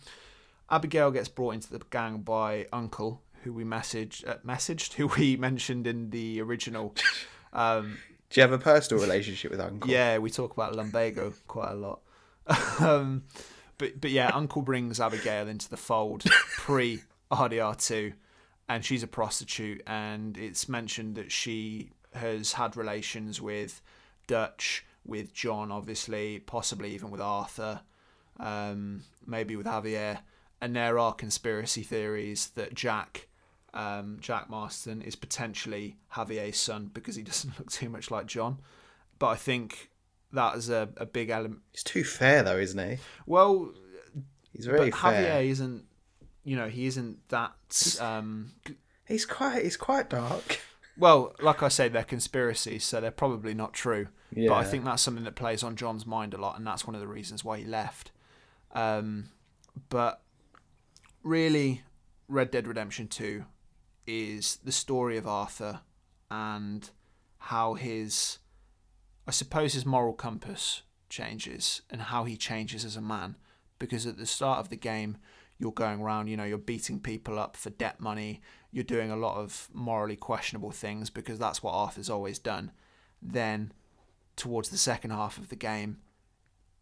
Abigail 0.70 1.10
gets 1.10 1.28
brought 1.28 1.54
into 1.54 1.70
the 1.72 1.80
gang 1.90 2.18
by 2.18 2.66
Uncle, 2.72 3.22
who 3.42 3.52
we 3.52 3.64
messaged, 3.64 4.28
uh, 4.28 4.36
messaged, 4.46 4.92
who 4.94 5.08
we 5.08 5.36
mentioned 5.36 5.86
in 5.86 6.10
the 6.10 6.40
original. 6.42 6.94
Um, 7.52 7.98
Do 8.28 8.40
you 8.40 8.42
have 8.42 8.52
a 8.52 8.58
personal 8.58 9.02
relationship 9.02 9.50
with 9.50 9.60
Uncle? 9.60 9.90
Yeah, 9.90 10.18
we 10.18 10.30
talk 10.30 10.52
about 10.52 10.76
lumbago 10.76 11.32
quite 11.48 11.72
a 11.72 11.74
lot. 11.74 12.00
um, 12.80 13.24
but 13.78 14.00
but 14.00 14.10
yeah, 14.10 14.30
Uncle 14.34 14.62
brings 14.62 15.00
Abigail 15.00 15.48
into 15.48 15.68
the 15.70 15.76
fold 15.78 16.24
pre 16.58 17.00
RDR 17.32 17.76
two, 17.84 18.12
and 18.68 18.84
she's 18.84 19.02
a 19.02 19.06
prostitute, 19.06 19.82
and 19.86 20.36
it's 20.36 20.68
mentioned 20.68 21.14
that 21.14 21.32
she 21.32 21.90
has 22.14 22.52
had 22.54 22.76
relations 22.76 23.40
with 23.40 23.80
Dutch, 24.26 24.84
with 25.04 25.32
John, 25.32 25.70
obviously, 25.70 26.40
possibly 26.40 26.92
even 26.94 27.10
with 27.10 27.20
Arthur, 27.20 27.80
um, 28.38 29.02
maybe 29.26 29.56
with 29.56 29.66
Javier, 29.66 30.20
and 30.60 30.74
there 30.76 30.98
are 30.98 31.12
conspiracy 31.12 31.82
theories 31.82 32.50
that 32.54 32.74
Jack. 32.74 33.26
Um, 33.72 34.18
Jack 34.20 34.50
Marston 34.50 35.00
is 35.00 35.14
potentially 35.14 35.96
Javier's 36.14 36.58
son 36.58 36.90
because 36.92 37.14
he 37.14 37.22
doesn't 37.30 37.56
look 37.56 37.70
too 37.70 37.88
much 37.88 38.10
like 38.10 38.26
John 38.26 38.58
but 39.20 39.28
I 39.28 39.36
think 39.36 39.90
that 40.32 40.56
is 40.56 40.68
a, 40.68 40.88
a 40.96 41.06
big 41.06 41.30
element. 41.30 41.60
He's 41.70 41.84
too 41.84 42.02
fair 42.02 42.42
though, 42.42 42.58
isn't 42.58 42.90
he? 42.90 42.98
Well, 43.26 43.72
He's 44.52 44.66
very 44.66 44.90
but 44.90 44.98
fair. 44.98 45.42
Javier 45.42 45.48
isn't, 45.48 45.84
you 46.42 46.56
know, 46.56 46.66
he 46.66 46.86
isn't 46.86 47.28
that. 47.28 47.98
Um, 48.00 48.50
He's 49.06 49.26
quite 49.26 49.62
he's 49.62 49.76
quite 49.76 50.10
dark. 50.10 50.60
Well, 51.00 51.34
like 51.40 51.62
I 51.62 51.68
say, 51.68 51.88
they're 51.88 52.04
conspiracies, 52.04 52.84
so 52.84 53.00
they're 53.00 53.10
probably 53.10 53.54
not 53.54 53.72
true. 53.72 54.08
But 54.50 54.56
I 54.58 54.64
think 54.64 54.84
that's 54.84 55.02
something 55.02 55.24
that 55.24 55.34
plays 55.34 55.62
on 55.62 55.74
John's 55.74 56.06
mind 56.06 56.34
a 56.34 56.36
lot, 56.36 56.56
and 56.58 56.66
that's 56.66 56.86
one 56.86 56.94
of 56.94 57.00
the 57.00 57.08
reasons 57.08 57.42
why 57.42 57.58
he 57.58 57.64
left. 57.64 58.12
Um, 58.72 59.30
but 59.88 60.22
really, 61.22 61.82
Red 62.28 62.50
Dead 62.50 62.66
Redemption 62.66 63.08
2 63.08 63.44
is 64.06 64.58
the 64.62 64.72
story 64.72 65.16
of 65.16 65.26
Arthur 65.26 65.80
and 66.30 66.90
how 67.38 67.74
his, 67.74 68.38
I 69.26 69.30
suppose, 69.30 69.72
his 69.72 69.86
moral 69.86 70.12
compass 70.12 70.82
changes 71.08 71.82
and 71.90 72.02
how 72.02 72.24
he 72.24 72.36
changes 72.36 72.84
as 72.84 72.94
a 72.96 73.00
man. 73.00 73.36
Because 73.78 74.06
at 74.06 74.18
the 74.18 74.26
start 74.26 74.58
of 74.58 74.68
the 74.68 74.76
game, 74.76 75.16
you're 75.60 75.72
going 75.72 76.00
around, 76.00 76.28
you 76.28 76.36
know, 76.36 76.44
you're 76.44 76.58
beating 76.58 76.98
people 76.98 77.38
up 77.38 77.54
for 77.54 77.68
debt 77.70 78.00
money, 78.00 78.40
you're 78.72 78.82
doing 78.82 79.10
a 79.10 79.16
lot 79.16 79.36
of 79.36 79.68
morally 79.72 80.16
questionable 80.16 80.70
things 80.70 81.10
because 81.10 81.38
that's 81.38 81.62
what 81.62 81.72
Arthur's 81.72 82.08
always 82.08 82.38
done. 82.38 82.72
Then, 83.20 83.72
towards 84.36 84.70
the 84.70 84.78
second 84.78 85.10
half 85.10 85.36
of 85.36 85.50
the 85.50 85.56
game, 85.56 85.98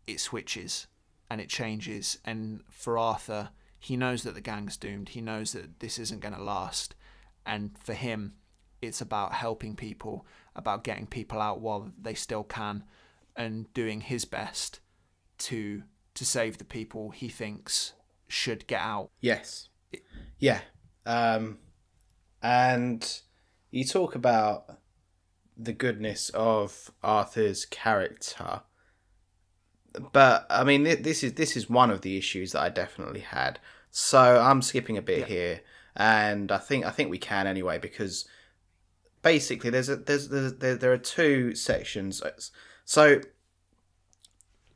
it 0.06 0.20
switches 0.20 0.86
and 1.28 1.40
it 1.40 1.48
changes. 1.48 2.18
And 2.24 2.62
for 2.70 2.96
Arthur, 2.96 3.50
he 3.80 3.96
knows 3.96 4.22
that 4.22 4.34
the 4.34 4.40
gang's 4.40 4.76
doomed. 4.76 5.10
He 5.10 5.20
knows 5.20 5.52
that 5.52 5.80
this 5.80 5.98
isn't 5.98 6.20
going 6.20 6.34
to 6.34 6.42
last. 6.42 6.94
And 7.44 7.76
for 7.82 7.94
him, 7.94 8.34
it's 8.80 9.00
about 9.00 9.32
helping 9.32 9.74
people, 9.74 10.24
about 10.54 10.84
getting 10.84 11.06
people 11.06 11.40
out 11.40 11.60
while 11.60 11.90
they 12.00 12.14
still 12.14 12.44
can, 12.44 12.84
and 13.34 13.72
doing 13.74 14.02
his 14.02 14.24
best 14.24 14.78
to 15.38 15.82
to 16.14 16.24
save 16.24 16.58
the 16.58 16.64
people 16.64 17.10
he 17.10 17.28
thinks 17.28 17.92
should 18.28 18.66
get 18.66 18.80
out. 18.80 19.10
Yes. 19.20 19.68
Yeah. 20.38 20.60
Um, 21.06 21.58
and 22.42 23.20
you 23.70 23.84
talk 23.84 24.14
about 24.14 24.78
the 25.56 25.72
goodness 25.72 26.30
of 26.30 26.90
Arthur's 27.02 27.64
character, 27.64 28.62
but 30.12 30.46
I 30.50 30.64
mean, 30.64 30.84
this 30.84 31.24
is 31.24 31.32
this 31.34 31.56
is 31.56 31.68
one 31.68 31.90
of 31.90 32.02
the 32.02 32.16
issues 32.16 32.52
that 32.52 32.62
I 32.62 32.68
definitely 32.68 33.20
had. 33.20 33.58
So 33.90 34.40
I'm 34.40 34.62
skipping 34.62 34.96
a 34.96 35.02
bit 35.02 35.20
yeah. 35.20 35.26
here, 35.26 35.60
and 35.96 36.52
I 36.52 36.58
think 36.58 36.84
I 36.84 36.90
think 36.90 37.10
we 37.10 37.18
can 37.18 37.46
anyway 37.46 37.78
because 37.78 38.28
basically 39.22 39.70
there's 39.70 39.88
a 39.88 39.96
there's, 39.96 40.28
there's 40.28 40.54
there, 40.54 40.76
there 40.76 40.92
are 40.92 40.98
two 40.98 41.54
sections. 41.54 42.22
So 42.84 43.20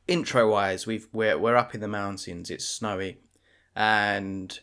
intro 0.07 0.49
wise, 0.49 0.85
we've 0.85 1.07
we're 1.13 1.37
we're 1.37 1.55
up 1.55 1.73
in 1.73 1.81
the 1.81 1.87
mountains. 1.87 2.49
It's 2.49 2.65
snowy, 2.65 3.19
and 3.75 4.59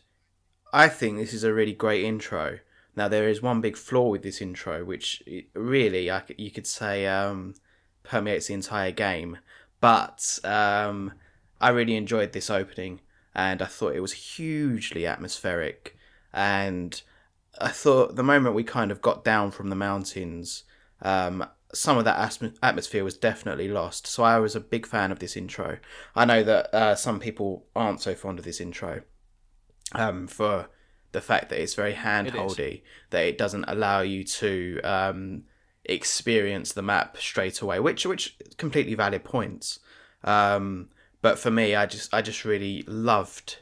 I 0.73 0.87
think 0.87 1.17
this 1.17 1.33
is 1.33 1.43
a 1.43 1.53
really 1.53 1.73
great 1.73 2.03
intro. 2.03 2.59
Now 2.95 3.07
there 3.07 3.27
is 3.27 3.41
one 3.41 3.61
big 3.61 3.77
flaw 3.77 4.09
with 4.09 4.23
this 4.23 4.41
intro, 4.41 4.83
which 4.83 5.23
really 5.53 6.11
I, 6.11 6.23
you 6.37 6.51
could 6.51 6.67
say 6.67 7.07
um, 7.07 7.55
permeates 8.03 8.47
the 8.47 8.53
entire 8.53 8.91
game. 8.91 9.37
But 9.79 10.39
um, 10.43 11.13
I 11.59 11.69
really 11.69 11.95
enjoyed 11.95 12.33
this 12.33 12.49
opening, 12.49 13.01
and 13.33 13.61
I 13.61 13.65
thought 13.65 13.95
it 13.95 14.01
was 14.01 14.13
hugely 14.13 15.05
atmospheric. 15.05 15.97
And 16.33 17.01
I 17.59 17.69
thought 17.69 18.15
the 18.15 18.23
moment 18.23 18.55
we 18.55 18.63
kind 18.63 18.91
of 18.91 19.01
got 19.01 19.23
down 19.23 19.51
from 19.51 19.69
the 19.69 19.75
mountains, 19.75 20.63
um, 21.01 21.45
some 21.73 21.97
of 21.97 22.05
that 22.05 22.37
atmosphere 22.61 23.03
was 23.03 23.17
definitely 23.17 23.67
lost. 23.67 24.07
So 24.07 24.23
I 24.23 24.39
was 24.39 24.55
a 24.55 24.59
big 24.59 24.85
fan 24.85 25.11
of 25.11 25.19
this 25.19 25.37
intro. 25.37 25.77
I 26.15 26.25
know 26.25 26.43
that 26.43 26.73
uh, 26.73 26.95
some 26.95 27.19
people 27.19 27.65
aren't 27.75 28.01
so 28.01 28.15
fond 28.15 28.39
of 28.39 28.45
this 28.45 28.59
intro 28.59 29.01
um, 29.93 30.27
for 30.27 30.69
the 31.11 31.21
fact 31.21 31.49
that 31.49 31.61
it's 31.61 31.73
very 31.73 31.93
handholdy, 31.93 32.75
it 32.75 32.83
that 33.09 33.25
it 33.25 33.37
doesn't 33.37 33.65
allow 33.67 34.01
you 34.01 34.23
to 34.23 34.79
um, 34.83 35.43
experience 35.85 36.73
the 36.73 36.81
map 36.81 37.17
straight 37.17 37.61
away, 37.61 37.79
which 37.79 38.05
which 38.05 38.37
completely 38.57 38.95
valid 38.95 39.23
points. 39.23 39.79
Um, 40.23 40.89
but 41.21 41.37
for 41.37 41.51
me, 41.51 41.75
I 41.75 41.85
just 41.85 42.13
I 42.13 42.21
just 42.21 42.45
really 42.45 42.83
loved 42.87 43.57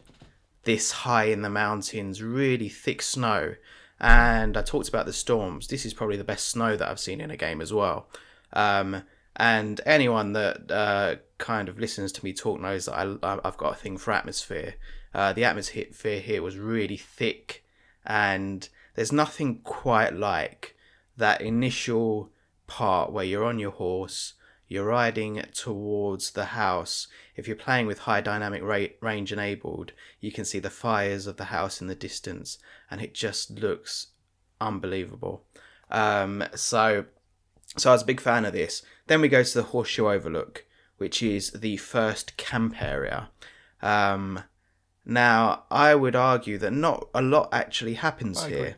this 0.64 0.92
high 0.92 1.26
in 1.26 1.42
the 1.42 1.50
mountains, 1.50 2.22
really 2.22 2.70
thick 2.70 3.02
snow 3.02 3.56
and 4.00 4.56
I 4.56 4.62
talked 4.62 4.90
about 4.90 5.06
the 5.06 5.14
storms. 5.14 5.68
This 5.68 5.86
is 5.86 5.94
probably 5.94 6.18
the 6.18 6.24
best 6.24 6.48
snow 6.48 6.76
that 6.76 6.88
I've 6.88 7.00
seen 7.00 7.22
in 7.22 7.32
a 7.32 7.38
game 7.38 7.62
as 7.62 7.74
well. 7.74 8.08
Um, 8.54 9.04
and 9.36 9.80
anyone 9.86 10.34
that 10.34 10.72
uh, 10.72 11.16
kind 11.38 11.70
of 11.70 11.80
listens 11.80 12.12
to 12.14 12.26
me 12.26 12.34
talk 12.34 12.60
knows 12.60 12.86
that 12.86 12.96
I, 13.24 13.40
I've 13.44 13.58
got 13.58 13.74
a 13.74 13.78
thing 13.78 13.98
for 13.98 14.12
atmosphere. 14.12 14.76
Uh, 15.14 15.34
the 15.34 15.44
atmosphere 15.44 16.20
here 16.20 16.42
was 16.42 16.58
really 16.58 16.98
thick, 16.98 17.64
and 18.06 18.68
there's 18.96 19.12
nothing 19.12 19.60
quite 19.64 20.14
like 20.14 20.76
that 21.18 21.42
initial 21.42 22.32
part 22.68 23.12
where 23.12 23.26
you're 23.26 23.46
on 23.46 23.60
your 23.60 23.72
horse 23.72 24.34
you're 24.70 24.86
riding 24.86 25.44
towards 25.52 26.32
the 26.32 26.46
house. 26.46 27.08
If 27.36 27.48
you're 27.48 27.58
playing 27.58 27.88
with 27.88 28.00
high 28.00 28.22
dynamic 28.22 28.62
rate, 28.64 28.98
range 29.02 29.34
enabled, 29.34 29.92
you 30.22 30.32
can 30.32 30.46
see 30.46 30.60
the 30.60 30.70
fires 30.70 31.26
of 31.26 31.38
the 31.38 31.46
house 31.46 31.82
in 31.82 31.88
the 31.88 31.96
distance, 31.96 32.60
and 32.90 33.02
it 33.02 33.16
just 33.16 33.60
looks 33.60 34.08
unbelievable. 34.62 35.44
Um, 35.90 36.44
so, 36.54 37.06
so 37.76 37.90
I 37.90 37.94
was 37.94 38.04
a 38.04 38.06
big 38.06 38.22
fan 38.22 38.46
of 38.46 38.54
this. 38.54 38.84
Then 39.08 39.22
we 39.22 39.28
go 39.28 39.42
to 39.42 39.54
the 39.54 39.64
Horseshoe 39.64 40.08
Overlook, 40.08 40.66
which 40.98 41.24
is 41.24 41.50
the 41.52 41.78
first 41.78 42.38
camp 42.38 42.80
area. 42.80 43.30
Um, 43.82 44.44
now, 45.04 45.64
I 45.72 45.96
would 45.96 46.16
argue 46.16 46.60
that 46.60 46.72
not 46.72 47.10
a 47.16 47.24
lot 47.24 47.50
actually 47.52 47.96
happens 47.96 48.46
here, 48.46 48.76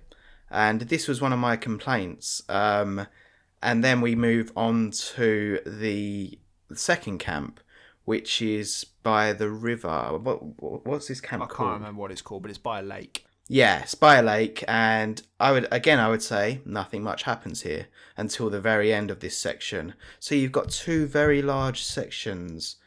and 0.50 0.82
this 0.82 1.10
was 1.10 1.20
one 1.20 1.34
of 1.34 1.40
my 1.40 1.58
complaints. 1.58 2.42
Um, 2.48 3.08
and 3.62 3.84
then 3.84 4.02
we 4.02 4.16
move 4.16 4.52
on 4.56 4.92
to 4.92 5.60
the 5.66 6.40
second 6.74 7.20
camp, 7.20 7.60
which 8.06 8.42
is 8.42 8.86
by 9.04 9.34
the 9.34 9.50
river. 9.50 10.18
What 10.18 10.86
what's 10.86 11.08
this 11.08 11.22
camp 11.22 11.42
called? 11.42 11.52
I 11.52 11.56
called? 11.56 11.70
can't 11.70 11.80
remember 11.82 12.02
what 12.02 12.12
it's 12.12 12.22
called, 12.22 12.42
but 12.44 12.50
it's 12.50 12.58
by 12.58 12.80
a 12.80 12.84
lake. 12.84 13.26
Yeah, 13.48 13.82
it's 13.82 13.96
by 13.96 14.16
a 14.16 14.24
lake, 14.24 14.64
and 14.68 15.22
I 15.40 15.52
would 15.52 15.68
again 15.72 16.00
I 16.00 16.10
would 16.10 16.24
say 16.24 16.62
nothing 16.66 17.04
much 17.04 17.24
happens 17.24 17.64
here 17.64 17.88
until 18.16 18.50
the 18.50 18.62
very 18.62 18.94
end 18.94 19.12
of 19.12 19.20
this 19.20 19.38
section. 19.38 19.94
So 20.20 20.36
you've 20.36 20.52
got 20.52 20.70
two 20.70 21.06
very 21.06 21.42
large 21.42 21.84
sections, 21.84 22.78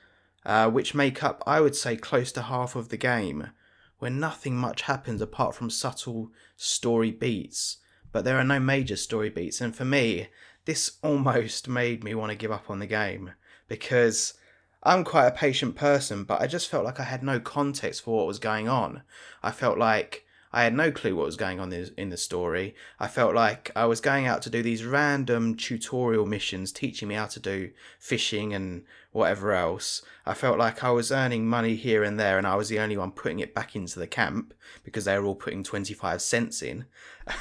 uh, 0.46 0.70
which 0.70 0.94
make 0.94 1.22
up 1.22 1.42
I 1.46 1.60
would 1.60 1.76
say 1.76 1.96
close 1.96 2.32
to 2.32 2.42
half 2.42 2.76
of 2.76 2.88
the 2.88 2.96
game, 2.96 3.50
where 3.98 4.10
nothing 4.10 4.56
much 4.56 4.82
happens 4.82 5.20
apart 5.20 5.54
from 5.54 5.70
subtle 5.70 6.30
story 6.56 7.10
beats. 7.10 7.78
But 8.10 8.24
there 8.24 8.38
are 8.38 8.44
no 8.44 8.60
major 8.60 8.96
story 8.96 9.28
beats, 9.28 9.60
and 9.60 9.74
for 9.74 9.84
me, 9.84 10.28
this 10.64 10.98
almost 11.02 11.68
made 11.68 12.02
me 12.02 12.14
want 12.14 12.30
to 12.30 12.36
give 12.36 12.52
up 12.52 12.70
on 12.70 12.78
the 12.78 12.86
game 12.86 13.32
because 13.68 14.34
I'm 14.82 15.04
quite 15.04 15.26
a 15.26 15.32
patient 15.32 15.76
person, 15.76 16.24
but 16.24 16.40
I 16.40 16.46
just 16.46 16.68
felt 16.68 16.84
like 16.84 17.00
I 17.00 17.04
had 17.04 17.22
no 17.22 17.40
context 17.40 18.02
for 18.02 18.16
what 18.16 18.26
was 18.26 18.38
going 18.38 18.68
on. 18.68 19.02
I 19.42 19.50
felt 19.50 19.78
like 19.78 20.24
I 20.54 20.62
had 20.62 20.74
no 20.74 20.92
clue 20.92 21.16
what 21.16 21.26
was 21.26 21.36
going 21.36 21.58
on 21.58 21.72
in 21.72 22.10
the 22.10 22.16
story. 22.16 22.76
I 23.00 23.08
felt 23.08 23.34
like 23.34 23.72
I 23.74 23.86
was 23.86 24.00
going 24.00 24.26
out 24.28 24.40
to 24.42 24.50
do 24.50 24.62
these 24.62 24.84
random 24.84 25.56
tutorial 25.56 26.26
missions 26.26 26.70
teaching 26.70 27.08
me 27.08 27.16
how 27.16 27.26
to 27.26 27.40
do 27.40 27.72
fishing 27.98 28.54
and 28.54 28.84
whatever 29.10 29.52
else. 29.52 30.02
I 30.24 30.34
felt 30.34 30.58
like 30.58 30.84
I 30.84 30.90
was 30.90 31.10
earning 31.10 31.48
money 31.48 31.74
here 31.74 32.04
and 32.04 32.20
there 32.20 32.38
and 32.38 32.46
I 32.46 32.54
was 32.54 32.68
the 32.68 32.78
only 32.78 32.96
one 32.96 33.10
putting 33.10 33.40
it 33.40 33.52
back 33.52 33.74
into 33.74 33.98
the 33.98 34.06
camp 34.06 34.54
because 34.84 35.06
they 35.06 35.18
were 35.18 35.26
all 35.26 35.34
putting 35.34 35.64
25 35.64 36.22
cents 36.22 36.62
in. 36.62 36.84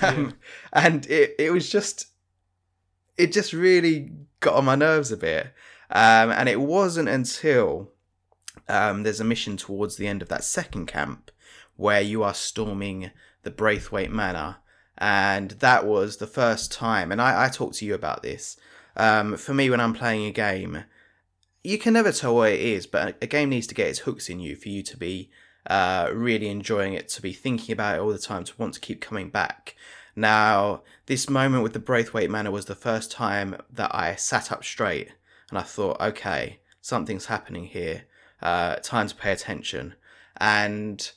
Yeah. 0.01 0.07
Um, 0.07 0.33
and 0.73 1.05
it, 1.05 1.35
it 1.37 1.51
was 1.51 1.69
just 1.69 2.07
it 3.17 3.31
just 3.31 3.53
really 3.53 4.11
got 4.39 4.55
on 4.55 4.65
my 4.65 4.75
nerves 4.75 5.11
a 5.11 5.17
bit. 5.17 5.53
Um, 5.89 6.31
and 6.31 6.49
it 6.49 6.59
wasn't 6.59 7.09
until 7.09 7.91
um, 8.67 9.03
there's 9.03 9.19
a 9.19 9.25
mission 9.25 9.57
towards 9.57 9.95
the 9.95 10.07
end 10.07 10.21
of 10.21 10.29
that 10.29 10.43
second 10.43 10.87
camp 10.87 11.31
where 11.75 12.01
you 12.01 12.23
are 12.23 12.33
storming 12.33 13.11
the 13.43 13.51
Braithwaite 13.51 14.11
Manor. 14.11 14.57
And 14.97 15.51
that 15.51 15.85
was 15.85 16.17
the 16.17 16.27
first 16.27 16.71
time, 16.71 17.11
and 17.11 17.19
I, 17.21 17.45
I 17.45 17.49
talked 17.49 17.75
to 17.75 17.85
you 17.85 17.95
about 17.95 18.21
this. 18.21 18.57
Um, 18.95 19.37
for 19.37 19.53
me, 19.53 19.69
when 19.69 19.79
I'm 19.79 19.93
playing 19.93 20.25
a 20.25 20.31
game, 20.31 20.83
you 21.63 21.79
can 21.79 21.93
never 21.93 22.11
tell 22.11 22.35
what 22.35 22.51
it 22.51 22.59
is, 22.59 22.85
but 22.85 23.17
a 23.21 23.27
game 23.27 23.49
needs 23.49 23.65
to 23.67 23.75
get 23.75 23.87
its 23.87 23.99
hooks 23.99 24.29
in 24.29 24.39
you 24.39 24.55
for 24.55 24.69
you 24.69 24.83
to 24.83 24.95
be 24.95 25.31
uh, 25.67 26.09
really 26.13 26.47
enjoying 26.47 26.93
it, 26.93 27.09
to 27.09 27.21
be 27.21 27.33
thinking 27.33 27.73
about 27.73 27.95
it 27.95 28.01
all 28.01 28.11
the 28.11 28.19
time, 28.19 28.43
to 28.43 28.53
want 28.57 28.75
to 28.75 28.79
keep 28.79 29.01
coming 29.01 29.29
back. 29.29 29.75
Now, 30.15 30.83
this 31.07 31.29
moment 31.29 31.63
with 31.63 31.73
the 31.73 31.79
Braithwaite 31.79 32.29
Manor 32.29 32.51
was 32.51 32.65
the 32.65 32.75
first 32.75 33.11
time 33.11 33.57
that 33.71 33.93
I 33.93 34.15
sat 34.15 34.51
up 34.51 34.63
straight 34.63 35.09
and 35.49 35.57
I 35.57 35.63
thought, 35.63 35.99
okay, 35.99 36.59
something's 36.81 37.25
happening 37.25 37.65
here. 37.65 38.03
Uh, 38.41 38.75
time 38.75 39.07
to 39.07 39.15
pay 39.15 39.31
attention. 39.31 39.95
And 40.37 41.11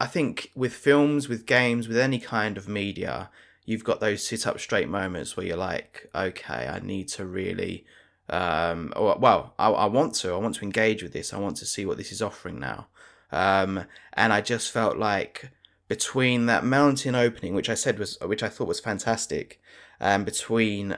I 0.00 0.06
think 0.06 0.50
with 0.54 0.72
films, 0.72 1.28
with 1.28 1.46
games, 1.46 1.88
with 1.88 1.98
any 1.98 2.18
kind 2.18 2.56
of 2.56 2.68
media, 2.68 3.30
you've 3.64 3.84
got 3.84 4.00
those 4.00 4.26
sit 4.26 4.46
up 4.46 4.58
straight 4.58 4.88
moments 4.88 5.36
where 5.36 5.46
you're 5.46 5.56
like, 5.56 6.08
okay, 6.14 6.68
I 6.68 6.80
need 6.80 7.08
to 7.08 7.26
really, 7.26 7.84
um, 8.30 8.92
or, 8.96 9.16
well, 9.18 9.54
I, 9.58 9.68
I 9.70 9.86
want 9.86 10.14
to, 10.16 10.32
I 10.32 10.38
want 10.38 10.54
to 10.56 10.64
engage 10.64 11.02
with 11.02 11.12
this. 11.12 11.34
I 11.34 11.38
want 11.38 11.56
to 11.58 11.66
see 11.66 11.84
what 11.84 11.98
this 11.98 12.10
is 12.10 12.22
offering 12.22 12.58
now. 12.58 12.86
Um, 13.30 13.84
and 14.14 14.32
I 14.32 14.40
just 14.40 14.70
felt 14.70 14.96
like 14.96 15.50
between 15.88 16.46
that 16.46 16.64
mountain 16.64 17.14
opening, 17.14 17.54
which 17.54 17.70
I 17.70 17.74
said 17.74 17.98
was, 17.98 18.18
which 18.20 18.42
I 18.42 18.48
thought 18.48 18.68
was 18.68 18.80
fantastic, 18.80 19.60
and 19.98 20.20
um, 20.20 20.24
between 20.24 20.96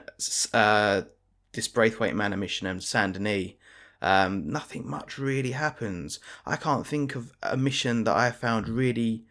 uh, 0.53 1.01
this 1.53 1.67
Braithwaite 1.67 2.15
Manor 2.15 2.37
mission 2.37 2.67
and 2.67 2.83
Saint 2.83 3.13
Denis, 3.13 3.53
um, 4.01 4.51
nothing 4.51 4.87
much 4.87 5.17
really 5.17 5.51
happens. 5.51 6.19
I 6.45 6.55
can't 6.55 6.85
think 6.85 7.15
of 7.15 7.31
a 7.41 7.57
mission 7.57 8.03
that 8.03 8.15
I 8.15 8.31
found 8.31 8.67
really 8.67 9.23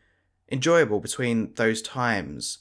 enjoyable 0.50 1.00
between 1.00 1.52
those 1.54 1.82
times. 1.82 2.58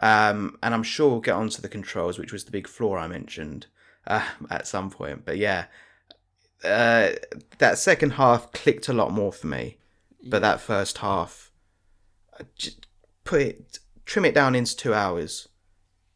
Um, 0.00 0.58
and 0.62 0.74
I'm 0.74 0.82
sure 0.82 1.10
we'll 1.10 1.20
get 1.20 1.34
onto 1.34 1.60
the 1.60 1.68
controls, 1.68 2.18
which 2.18 2.32
was 2.32 2.44
the 2.44 2.50
big 2.50 2.66
flaw 2.66 2.96
I 2.96 3.06
mentioned 3.06 3.66
uh, 4.06 4.26
at 4.50 4.66
some 4.66 4.90
point. 4.90 5.24
But 5.24 5.38
yeah, 5.38 5.66
uh, 6.64 7.10
that 7.58 7.78
second 7.78 8.12
half 8.12 8.52
clicked 8.52 8.88
a 8.88 8.94
lot 8.94 9.12
more 9.12 9.32
for 9.32 9.46
me. 9.46 9.76
But 10.22 10.42
that 10.42 10.60
first 10.60 10.98
half 10.98 11.49
just 12.56 12.86
put 13.24 13.42
it, 13.42 13.78
trim 14.04 14.24
it 14.24 14.34
down 14.34 14.54
into 14.54 14.76
two 14.76 14.94
hours. 14.94 15.48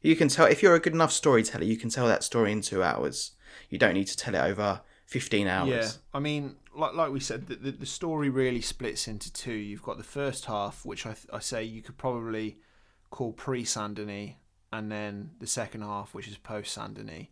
You 0.00 0.16
can 0.16 0.28
tell 0.28 0.46
if 0.46 0.62
you're 0.62 0.74
a 0.74 0.80
good 0.80 0.92
enough 0.92 1.12
storyteller, 1.12 1.64
you 1.64 1.76
can 1.76 1.90
tell 1.90 2.06
that 2.06 2.24
story 2.24 2.52
in 2.52 2.60
two 2.60 2.82
hours. 2.82 3.32
You 3.70 3.78
don't 3.78 3.94
need 3.94 4.08
to 4.08 4.16
tell 4.16 4.34
it 4.34 4.38
over 4.38 4.80
fifteen 5.06 5.46
hours. 5.46 5.68
Yeah, 5.68 5.90
I 6.12 6.20
mean, 6.20 6.56
like 6.74 6.94
like 6.94 7.10
we 7.10 7.20
said, 7.20 7.46
the, 7.46 7.56
the, 7.56 7.70
the 7.70 7.86
story 7.86 8.28
really 8.28 8.60
splits 8.60 9.08
into 9.08 9.32
two. 9.32 9.54
You've 9.54 9.82
got 9.82 9.96
the 9.96 10.04
first 10.04 10.44
half, 10.44 10.84
which 10.84 11.06
I 11.06 11.14
I 11.32 11.38
say 11.38 11.64
you 11.64 11.80
could 11.80 11.96
probably 11.96 12.58
call 13.10 13.32
pre 13.32 13.64
Saint 13.64 13.94
Denis, 13.94 14.32
and 14.72 14.90
then 14.90 15.30
the 15.38 15.46
second 15.46 15.82
half, 15.82 16.14
which 16.14 16.28
is 16.28 16.36
post 16.36 16.74
Saint 16.74 16.94
Denis. 16.94 17.28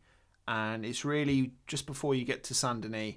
And 0.48 0.84
it's 0.84 1.04
really 1.04 1.52
just 1.66 1.86
before 1.86 2.14
you 2.14 2.24
get 2.24 2.42
to 2.44 2.54
Saint 2.54 2.80
Denis 2.80 3.16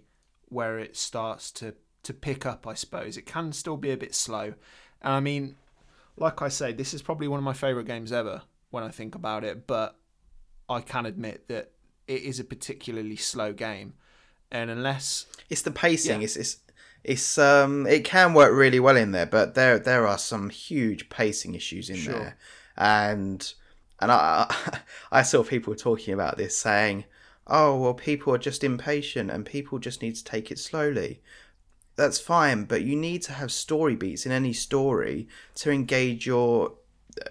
where 0.50 0.80
it 0.80 0.96
starts 0.96 1.52
to, 1.52 1.74
to 2.04 2.14
pick 2.14 2.46
up, 2.46 2.68
I 2.68 2.76
suppose. 2.76 3.18
It 3.18 3.26
can 3.26 3.52
still 3.52 3.78
be 3.78 3.92
a 3.92 3.98
bit 3.98 4.14
slow. 4.14 4.54
And 5.02 5.14
I 5.14 5.20
mean, 5.20 5.56
like 6.18 6.42
I 6.42 6.48
say, 6.48 6.74
this 6.74 6.94
is 6.94 7.02
probably 7.02 7.28
one 7.28 7.38
of 7.40 7.44
my 7.44 7.54
favourite 7.54 7.88
games 7.88 8.12
ever 8.12 8.42
when 8.70 8.84
I 8.84 8.90
think 8.90 9.16
about 9.16 9.44
it, 9.44 9.68
but 9.68 9.98
I 10.70 10.82
can 10.82 11.06
admit 11.06 11.48
that 11.48 11.72
it 12.08 12.22
is 12.24 12.40
a 12.40 12.44
particularly 12.44 13.16
slow 13.16 13.54
game. 13.54 13.94
And 14.52 14.70
unless 14.70 15.26
It's 15.50 15.62
the 15.64 15.72
pacing. 15.72 16.22
Yeah. 16.22 16.26
It's 16.26 16.36
it's 16.38 16.58
it's 17.04 17.38
um 17.38 17.86
it 17.88 18.04
can 18.04 18.34
work 18.34 18.54
really 18.54 18.80
well 18.80 18.96
in 18.98 19.12
there, 19.12 19.26
but 19.26 19.56
there 19.56 19.78
there 19.80 20.08
are 20.08 20.18
some 20.18 20.50
huge 20.50 21.10
pacing 21.10 21.56
issues 21.56 21.90
in 21.90 21.98
Sure. 21.98 22.14
there, 22.14 22.38
and 22.78 23.54
and 24.00 24.12
I 24.12 24.54
I 25.12 25.22
saw 25.24 25.44
people 25.44 25.76
talking 25.76 26.14
about 26.14 26.38
this 26.38 26.58
saying, 26.58 27.06
oh 27.48 27.78
well, 27.78 27.94
people 27.94 28.34
are 28.34 28.38
just 28.40 28.64
impatient 28.64 29.30
and 29.32 29.46
people 29.46 29.80
just 29.80 30.02
need 30.02 30.16
to 30.16 30.24
take 30.24 30.52
it 30.52 30.60
slowly. 30.60 31.22
That's 31.96 32.20
fine, 32.20 32.66
but 32.66 32.82
you 32.82 32.96
need 32.96 33.22
to 33.24 33.34
have 33.34 33.52
story 33.52 33.96
beats 33.96 34.26
in 34.26 34.32
any 34.32 34.54
story 34.54 35.28
to 35.56 35.72
engage 35.72 36.28
your 36.28 36.74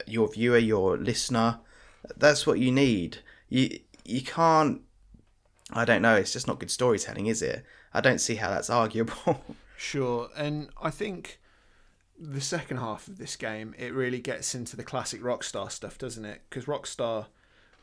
your 0.06 0.28
viewer, 0.32 0.58
your 0.58 0.96
listener. 0.96 1.60
That's 2.16 2.46
what 2.46 2.58
you 2.58 2.72
need. 2.72 3.18
You 3.48 3.78
you 4.04 4.22
can't. 4.22 4.80
I 5.72 5.84
don't 5.84 6.02
know. 6.02 6.14
It's 6.14 6.32
just 6.32 6.46
not 6.46 6.58
good 6.58 6.70
storytelling, 6.70 7.26
is 7.26 7.42
it? 7.42 7.64
I 7.92 8.00
don't 8.00 8.20
see 8.20 8.36
how 8.36 8.50
that's 8.50 8.70
arguable. 8.70 9.42
Sure, 9.76 10.28
and 10.36 10.68
I 10.80 10.90
think 10.90 11.40
the 12.18 12.40
second 12.40 12.76
half 12.76 13.08
of 13.08 13.18
this 13.18 13.34
game 13.36 13.74
it 13.76 13.92
really 13.92 14.20
gets 14.20 14.54
into 14.54 14.76
the 14.76 14.84
classic 14.84 15.20
Rockstar 15.20 15.70
stuff, 15.70 15.98
doesn't 15.98 16.24
it? 16.24 16.42
Because 16.48 16.66
Rockstar 16.66 17.26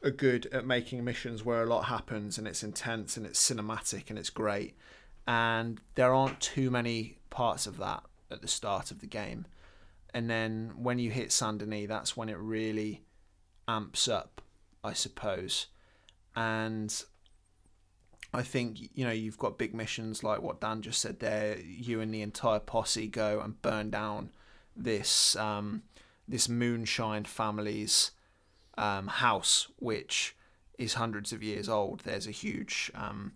are 0.04 0.12
good 0.12 0.48
at 0.48 0.66
making 0.66 1.04
missions 1.04 1.46
where 1.46 1.62
a 1.62 1.68
lot 1.68 1.86
happens 1.86 2.38
and 2.38 2.48
it's 2.48 2.64
intense 2.64 3.18
and 3.18 3.26
it's 3.26 3.52
cinematic 3.52 4.10
and 4.10 4.18
it's 4.18 4.30
great, 4.30 4.76
and 5.28 5.80
there 5.96 6.14
aren't 6.14 6.40
too 6.40 6.70
many 6.70 7.18
parts 7.30 7.68
of 7.68 7.78
that 7.78 8.04
at 8.30 8.42
the 8.42 8.48
start 8.48 8.92
of 8.92 9.00
the 9.00 9.08
game, 9.08 9.46
and 10.14 10.30
then 10.30 10.74
when 10.78 11.00
you 11.00 11.12
hit 11.12 11.32
Saint 11.32 11.60
Denis, 11.60 11.88
that's 11.88 12.18
when 12.18 12.30
it 12.30 12.38
really 12.38 13.04
amps 13.68 14.08
up, 14.08 14.42
I 14.84 14.94
suppose, 14.94 15.68
and 16.36 17.04
I 18.34 18.44
think 18.44 18.90
you 18.94 19.06
know 19.06 19.12
you've 19.12 19.38
got 19.38 19.58
big 19.58 19.74
missions 19.74 20.24
like 20.24 20.42
what 20.42 20.62
Dan 20.62 20.82
just 20.82 21.02
said 21.02 21.20
there. 21.20 21.58
You 21.60 22.00
and 22.02 22.14
the 22.14 22.22
entire 22.22 22.60
posse 22.60 23.08
go 23.08 23.42
and 23.42 23.62
burn 23.62 23.90
down 23.90 24.32
this 24.76 25.36
um, 25.36 25.84
this 26.28 26.48
moonshine 26.48 27.26
family's 27.26 28.12
um, 28.78 29.08
house, 29.08 29.68
which 29.78 30.36
is 30.78 30.94
hundreds 30.96 31.34
of 31.34 31.44
years 31.44 31.68
old. 31.68 32.02
There's 32.02 32.28
a 32.28 32.32
huge 32.32 32.92
um, 32.96 33.34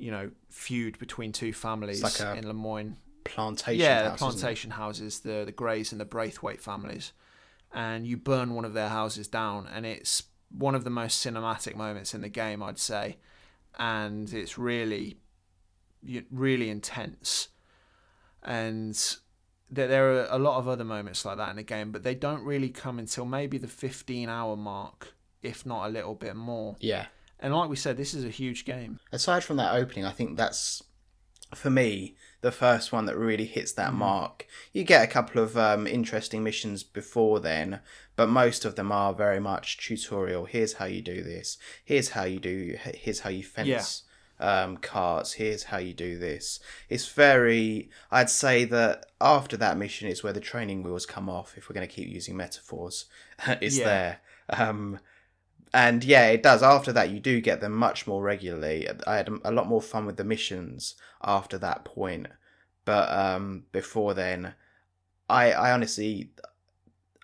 you 0.00 0.10
know 0.10 0.30
feud 0.48 0.98
between 0.98 1.32
two 1.32 1.52
families 1.52 2.02
like 2.02 2.38
in 2.38 2.46
Lemoyne. 2.46 2.96
plantation. 3.24 3.80
Yeah, 3.80 4.02
the 4.02 4.10
house, 4.10 4.20
isn't 4.20 4.40
plantation 4.40 4.70
houses, 4.72 5.20
the 5.20 5.44
the 5.44 5.52
Grays 5.52 5.92
and 5.92 6.00
the 6.00 6.04
Braithwaite 6.04 6.60
families, 6.60 7.12
and 7.72 8.06
you 8.06 8.16
burn 8.16 8.54
one 8.54 8.64
of 8.64 8.72
their 8.74 8.88
houses 8.88 9.28
down, 9.28 9.68
and 9.72 9.84
it's 9.86 10.24
one 10.50 10.74
of 10.74 10.84
the 10.84 10.90
most 10.90 11.24
cinematic 11.24 11.76
moments 11.76 12.14
in 12.14 12.22
the 12.22 12.28
game, 12.28 12.62
I'd 12.62 12.78
say, 12.78 13.18
and 13.78 14.32
it's 14.32 14.58
really, 14.58 15.18
really 16.30 16.70
intense, 16.70 17.48
and 18.42 19.16
there 19.70 19.86
there 19.86 20.12
are 20.12 20.26
a 20.30 20.38
lot 20.38 20.58
of 20.58 20.66
other 20.66 20.84
moments 20.84 21.24
like 21.24 21.36
that 21.36 21.50
in 21.50 21.56
the 21.56 21.62
game, 21.62 21.92
but 21.92 22.02
they 22.02 22.14
don't 22.14 22.44
really 22.44 22.70
come 22.70 22.98
until 22.98 23.24
maybe 23.24 23.58
the 23.58 23.68
15 23.68 24.28
hour 24.28 24.56
mark, 24.56 25.14
if 25.42 25.64
not 25.64 25.86
a 25.86 25.90
little 25.90 26.14
bit 26.14 26.34
more. 26.34 26.76
Yeah. 26.80 27.06
And 27.40 27.54
like 27.54 27.70
we 27.70 27.76
said, 27.76 27.96
this 27.96 28.14
is 28.14 28.24
a 28.24 28.28
huge 28.30 28.64
game. 28.64 29.00
Aside 29.12 29.42
from 29.44 29.56
that 29.56 29.74
opening, 29.74 30.04
I 30.04 30.10
think 30.10 30.36
that's 30.36 30.82
for 31.54 31.70
me 31.70 32.14
the 32.42 32.52
first 32.52 32.92
one 32.92 33.06
that 33.06 33.16
really 33.16 33.44
hits 33.46 33.72
that 33.72 33.92
mark. 33.92 34.46
You 34.72 34.84
get 34.84 35.02
a 35.02 35.10
couple 35.10 35.42
of 35.42 35.56
um, 35.58 35.86
interesting 35.86 36.42
missions 36.44 36.82
before 36.82 37.40
then, 37.40 37.80
but 38.16 38.28
most 38.28 38.64
of 38.64 38.76
them 38.76 38.92
are 38.92 39.12
very 39.12 39.40
much 39.40 39.78
tutorial. 39.78 40.44
Here's 40.44 40.74
how 40.74 40.84
you 40.84 41.02
do 41.02 41.22
this. 41.22 41.58
Here's 41.84 42.10
how 42.10 42.24
you 42.24 42.38
do. 42.38 42.76
Here's 42.94 43.20
how 43.20 43.30
you 43.30 43.42
fence. 43.42 44.02
Um, 44.42 44.78
carts. 44.78 45.32
Here's 45.34 45.64
how 45.64 45.76
you 45.76 45.92
do 45.92 46.18
this. 46.18 46.60
It's 46.88 47.08
very. 47.08 47.90
I'd 48.10 48.30
say 48.30 48.64
that 48.66 49.04
after 49.20 49.58
that 49.58 49.76
mission 49.76 50.08
is 50.08 50.22
where 50.22 50.32
the 50.32 50.40
training 50.40 50.82
wheels 50.82 51.04
come 51.04 51.28
off. 51.28 51.58
If 51.58 51.68
we're 51.68 51.74
going 51.74 51.86
to 51.86 51.94
keep 51.94 52.08
using 52.08 52.38
metaphors, 52.38 53.04
it's 53.46 53.76
Yeah. 53.78 53.84
there. 53.84 54.20
Um, 54.48 54.98
and 55.72 56.02
yeah, 56.04 56.26
it 56.28 56.42
does. 56.42 56.62
After 56.62 56.92
that, 56.92 57.10
you 57.10 57.20
do 57.20 57.40
get 57.40 57.60
them 57.60 57.72
much 57.72 58.06
more 58.06 58.22
regularly. 58.22 58.88
I 59.06 59.16
had 59.16 59.28
a 59.44 59.52
lot 59.52 59.66
more 59.68 59.82
fun 59.82 60.06
with 60.06 60.16
the 60.16 60.24
missions 60.24 60.96
after 61.22 61.58
that 61.58 61.84
point, 61.84 62.26
but 62.84 63.10
um, 63.12 63.64
before 63.72 64.14
then, 64.14 64.54
I 65.28 65.52
I 65.52 65.72
honestly 65.72 66.30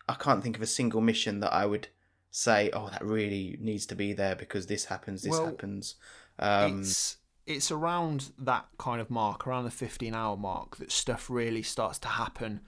I 0.09 0.15
can't 0.15 0.43
think 0.43 0.57
of 0.57 0.63
a 0.63 0.67
single 0.67 1.01
mission 1.01 1.41
that 1.41 1.53
I 1.53 1.67
would 1.67 1.89
say, 2.31 2.71
oh, 2.73 2.89
that 2.91 3.05
really 3.05 3.57
needs 3.61 3.87
to 3.87 3.95
be 3.95 4.13
there 4.13 4.37
because 4.37 4.67
this 4.67 4.85
happens, 4.85 5.23
this 5.23 5.33
Well, 5.33 5.47
happens. 5.47 5.97
Um, 6.39 6.81
it's 6.81 7.17
it's 7.47 7.71
around 7.71 8.33
that 8.39 8.67
kind 8.79 9.01
of 9.01 9.09
mark, 9.09 9.47
around 9.47 9.65
the 9.65 9.71
15 9.71 10.15
hour 10.15 10.37
mark, 10.37 10.77
that 10.77 10.93
stuff 10.93 11.31
really 11.31 11.63
starts 11.63 11.99
to 12.01 12.09
happen 12.09 12.61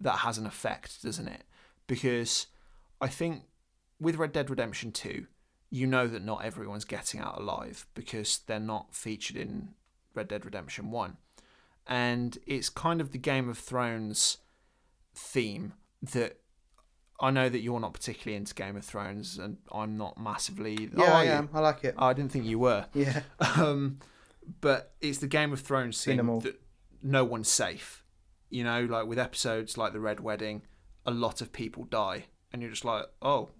that 0.00 0.18
has 0.18 0.38
an 0.38 0.46
effect, 0.46 1.02
doesn't 1.02 1.28
it? 1.28 1.44
Because 1.86 2.46
I 3.00 3.08
think 3.08 3.44
with 4.00 4.16
Red 4.16 4.32
Dead 4.32 4.50
Redemption 4.50 4.92
2, 4.92 5.26
you 5.70 5.86
know 5.86 6.06
that 6.06 6.24
not 6.24 6.44
everyone's 6.44 6.84
getting 6.84 7.20
out 7.20 7.38
alive 7.40 7.86
because 7.94 8.38
they're 8.46 8.60
not 8.60 8.94
featured 8.94 9.36
in 9.36 9.70
Red 10.14 10.28
Dead 10.28 10.44
Redemption 10.44 10.90
1. 10.90 11.16
And 11.86 12.38
it's 12.46 12.68
kind 12.68 13.00
of 13.00 13.12
the 13.12 13.18
Game 13.18 13.48
of 13.48 13.58
Thrones 13.58 14.38
theme 15.14 15.74
that 16.12 16.38
I 17.20 17.30
know 17.30 17.48
that 17.48 17.60
you're 17.60 17.80
not 17.80 17.92
particularly 17.94 18.36
into 18.36 18.54
Game 18.54 18.76
of 18.76 18.84
Thrones, 18.84 19.38
and 19.38 19.58
I'm 19.72 19.96
not 19.96 20.18
massively. 20.18 20.90
yeah, 20.96 21.04
Oh, 21.04 21.12
I 21.12 21.24
you? 21.24 21.30
am. 21.30 21.48
I 21.52 21.60
like 21.60 21.84
it. 21.84 21.94
Oh, 21.98 22.06
I 22.06 22.12
didn't 22.12 22.32
think 22.32 22.44
you 22.44 22.58
were. 22.58 22.86
Yeah, 22.92 23.22
Um, 23.56 23.98
but 24.60 24.94
it's 25.00 25.18
the 25.18 25.28
Game 25.28 25.52
of 25.52 25.60
Thrones 25.60 26.02
thing 26.04 26.16
Minimal. 26.16 26.40
that 26.40 26.60
no 27.02 27.24
one's 27.24 27.48
safe. 27.48 28.02
You 28.50 28.64
know, 28.64 28.84
like 28.84 29.06
with 29.06 29.18
episodes 29.18 29.78
like 29.78 29.92
the 29.92 30.00
Red 30.00 30.20
Wedding, 30.20 30.62
a 31.06 31.10
lot 31.10 31.40
of 31.40 31.52
people 31.52 31.84
die, 31.84 32.26
and 32.52 32.60
you're 32.62 32.70
just 32.70 32.84
like, 32.84 33.04
oh, 33.22 33.50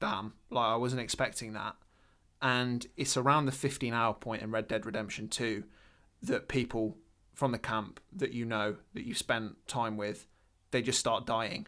damn! 0.00 0.34
Like 0.50 0.66
I 0.66 0.76
wasn't 0.76 1.02
expecting 1.02 1.52
that. 1.54 1.76
And 2.42 2.86
it's 2.96 3.16
around 3.16 3.46
the 3.46 3.52
15 3.52 3.94
hour 3.94 4.12
point 4.12 4.42
in 4.42 4.50
Red 4.50 4.68
Dead 4.68 4.84
Redemption 4.84 5.28
2 5.28 5.64
that 6.22 6.48
people 6.48 6.96
from 7.34 7.52
the 7.52 7.58
camp 7.58 8.00
that 8.14 8.32
you 8.32 8.44
know 8.44 8.76
that 8.94 9.06
you 9.06 9.14
spent 9.14 9.56
time 9.66 9.96
with, 9.96 10.26
they 10.70 10.82
just 10.82 10.98
start 11.00 11.26
dying. 11.26 11.66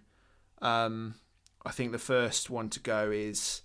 Um, 0.60 1.14
I 1.64 1.70
think 1.70 1.92
the 1.92 1.98
first 1.98 2.50
one 2.50 2.68
to 2.70 2.80
go 2.80 3.10
is, 3.10 3.62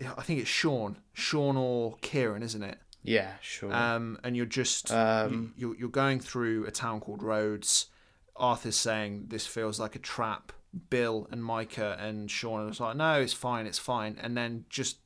I 0.00 0.22
think 0.22 0.40
it's 0.40 0.48
Sean, 0.48 0.98
Sean 1.12 1.56
or 1.56 1.96
Kieran, 2.02 2.42
isn't 2.42 2.62
it? 2.62 2.78
yeah, 3.02 3.32
sure. 3.40 3.72
um, 3.72 4.18
and 4.24 4.36
you're 4.36 4.46
just 4.46 4.90
Um, 4.92 5.54
you, 5.56 5.68
you're, 5.68 5.76
you're 5.78 5.88
going 5.88 6.18
through 6.20 6.66
a 6.66 6.70
town 6.70 7.00
called 7.00 7.22
Rhodes. 7.22 7.86
Arthur's 8.34 8.76
saying 8.76 9.26
this 9.28 9.46
feels 9.46 9.78
like 9.78 9.94
a 9.94 10.00
trap. 10.00 10.52
Bill 10.90 11.26
and 11.30 11.42
Micah 11.42 11.96
and 11.98 12.30
Sean 12.30 12.68
are 12.68 12.84
like, 12.84 12.96
no, 12.96 13.20
it's 13.20 13.32
fine, 13.32 13.66
it's 13.66 13.78
fine. 13.78 14.16
And 14.20 14.36
then 14.36 14.64
just 14.68 14.98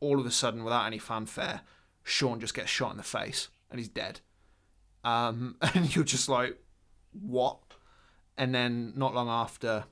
all 0.00 0.18
of 0.18 0.26
a 0.26 0.30
sudden, 0.30 0.64
without 0.64 0.86
any 0.86 0.98
fanfare, 0.98 1.62
Sean 2.02 2.40
just 2.40 2.54
gets 2.54 2.70
shot 2.70 2.92
in 2.92 2.96
the 2.96 3.02
face 3.02 3.48
and 3.70 3.78
he's 3.78 3.88
dead. 3.88 4.20
Um, 5.04 5.56
and 5.74 5.94
you're 5.94 6.04
just 6.04 6.28
like, 6.28 6.58
what? 7.12 7.58
And 8.36 8.54
then 8.54 8.92
not 8.96 9.14
long 9.14 9.28
after, 9.28 9.84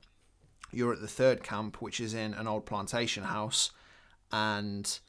you're 0.71 0.93
at 0.93 1.01
the 1.01 1.07
third 1.07 1.43
camp, 1.43 1.81
which 1.81 1.99
is 1.99 2.13
in 2.13 2.33
an 2.33 2.47
old 2.47 2.65
plantation 2.65 3.23
house, 3.23 3.71
and 4.31 4.99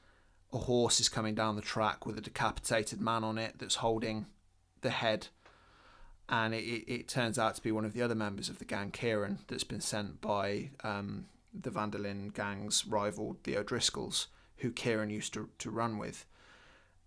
a 0.53 0.59
horse 0.59 1.01
is 1.01 1.09
coming 1.09 1.35
down 1.35 1.57
the 1.57 1.63
track 1.63 2.07
with 2.07 2.19
a 2.19 2.21
decapitated 2.21 3.01
man 3.01 3.25
on 3.25 3.39
it 3.39 3.55
that's 3.59 3.77
holding 3.77 4.27
the 4.81 4.91
head. 4.91 5.29
And 6.31 6.55
it, 6.55 6.64
it, 6.87 7.09
turns 7.09 7.41
out 7.41 7.57
to 7.57 7.62
be 7.62 7.72
one 7.72 7.85
of 7.85 7.93
the 7.93 8.03
other 8.03 8.14
members 8.14 8.49
of 8.49 8.61
the 8.61 8.64
gang, 8.64 8.93
Kieran, 8.93 9.41
that's 9.49 9.64
been 9.64 9.81
sent 9.81 10.20
by 10.20 10.70
um, 10.85 11.26
the 11.53 11.70
Van 11.70 11.91
der 11.91 11.99
Linde 11.99 12.35
gang's 12.35 12.87
rival, 12.87 13.37
the 13.43 13.57
O'Driscolls, 13.57 14.28
who 14.59 14.70
Kieran 14.70 15.11
used 15.11 15.35
to, 15.35 15.49
to 15.59 15.70
run 15.70 15.99
with. 15.99 16.24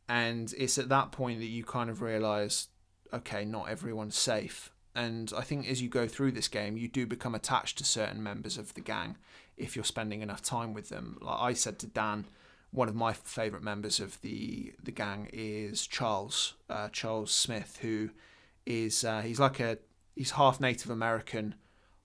And 0.10 0.54
it's 0.58 0.78
at 0.78 0.90
that 0.90 1.14
point 1.14 1.40
that 1.40 1.46
you 1.46 1.64
kind 1.64 1.90
of 1.90 2.02
realise, 2.02 2.68
okay, 3.14 3.46
not 3.46 3.70
everyone's 3.70 4.18
safe. 4.18 4.72
And 4.94 5.32
I 5.36 5.42
think 5.42 5.70
as 5.70 5.82
you 5.82 5.88
go 5.88 6.06
through 6.06 6.34
this 6.34 6.50
game, 6.50 6.76
you 6.76 6.90
do 6.90 7.08
become 7.08 7.34
attached 7.34 7.78
to 7.78 7.86
certain 7.86 8.22
members 8.22 8.58
of 8.58 8.74
the 8.74 8.82
gang 8.82 9.16
if 9.56 9.76
you're 9.76 9.86
spending 9.86 10.22
enough 10.22 10.42
time 10.42 10.74
with 10.74 10.90
them. 10.90 11.18
Like 11.22 11.40
I 11.40 11.54
said 11.54 11.80
to 11.80 11.88
Dan, 11.88 12.26
one 12.72 12.90
of 12.90 12.96
my 12.96 13.14
favourite 13.14 13.64
members 13.64 14.00
of 14.00 14.20
the 14.22 14.74
the 14.82 14.92
gang 14.92 15.30
is 15.32 15.88
Charles 15.88 16.56
uh, 16.70 16.90
Charles 16.90 17.32
Smith, 17.32 17.80
who 17.82 18.10
is 18.66 19.04
uh, 19.04 19.22
he's 19.22 19.40
like 19.40 19.60
a 19.60 19.78
he's 20.16 20.32
half 20.32 20.60
Native 20.60 20.90
American, 20.92 21.56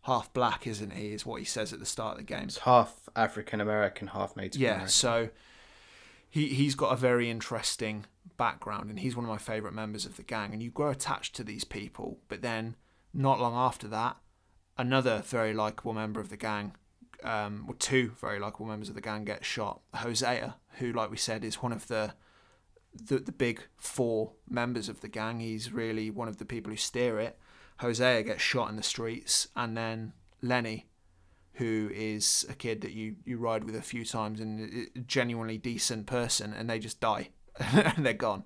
half 0.02 0.32
black, 0.32 0.66
isn't 0.66 0.92
he? 0.92 1.12
Is 1.12 1.24
what 1.26 1.40
he 1.40 1.44
says 1.44 1.72
at 1.72 1.80
the 1.80 1.86
start 1.86 2.12
of 2.12 2.18
the 2.18 2.24
game. 2.24 2.44
It's 2.44 2.58
half 2.58 3.08
African 3.16 3.60
American, 3.60 4.08
half 4.08 4.36
Native 4.36 4.60
Yeah, 4.60 4.68
American. 4.70 4.88
so 4.88 5.28
he 6.30 6.48
he's 6.48 6.74
got 6.74 6.92
a 6.92 6.96
very 6.96 7.30
interesting 7.30 8.06
background, 8.36 8.90
and 8.90 8.98
he's 9.00 9.16
one 9.16 9.24
of 9.24 9.30
my 9.30 9.38
favourite 9.38 9.74
members 9.74 10.06
of 10.06 10.16
the 10.16 10.22
gang. 10.22 10.52
And 10.52 10.62
you 10.62 10.70
grow 10.70 10.90
attached 10.90 11.34
to 11.36 11.44
these 11.44 11.64
people, 11.64 12.18
but 12.28 12.42
then 12.42 12.76
not 13.14 13.40
long 13.40 13.54
after 13.54 13.88
that, 13.88 14.16
another 14.76 15.22
very 15.24 15.54
likable 15.54 15.92
member 15.92 16.20
of 16.20 16.28
the 16.28 16.36
gang, 16.36 16.74
um, 17.24 17.64
or 17.68 17.74
two 17.74 18.12
very 18.20 18.38
likable 18.38 18.66
members 18.66 18.88
of 18.88 18.94
the 18.94 19.00
gang, 19.00 19.24
get 19.24 19.44
shot. 19.44 19.80
Hosea, 19.94 20.56
who, 20.78 20.92
like 20.92 21.10
we 21.10 21.16
said, 21.16 21.42
is 21.44 21.62
one 21.62 21.72
of 21.72 21.88
the 21.88 22.12
the, 22.94 23.18
the 23.18 23.32
big 23.32 23.62
four 23.76 24.32
members 24.48 24.88
of 24.88 25.00
the 25.00 25.08
gang. 25.08 25.40
He's 25.40 25.72
really 25.72 26.10
one 26.10 26.28
of 26.28 26.38
the 26.38 26.44
people 26.44 26.70
who 26.70 26.76
steer 26.76 27.18
it. 27.18 27.38
Hosea 27.78 28.22
gets 28.24 28.42
shot 28.42 28.70
in 28.70 28.76
the 28.76 28.82
streets, 28.82 29.48
and 29.54 29.76
then 29.76 30.12
Lenny, 30.42 30.86
who 31.54 31.90
is 31.94 32.44
a 32.48 32.54
kid 32.54 32.80
that 32.80 32.92
you, 32.92 33.16
you 33.24 33.38
ride 33.38 33.64
with 33.64 33.76
a 33.76 33.82
few 33.82 34.04
times 34.04 34.40
and 34.40 34.88
a 34.96 35.00
genuinely 35.00 35.58
decent 35.58 36.06
person, 36.06 36.52
and 36.52 36.68
they 36.68 36.78
just 36.78 37.00
die 37.00 37.28
and 37.60 38.04
they're 38.04 38.14
gone. 38.14 38.44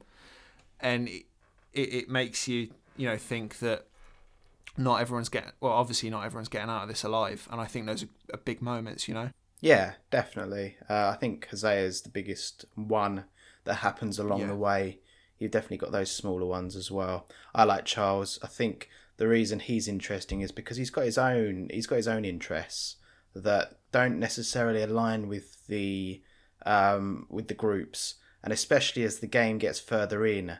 And 0.81 1.09
it, 1.09 1.25
it, 1.73 1.95
it 1.95 2.09
makes 2.09 2.47
you, 2.49 2.69
you 2.97 3.09
know, 3.09 3.17
think 3.17 3.59
that 3.61 3.87
not 4.77 5.01
everyone's 5.01 5.29
getting, 5.29 5.53
well, 5.61 5.73
obviously 5.73 6.11
not 6.11 6.25
everyone's 6.25 6.49
getting 6.49 6.71
out 6.71 6.83
of 6.83 6.89
this 6.89 7.05
alive. 7.05 7.49
And 7.51 7.61
I 7.61 7.67
think 7.67 7.87
those 7.87 8.03
are, 8.03 8.37
big 8.45 8.63
moments, 8.63 9.09
you 9.09 9.15
know? 9.15 9.31
Yeah, 9.61 9.93
definitely. 10.11 10.77
Uh, 10.89 11.13
I 11.15 11.17
think 11.17 11.49
Hosea 11.49 11.85
is 11.85 12.03
the 12.03 12.09
biggest 12.09 12.65
one 12.75 13.25
that 13.65 13.77
happens 13.77 14.19
along 14.19 14.41
Yeah. 14.41 14.47
the 14.49 14.57
way. 14.57 14.99
You've 15.39 15.51
definitely 15.51 15.79
got 15.79 15.93
those 15.93 16.11
smaller 16.11 16.47
ones 16.47 16.77
as 16.77 16.91
well. 16.91 17.29
I 17.55 17.65
like 17.65 17.85
Charles. 17.85 18.39
I 18.43 18.47
think 18.47 18.89
the 19.17 19.27
reason 19.29 19.59
he's 19.61 19.89
interesting 19.89 20.41
is 20.41 20.53
because 20.53 20.77
he's 20.77 20.91
got 20.91 21.05
his 21.05 21.19
own 21.19 21.69
he's 21.73 21.87
got 21.87 21.97
his 21.97 22.09
own 22.09 22.25
interests 22.25 22.97
that 23.35 23.79
don't 23.93 24.19
necessarily 24.19 24.83
align 24.83 25.29
with 25.29 25.67
the 25.67 26.23
um, 26.65 27.27
with 27.29 27.49
the 27.49 27.55
groups, 27.55 28.17
and 28.45 28.53
especially 28.53 29.03
as 29.05 29.19
the 29.19 29.27
game 29.27 29.59
gets 29.59 29.81
further 29.81 30.25
in, 30.25 30.59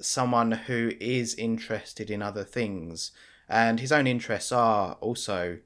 someone 0.00 0.52
who 0.52 0.92
is 1.00 1.34
interested 1.34 2.10
in 2.10 2.22
other 2.22 2.44
things, 2.44 3.10
and 3.48 3.80
his 3.80 3.90
own 3.92 4.06
interests 4.06 4.52
are 4.52 4.94
also 5.00 5.58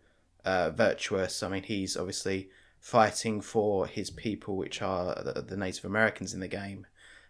uh, 0.44 0.70
virtuous. 0.70 1.42
I 1.42 1.48
mean, 1.48 1.64
he's 1.64 1.96
obviously 1.96 2.48
fighting 2.86 3.40
for 3.40 3.88
his 3.88 4.10
people, 4.10 4.56
which 4.56 4.80
are 4.80 5.20
the, 5.20 5.42
the 5.42 5.56
Native 5.56 5.84
Americans 5.84 6.32
in 6.32 6.38
the 6.38 6.46
game, 6.46 6.86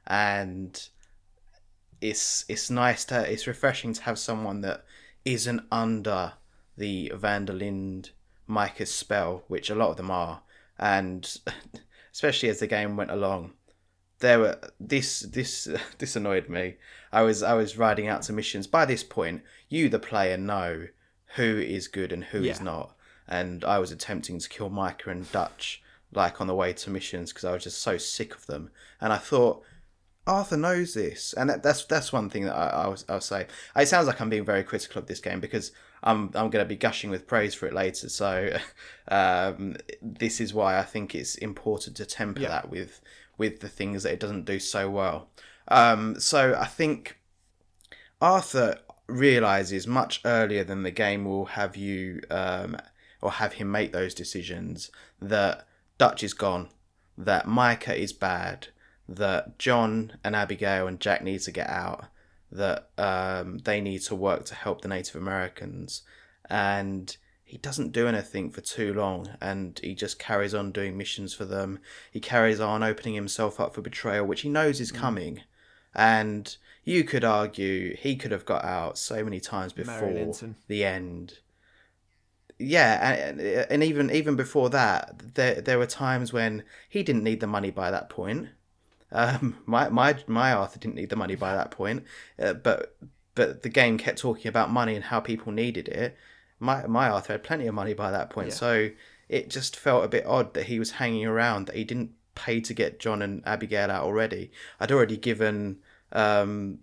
and 0.07 0.91
it's 1.99 2.45
it's 2.47 2.69
nice 2.69 3.07
to 3.07 3.33
it's 3.33 3.47
refreshing 3.47 3.95
to 3.95 4.03
have 4.03 4.19
someone 4.19 4.61
that 4.61 4.85
isn't 5.25 5.63
under 5.73 6.35
the 6.77 7.11
Van 7.15 7.47
der 7.47 7.55
Linde 7.55 8.11
Micah's 8.47 8.93
spell, 8.93 9.45
which 9.49 9.71
a 9.71 9.75
lot 9.75 9.89
of 9.89 9.97
them 9.97 10.11
are, 10.11 10.43
and 10.79 11.39
especially 12.13 12.51
as 12.51 12.59
the 12.59 12.67
game 12.67 12.95
went 12.99 13.11
along, 13.11 13.55
there 14.19 14.39
were 14.39 14.59
this 14.79 15.21
this 15.21 15.67
this 15.99 16.17
annoyed 16.17 16.51
me. 16.51 16.75
I 17.11 17.23
was 17.23 17.43
I 17.43 17.55
was 17.55 17.79
riding 17.79 18.09
out 18.09 18.21
to 18.25 18.35
missions. 18.35 18.67
By 18.67 18.85
this 18.85 19.03
point, 19.03 19.43
you 19.71 19.89
the 19.89 19.99
player 19.99 20.37
know 20.37 20.89
who 21.37 21.59
is 21.59 21.89
good 21.89 22.13
and 22.13 22.25
who 22.25 22.41
is 22.43 22.59
Yeah. 22.59 22.65
not, 22.65 22.96
and 23.29 23.65
I 23.65 23.79
was 23.79 23.91
attempting 23.93 24.39
to 24.39 24.49
kill 24.49 24.71
Micah 24.71 25.11
and 25.11 25.31
Dutch 25.33 25.83
like 26.13 26.41
on 26.41 26.47
the 26.47 26.55
way 26.55 26.73
to 26.73 26.91
missions 26.91 27.33
because 27.33 27.45
I 27.45 27.53
was 27.53 27.65
just 27.65 27.83
so 27.83 27.99
sick 27.99 28.35
of 28.35 28.47
them, 28.47 28.71
and 29.01 29.13
I 29.13 29.19
thought. 29.19 29.63
Arthur 30.29 30.57
knows 30.57 30.93
this, 30.95 31.33
and 31.35 31.49
that, 31.49 31.63
that's 31.63 31.85
that's 31.85 32.13
one 32.13 32.29
thing 32.29 32.47
that 32.47 32.57
I, 32.57 32.67
I 32.67 32.89
was 32.89 33.05
I'll 33.09 33.21
say. 33.21 33.47
It 33.77 33.87
sounds 33.87 34.09
like 34.09 34.21
I'm 34.21 34.29
being 34.29 34.45
very 34.45 34.65
critical 34.65 35.01
of 35.01 35.07
this 35.07 35.21
game 35.21 35.39
because 35.39 35.71
I'm 36.03 36.33
I'm 36.35 36.51
going 36.51 36.65
to 36.65 36.69
be 36.69 36.75
gushing 36.75 37.11
with 37.11 37.29
praise 37.29 37.55
for 37.55 37.67
it 37.67 37.73
later. 37.73 38.09
So 38.09 38.59
um, 39.09 39.77
this 40.03 40.41
is 40.41 40.53
why 40.53 40.81
I 40.81 40.83
think 40.83 41.15
it's 41.15 41.37
important 41.37 41.97
to 41.99 42.07
temper 42.07 42.41
Yeah. 42.41 42.49
that 42.49 42.71
with 42.71 43.01
with 43.39 43.61
the 43.61 43.69
things 43.69 44.03
that 44.03 44.15
it 44.15 44.19
doesn't 44.19 44.47
do 44.47 44.59
so 44.59 44.91
well. 44.91 45.29
Um, 45.69 46.19
so 46.19 46.57
I 46.59 46.67
think 46.67 47.21
Arthur 48.21 48.79
realizes 49.07 49.87
much 49.87 50.21
earlier 50.25 50.65
than 50.65 50.83
the 50.83 50.91
game 50.91 51.25
will 51.25 51.45
have 51.47 51.77
you 51.77 52.21
um, 52.31 52.77
or 53.21 53.33
have 53.33 53.55
him 53.55 53.71
make 53.71 53.93
those 53.93 54.15
decisions 54.15 54.91
that 55.21 55.67
Dutch 55.99 56.23
is 56.23 56.35
gone, 56.35 56.69
that 57.17 57.49
Micah 57.49 57.97
is 57.97 58.13
bad, 58.13 58.69
that 59.09 59.59
John 59.59 60.13
and 60.25 60.37
Abigail 60.37 60.87
and 60.87 61.01
Jack 61.01 61.23
need 61.23 61.41
to 61.43 61.53
get 61.53 61.69
out, 61.69 62.07
that 62.51 62.91
um, 62.99 63.59
they 63.59 63.81
need 63.81 64.03
to 64.03 64.15
work 64.15 64.45
to 64.47 64.55
help 64.55 64.81
the 64.81 64.89
Native 64.89 65.17
Americans, 65.17 66.03
and 66.49 67.17
he 67.45 67.59
doesn't 67.59 67.93
do 67.93 68.09
anything 68.09 68.51
for 68.51 68.61
too 68.61 68.93
long, 68.93 69.31
and 69.41 69.81
he 69.83 69.95
just 69.95 70.19
carries 70.19 70.53
on 70.55 70.73
doing 70.73 70.97
missions 70.97 71.33
for 71.33 71.45
them. 71.45 71.79
He 72.11 72.21
carries 72.21 72.61
on 72.61 72.83
opening 72.83 73.15
himself 73.15 73.61
up 73.61 73.75
for 73.75 73.83
betrayal, 73.83 74.27
which 74.27 74.41
he 74.43 74.49
knows 74.49 74.81
is 74.81 74.91
coming, 74.93 75.43
and 75.95 76.57
you 76.85 77.05
could 77.05 77.25
argue 77.25 77.97
he 77.97 78.17
could 78.17 78.33
have 78.33 78.45
got 78.45 78.65
out 78.65 78.99
so 78.99 79.25
many 79.25 79.41
times 79.41 79.73
before 79.73 80.09
the 80.69 80.85
end. 80.85 81.39
Yeah, 82.59 83.29
and, 83.29 83.41
and 83.41 83.83
even 83.85 84.11
even 84.11 84.37
before 84.37 84.71
that, 84.71 85.35
there 85.35 85.61
there 85.61 85.79
were 85.79 85.87
times 85.87 86.33
when 86.33 86.65
he 86.89 87.03
didn't 87.03 87.23
need 87.23 87.41
the 87.41 87.47
money 87.47 87.71
by 87.71 87.91
that 87.91 88.09
point. 88.09 88.49
Um, 89.13 89.59
my 89.67 89.89
my 89.89 90.17
my 90.27 90.53
Arthur 90.53 90.79
didn't 90.79 90.95
need 90.95 91.11
the 91.11 91.17
money 91.17 91.35
by 91.35 91.55
that 91.55 91.71
point, 91.71 92.05
uh, 92.39 92.55
but 92.55 92.97
but 93.35 93.63
the 93.63 93.69
game 93.69 93.99
kept 93.99 94.19
talking 94.19 94.49
about 94.49 94.71
money 94.71 94.95
and 94.95 95.05
how 95.05 95.21
people 95.21 95.53
needed 95.53 95.89
it. 95.89 96.17
My 96.59 96.87
my 96.87 97.11
Arthur 97.11 97.35
had 97.35 97.43
plenty 97.43 97.67
of 97.67 97.75
money 97.75 97.93
by 97.93 98.11
that 98.11 98.31
point, 98.31 98.49
Yeah. 98.49 98.55
so 98.55 98.91
it 99.29 99.51
just 99.51 99.77
felt 99.77 100.05
a 100.05 100.09
bit 100.09 100.25
odd 100.25 100.55
that 100.55 100.65
he 100.65 100.79
was 100.79 100.93
hanging 100.93 101.27
around. 101.27 101.67
That 101.67 101.77
he 101.77 101.85
didn't 101.85 102.13
pay 102.35 102.61
to 102.61 102.73
get 102.73 102.99
John 103.01 103.21
and 103.21 103.43
Abigail 103.47 103.91
out 103.91 104.05
already. 104.05 104.51
I'd 104.81 104.93
already 104.93 105.17
given 105.17 105.79
um, 106.13 106.79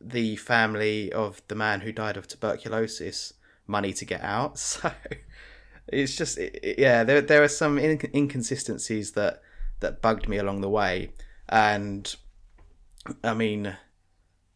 the 0.00 0.36
family 0.36 1.12
of 1.12 1.42
the 1.48 1.54
man 1.54 1.80
who 1.80 1.92
died 1.92 2.16
of 2.16 2.28
tuberculosis 2.28 3.34
money 3.68 3.92
to 3.92 4.04
get 4.04 4.22
out. 4.22 4.58
So 5.88 5.96
it's 5.96 6.16
just 6.16 6.36
it, 6.36 6.78
yeah, 6.78 7.02
there 7.02 7.22
there 7.22 7.42
are 7.42 7.48
some 7.48 7.78
in- 7.78 8.10
inconsistencies 8.14 9.12
that 9.12 9.40
that 9.80 10.02
bugged 10.02 10.28
me 10.28 10.36
along 10.36 10.60
the 10.60 10.68
way, 10.68 11.12
and 11.48 12.14
I 13.24 13.32
mean, 13.32 13.74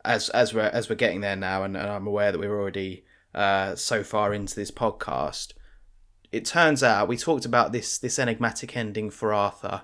as 0.05 0.29
as 0.31 0.53
we're 0.53 0.63
as 0.63 0.91
we're 0.91 0.97
getting 0.97 1.23
there 1.23 1.37
now, 1.37 1.63
and, 1.63 1.75
and 1.75 1.89
I'm 1.89 2.07
aware 2.07 2.33
that 2.33 2.39
we're 2.39 2.61
already 2.61 3.07
uh, 3.35 3.77
so 3.77 4.03
far 4.03 4.35
into 4.35 4.55
this 4.55 4.71
podcast. 4.71 5.55
It 6.31 6.45
turns 6.45 6.83
out 6.83 7.09
we 7.09 7.17
talked 7.17 7.47
about 7.47 7.73
this 7.73 7.97
this 7.97 8.19
enigmatic 8.19 8.77
ending 8.77 9.11
for 9.11 9.33
Arthur. 9.33 9.83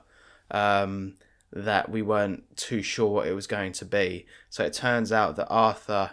Um, 0.51 1.15
that 1.51 1.91
we 1.91 2.03
weren't 2.03 2.57
too 2.57 2.83
sure 2.83 3.09
what 3.09 3.27
it 3.27 3.33
was 3.33 3.47
going 3.47 3.73
to 3.73 3.85
be. 3.85 4.27
So 4.51 4.65
it 4.65 4.75
turns 4.75 5.11
out 5.13 5.37
that 5.37 5.49
Arthur 5.49 6.11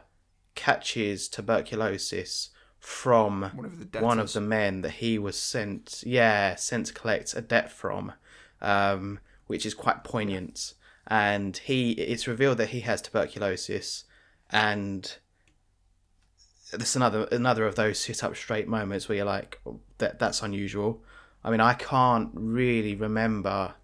catches 0.55 1.28
tuberculosis 1.28 2.51
from 2.86 3.49
One 3.55 3.65
of 3.65 3.91
the 3.91 3.99
one 3.99 4.19
of 4.19 4.31
the 4.31 4.41
men 4.41 4.81
that 4.81 4.91
he 4.91 5.17
was 5.17 5.38
sent, 5.38 6.03
yeah, 6.05 6.53
sent 6.53 6.86
to 6.88 6.93
collect 6.93 7.33
a 7.33 7.41
debt 7.41 7.71
from, 7.71 8.13
um, 8.61 9.19
which 9.47 9.65
is 9.65 9.73
quite 9.73 10.03
poignant. 10.03 10.75
And 11.07 11.57
he, 11.57 11.93
it's 11.93 12.27
revealed 12.27 12.59
that 12.59 12.69
he 12.69 12.81
has 12.81 13.01
tuberculosis, 13.01 14.03
and 14.51 15.17
that's 16.71 16.95
another 16.95 17.27
another 17.31 17.65
of 17.65 17.75
those 17.75 17.97
sit 17.97 18.23
up 18.23 18.36
straight 18.36 18.67
moments 18.67 19.09
where 19.09 19.15
you're 19.15 19.25
like, 19.25 19.59
"Oh, 19.65 19.79
that 19.97 20.19
that's 20.19 20.43
unusual. 20.43 21.03
I 21.43 21.49
mean, 21.49 21.61
I 21.61 21.73
can't 21.73 22.29
really 22.33 22.95
remember 22.95 23.75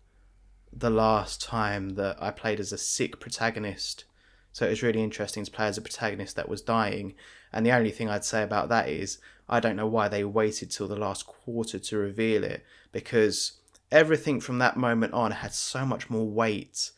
the 0.72 0.92
last 0.92 1.42
time 1.42 1.96
that 1.96 2.22
I 2.22 2.30
played 2.30 2.60
as 2.60 2.72
a 2.72 2.78
sick 2.78 3.20
protagonist. 3.20 4.06
So 4.52 4.68
it 4.68 4.70
was 4.70 4.84
really 4.84 5.04
interesting 5.04 5.44
to 5.44 5.52
play 5.52 5.66
as 5.66 5.78
a 5.78 5.82
protagonist 5.82 6.36
that 6.36 6.50
was 6.50 6.62
dying. 6.62 7.16
And 7.54 7.66
the 7.66 7.72
only 7.72 7.92
thing 7.92 8.10
I'd 8.10 8.26
say 8.26 8.44
about 8.44 8.70
that 8.70 8.88
is 8.90 9.18
I 9.50 9.60
don't 9.60 9.76
know 9.76 9.88
why 9.88 10.08
they 10.08 10.24
waited 10.24 10.72
till 10.72 10.88
the 10.88 10.96
last 10.96 11.26
quarter 11.28 11.78
to 11.80 11.98
reveal 11.98 12.44
it 12.44 12.66
because 12.92 13.54
everything 13.92 14.40
from 14.40 14.60
that 14.60 14.78
moment 14.78 15.14
on 15.14 15.32
had 15.32 15.54
so 15.54 15.86
much 15.86 16.10
more 16.10 16.26
weight. 16.28 16.92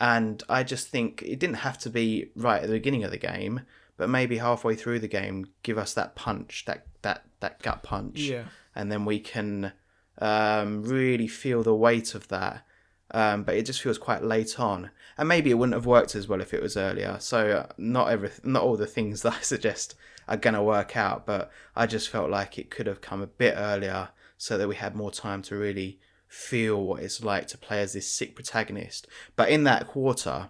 And 0.00 0.42
I 0.48 0.64
just 0.64 0.88
think 0.88 1.22
it 1.22 1.38
didn't 1.38 1.56
have 1.56 1.78
to 1.78 1.90
be 1.90 2.30
right 2.34 2.62
at 2.62 2.66
the 2.68 2.74
beginning 2.74 3.04
of 3.04 3.12
the 3.12 3.18
game, 3.18 3.60
but 3.96 4.08
maybe 4.08 4.38
halfway 4.38 4.74
through 4.74 4.98
the 4.98 5.06
game, 5.08 5.46
give 5.62 5.78
us 5.78 5.94
that 5.94 6.16
punch, 6.16 6.64
that 6.66 6.86
that 7.02 7.24
that 7.40 7.62
gut 7.62 7.82
punch, 7.84 8.18
Yeah. 8.18 8.44
and 8.74 8.90
then 8.90 9.04
we 9.04 9.20
can 9.20 9.72
um, 10.18 10.82
really 10.82 11.28
feel 11.28 11.62
the 11.62 11.74
weight 11.74 12.14
of 12.16 12.26
that. 12.28 12.66
Um, 13.12 13.42
but 13.42 13.56
it 13.56 13.66
just 13.66 13.82
feels 13.82 13.98
quite 13.98 14.24
late 14.24 14.58
on, 14.58 14.90
and 15.18 15.28
maybe 15.28 15.50
it 15.50 15.54
wouldn't 15.54 15.74
have 15.74 15.84
worked 15.84 16.14
as 16.14 16.28
well 16.28 16.40
if 16.40 16.54
it 16.54 16.62
was 16.62 16.78
earlier. 16.78 17.18
So 17.20 17.50
uh, 17.50 17.72
not 17.76 18.08
every, 18.08 18.30
not 18.42 18.62
all 18.62 18.76
the 18.76 18.86
things 18.86 19.22
that 19.22 19.34
I 19.34 19.40
suggest 19.40 19.94
are 20.28 20.36
gonna 20.36 20.62
work 20.62 20.96
out, 20.96 21.26
but 21.26 21.50
I 21.76 21.86
just 21.86 22.08
felt 22.08 22.30
like 22.30 22.58
it 22.58 22.70
could 22.70 22.86
have 22.86 23.00
come 23.00 23.20
a 23.20 23.26
bit 23.26 23.54
earlier 23.56 24.08
so 24.38 24.56
that 24.56 24.68
we 24.68 24.76
had 24.76 24.96
more 24.96 25.10
time 25.10 25.42
to 25.42 25.56
really 25.56 26.00
feel 26.26 26.82
what 26.82 27.02
it's 27.02 27.22
like 27.22 27.46
to 27.48 27.58
play 27.58 27.80
as 27.80 27.92
this 27.92 28.10
sick 28.10 28.34
protagonist. 28.34 29.06
But 29.36 29.50
in 29.50 29.64
that 29.64 29.86
quarter, 29.86 30.48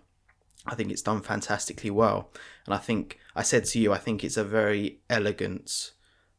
I 0.65 0.77
think 0.77 0.93
it's 0.93 1.03
done 1.03 1.21
fantastically 1.21 1.91
well, 1.91 2.31
and 2.67 2.75
I 2.75 2.79
think 2.79 3.19
I 3.35 3.43
said 3.43 3.65
to 3.67 3.81
you, 3.81 3.93
I 3.93 3.99
think 3.99 4.23
it's 4.23 4.37
a 4.37 4.45
very 4.45 5.01
elegant 5.11 5.93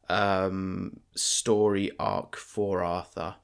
um, 0.10 1.00
story 1.16 1.92
arc 2.00 2.36
for 2.36 2.82
Arthur. 2.82 3.36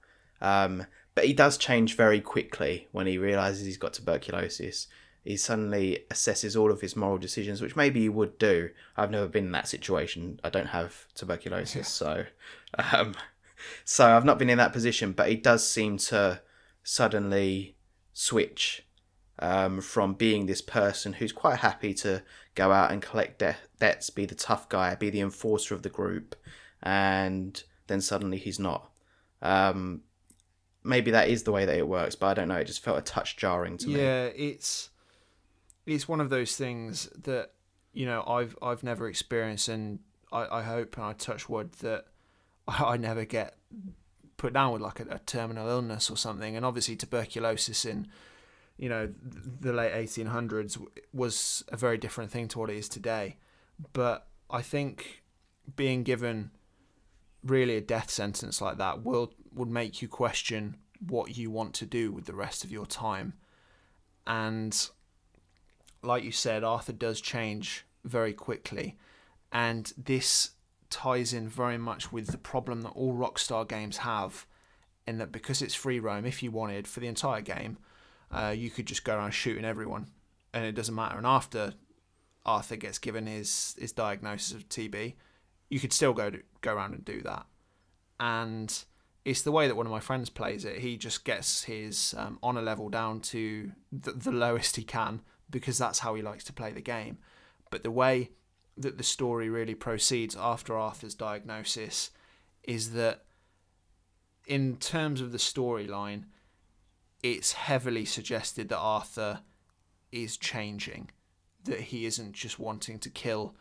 Um, 0.42 0.86
but 1.20 1.28
he 1.28 1.34
does 1.34 1.58
change 1.58 1.98
very 1.98 2.22
quickly 2.22 2.88
when 2.94 3.06
he 3.06 3.18
realizes 3.18 3.66
he's 3.66 3.76
got 3.76 3.92
tuberculosis. 3.92 4.88
He 5.26 5.36
suddenly 5.36 6.06
assesses 6.10 6.58
all 6.58 6.72
of 6.72 6.80
his 6.80 6.96
moral 6.96 7.18
decisions, 7.18 7.62
which 7.62 7.76
maybe 7.76 8.00
he 8.00 8.08
would 8.08 8.38
do. 8.38 8.70
I've 8.96 9.12
never 9.12 9.28
been 9.28 9.48
in 9.48 9.52
that 9.52 9.68
situation. 9.68 10.40
I 10.46 10.50
don't 10.50 10.68
have 10.68 11.08
tuberculosis, 11.16 11.90
so 11.90 12.24
um, 12.94 13.16
so 13.84 14.16
I've 14.16 14.24
not 14.24 14.40
been 14.40 14.50
in 14.50 14.60
that 14.60 14.72
position. 14.72 15.12
But 15.12 15.28
he 15.28 15.36
does 15.36 15.70
seem 15.70 15.98
to 15.98 16.40
suddenly 16.84 17.76
switch 18.14 18.86
um, 19.40 19.82
from 19.82 20.14
being 20.14 20.46
this 20.46 20.62
person 20.62 21.12
who's 21.12 21.34
quite 21.34 21.60
happy 21.60 21.94
to 21.96 22.24
go 22.56 22.72
out 22.72 22.94
and 22.94 23.02
collect 23.02 23.40
de- 23.40 23.58
debts, 23.78 24.10
be 24.10 24.26
the 24.26 24.36
tough 24.36 24.70
guy, 24.70 24.96
be 24.96 25.10
the 25.10 25.20
enforcer 25.20 25.76
of 25.76 25.84
the 25.84 25.90
group, 25.90 26.38
and 26.82 27.62
then 27.88 28.00
suddenly 28.00 28.38
he's 28.38 28.58
not. 28.58 28.90
Um, 29.42 30.04
maybe 30.90 31.12
that 31.12 31.30
is 31.30 31.44
the 31.44 31.52
way 31.52 31.66
that 31.66 31.78
it 31.78 31.88
works, 31.88 32.16
but 32.16 32.28
I 32.28 32.34
don't 32.34 32.48
know. 32.48 32.56
It 32.56 32.66
just 32.66 32.84
felt 32.84 32.98
a 32.98 33.02
touch 33.02 33.38
jarring 33.38 33.78
to 33.78 33.88
me. 33.88 33.98
Yeah, 33.98 34.26
it's 34.26 34.90
it's 35.86 36.08
one 36.08 36.20
of 36.20 36.30
those 36.30 36.56
things 36.56 37.10
that 37.24 37.52
you 37.94 38.06
know 38.06 38.24
I've 38.28 38.58
I've 38.62 38.84
never 38.84 39.08
experienced, 39.08 39.70
and 39.70 40.00
I, 40.32 40.60
I 40.60 40.64
hope 40.64 40.98
and 40.98 41.06
I 41.06 41.14
touch 41.14 41.48
wood 41.48 41.74
that 41.74 42.06
I, 42.68 42.98
never 42.98 43.24
get 43.24 43.56
put 44.38 44.54
down 44.54 44.74
with 44.74 44.82
like 44.82 45.00
a, 45.00 45.06
a 45.10 45.20
terminal 45.20 45.70
illness 45.70 46.10
or 46.10 46.18
something. 46.18 46.56
And 46.56 46.66
obviously, 46.66 46.96
tuberculosis 46.96 47.86
in 47.86 48.08
you 48.78 48.90
know 48.90 49.14
the 49.24 49.74
late 49.74 49.94
1800s 49.94 50.84
was 51.14 51.64
a 51.70 51.78
very 51.78 51.98
different 51.98 52.32
thing 52.32 52.48
to 52.50 52.60
what 52.60 52.70
it 52.70 52.78
is 52.78 52.90
today. 52.90 53.38
But 53.94 54.28
I 54.50 54.62
think 54.62 55.24
being 55.76 56.04
given 56.04 56.52
really 57.44 57.78
a 57.78 57.82
death 57.82 58.10
sentence 58.10 58.62
like 58.62 58.78
that 58.78 59.04
will 59.04 59.34
would 59.54 59.70
make 59.70 60.02
you 60.02 60.08
question 60.08 60.78
what 61.08 61.38
you 61.38 61.50
want 61.50 61.74
to 61.76 61.86
do 61.86 62.12
with 62.12 62.26
the 62.26 62.34
rest 62.34 62.64
of 62.64 62.72
your 62.72 62.86
time. 62.86 63.34
And 64.28 64.90
like 66.04 66.24
you 66.24 66.32
said, 66.32 66.64
Arthur 66.64 66.94
does 66.94 67.22
change 67.22 67.86
very 68.04 68.34
quickly, 68.34 68.98
and 69.52 69.92
this 69.98 70.52
ties 70.90 71.34
in 71.34 71.48
very 71.48 71.78
much 71.78 72.12
with 72.12 72.28
the 72.28 72.38
problem 72.38 72.82
that 72.82 72.90
all 72.90 73.14
Rockstar 73.14 73.68
games 73.68 73.98
have, 73.98 74.46
in 75.08 75.18
that 75.18 75.32
because 75.32 75.62
it's 75.62 75.76
free 75.76 76.00
roam, 76.00 76.26
if 76.26 76.44
you 76.44 76.52
wanted 76.52 76.88
for 76.88 77.00
the 77.00 77.08
entire 77.08 77.42
game, 77.42 77.78
uh, 78.32 78.54
you 78.56 78.70
could 78.70 78.86
just 78.86 79.04
go 79.04 79.16
around 79.16 79.32
shooting 79.32 79.66
everyone, 79.66 80.08
and 80.54 80.66
it 80.66 80.74
doesn't 80.74 80.96
matter. 80.96 81.18
And 81.18 81.26
after 81.28 81.74
Arthur 82.46 82.76
gets 82.76 83.00
given 83.00 83.26
his 83.26 83.76
his 83.80 83.92
diagnosis 83.92 84.54
of 84.54 84.70
TB, 84.70 85.16
you 85.70 85.80
could 85.80 85.94
still 85.94 86.14
go 86.14 86.30
to, 86.30 86.42
go 86.62 86.74
around 86.74 86.94
and 86.94 87.06
do 87.06 87.22
that. 87.22 87.46
And 88.20 88.84
it's 89.30 89.42
the 89.44 89.52
way 89.52 89.68
that 89.68 89.76
one 89.76 89.86
of 89.86 89.92
my 89.92 90.00
friends 90.00 90.30
plays 90.30 90.66
it. 90.66 90.80
He 90.80 90.98
just 90.98 91.24
gets 91.24 91.64
his 91.64 92.16
um, 92.18 92.40
honor 92.42 92.62
level 92.62 92.90
down 92.90 93.20
to 93.34 93.72
the, 93.92 94.12
the 94.12 94.32
lowest 94.32 94.76
he 94.76 94.84
can 94.84 95.22
because 95.50 95.78
that's 95.78 96.00
how 96.00 96.16
he 96.16 96.22
likes 96.22 96.44
to 96.46 96.54
play 96.54 96.72
the 96.72 96.82
game. 96.82 97.18
But 97.72 97.84
the 97.84 97.92
way 97.92 98.32
that 98.78 98.98
the 98.98 99.04
story 99.04 99.50
really 99.50 99.76
proceeds 99.76 100.36
after 100.36 100.76
Arthur's 100.78 101.14
diagnosis 101.16 102.12
is 102.64 102.94
that, 102.94 103.26
in 104.48 104.78
terms 104.78 105.22
of 105.22 105.32
the 105.32 105.38
storyline, 105.38 106.24
it's 107.22 107.52
heavily 107.54 108.06
suggested 108.06 108.70
that 108.70 108.78
Arthur 108.80 109.42
is 110.12 110.38
changing, 110.38 111.12
that 111.66 111.82
he 111.82 112.06
isn't 112.06 112.34
just 112.34 112.58
wanting 112.58 112.98
to 113.00 113.10
kill 113.10 113.54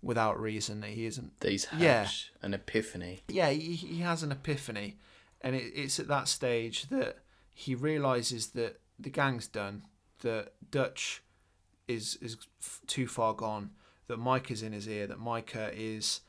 without 0.00 0.40
reason, 0.40 0.80
that 0.80 0.90
he 0.90 1.06
isn't. 1.06 1.38
That 1.40 1.50
he's 1.52 1.66
had 1.66 1.80
Yeah. 1.80 2.08
an 2.42 2.54
epiphany. 2.54 3.22
Yeah, 3.28 3.50
he, 3.50 3.74
he 3.76 3.98
has 4.00 4.22
an 4.24 4.32
epiphany, 4.32 4.96
and 5.42 5.56
it, 5.56 5.72
it's 5.74 6.00
at 6.00 6.08
that 6.08 6.28
stage 6.28 6.88
that 6.88 7.18
he 7.54 7.74
realizes 7.74 8.48
that 8.48 8.80
the 8.98 9.10
gang's 9.10 9.46
done, 9.46 9.82
that 10.20 10.52
Dutch 10.70 11.22
is 11.88 12.16
is 12.22 12.36
too 12.86 13.06
far 13.06 13.34
gone, 13.34 13.70
that 14.06 14.18
Micah's 14.18 14.62
in 14.62 14.72
his 14.72 14.88
ear, 14.88 15.06
that 15.06 15.18
Micah 15.18 15.70
is 15.74 16.20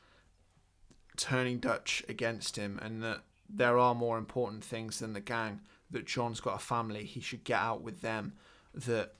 turning 1.16 1.58
Dutch 1.58 2.04
against 2.08 2.56
him, 2.56 2.78
and 2.82 3.02
that 3.02 3.22
there 3.48 3.78
are 3.78 3.94
more 3.94 4.18
important 4.18 4.64
things 4.64 4.98
than 4.98 5.12
the 5.12 5.20
gang. 5.20 5.60
That 5.90 6.06
John's 6.06 6.40
got 6.40 6.56
a 6.56 6.64
family, 6.64 7.04
he 7.04 7.20
should 7.20 7.44
get 7.44 7.60
out 7.60 7.82
with 7.82 8.00
them. 8.00 8.34
That 8.74 9.14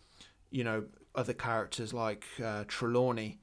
you 0.51 0.65
know 0.65 0.85
other 1.15 1.35
characters 1.35 1.95
like 1.95 2.27
uh, 2.41 2.65
Trelawny. 2.65 3.39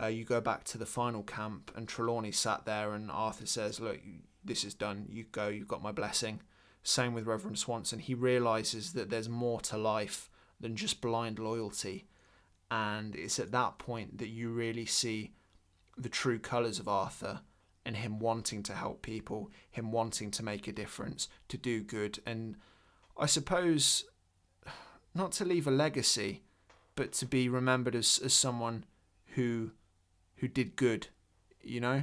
Uh, 0.00 0.08
you 0.08 0.24
go 0.24 0.42
back 0.42 0.62
to 0.64 0.76
the 0.76 0.84
final 0.84 1.22
camp, 1.22 1.70
and 1.74 1.88
Trelawny 1.88 2.34
sat 2.34 2.66
there, 2.66 2.92
and 2.92 3.10
Arthur 3.10 3.46
says, 3.46 3.80
"Look, 3.80 3.98
this 4.46 4.64
is 4.64 4.74
done. 4.74 5.06
You 5.08 5.24
go. 5.24 5.48
You've 5.48 5.68
got 5.68 5.82
my 5.82 5.92
blessing." 5.92 6.40
Same 6.82 7.14
with 7.14 7.26
Reverend 7.26 7.58
Swanson. 7.58 7.98
He 7.98 8.14
realizes 8.14 8.92
that 8.92 9.10
there's 9.10 9.28
more 9.28 9.60
to 9.62 9.76
life 9.76 10.30
than 10.60 10.76
just 10.76 11.00
blind 11.00 11.38
loyalty, 11.38 12.06
and 12.70 13.16
it's 13.16 13.38
at 13.38 13.50
that 13.50 13.78
point 13.78 14.18
that 14.18 14.28
you 14.28 14.50
really 14.50 14.86
see 14.86 15.34
the 15.98 16.08
true 16.08 16.38
colours 16.38 16.78
of 16.78 16.86
Arthur 16.86 17.40
and 17.84 17.96
him 17.96 18.18
wanting 18.18 18.62
to 18.64 18.74
help 18.74 19.02
people, 19.02 19.50
him 19.70 19.92
wanting 19.92 20.30
to 20.30 20.42
make 20.42 20.68
a 20.68 20.72
difference, 20.72 21.28
to 21.48 21.56
do 21.56 21.82
good, 21.82 22.20
and 22.26 22.56
I 23.16 23.26
suppose 23.26 24.04
not 25.14 25.32
to 25.32 25.44
leave 25.44 25.66
a 25.66 25.70
legacy, 25.70 26.42
but 26.94 27.12
to 27.14 27.26
be 27.26 27.48
remembered 27.48 27.94
as, 27.94 28.20
as 28.22 28.34
someone 28.34 28.84
who 29.34 29.72
who 30.36 30.48
did 30.48 30.76
good, 30.76 31.08
you 31.62 31.80
know? 31.80 32.02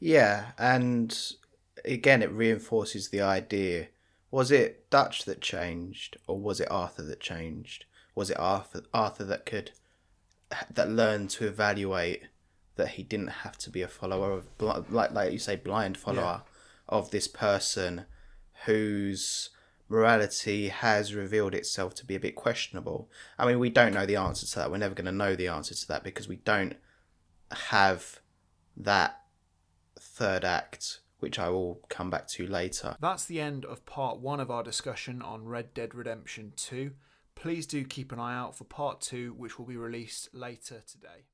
Yeah, 0.00 0.52
and 0.58 1.16
again, 1.84 2.22
it 2.22 2.32
reinforces 2.32 3.10
the 3.10 3.20
idea. 3.20 3.88
Was 4.30 4.50
it 4.50 4.88
Dutch 4.90 5.24
that 5.26 5.42
changed, 5.42 6.16
or 6.26 6.38
was 6.38 6.58
it 6.58 6.70
Arthur 6.70 7.02
that 7.02 7.20
changed? 7.20 7.84
Was 8.14 8.30
it 8.30 8.38
Arthur, 8.38 8.82
Arthur 8.94 9.24
that 9.24 9.44
could, 9.44 9.72
that 10.72 10.90
learned 10.90 11.30
to 11.30 11.46
evaluate 11.46 12.22
that 12.76 12.90
he 12.90 13.02
didn't 13.02 13.28
have 13.28 13.58
to 13.58 13.70
be 13.70 13.82
a 13.82 13.88
follower 13.88 14.32
of, 14.32 14.46
like 14.90 15.12
like 15.12 15.32
you 15.32 15.38
say, 15.38 15.56
blind 15.56 15.98
follower 15.98 16.42
of 16.88 17.10
this 17.10 17.28
person, 17.28 18.06
whose 18.64 19.50
morality 19.88 20.68
has 20.68 21.14
revealed 21.14 21.54
itself 21.54 21.94
to 21.96 22.06
be 22.06 22.14
a 22.14 22.20
bit 22.20 22.36
questionable. 22.36 23.10
I 23.38 23.46
mean, 23.46 23.58
we 23.58 23.70
don't 23.70 23.92
know 23.92 24.06
the 24.06 24.16
answer 24.16 24.46
to 24.46 24.54
that. 24.56 24.70
We're 24.70 24.78
never 24.78 24.94
going 24.94 25.06
to 25.06 25.12
know 25.12 25.34
the 25.34 25.48
answer 25.48 25.74
to 25.74 25.88
that 25.88 26.04
because 26.04 26.28
we 26.28 26.36
don't 26.36 26.76
have 27.50 28.20
that 28.76 29.19
third 30.20 30.44
act, 30.44 31.00
which 31.20 31.38
I 31.38 31.48
will 31.48 31.80
come 31.88 32.10
back 32.10 32.28
to 32.28 32.46
later. 32.46 32.94
That's 33.00 33.24
the 33.24 33.40
end 33.40 33.64
of 33.64 33.86
part 33.86 34.18
one 34.18 34.38
of 34.38 34.50
our 34.50 34.62
discussion 34.62 35.22
on 35.22 35.46
Red 35.46 35.72
Dead 35.72 35.94
Redemption 35.94 36.52
2. 36.56 36.90
Please 37.34 37.66
do 37.66 37.84
keep 37.84 38.12
an 38.12 38.20
eye 38.20 38.36
out 38.36 38.54
for 38.54 38.64
part 38.64 39.00
two, 39.00 39.32
which 39.32 39.58
will 39.58 39.64
be 39.64 39.78
released 39.78 40.34
later 40.34 40.82
today. 40.86 41.24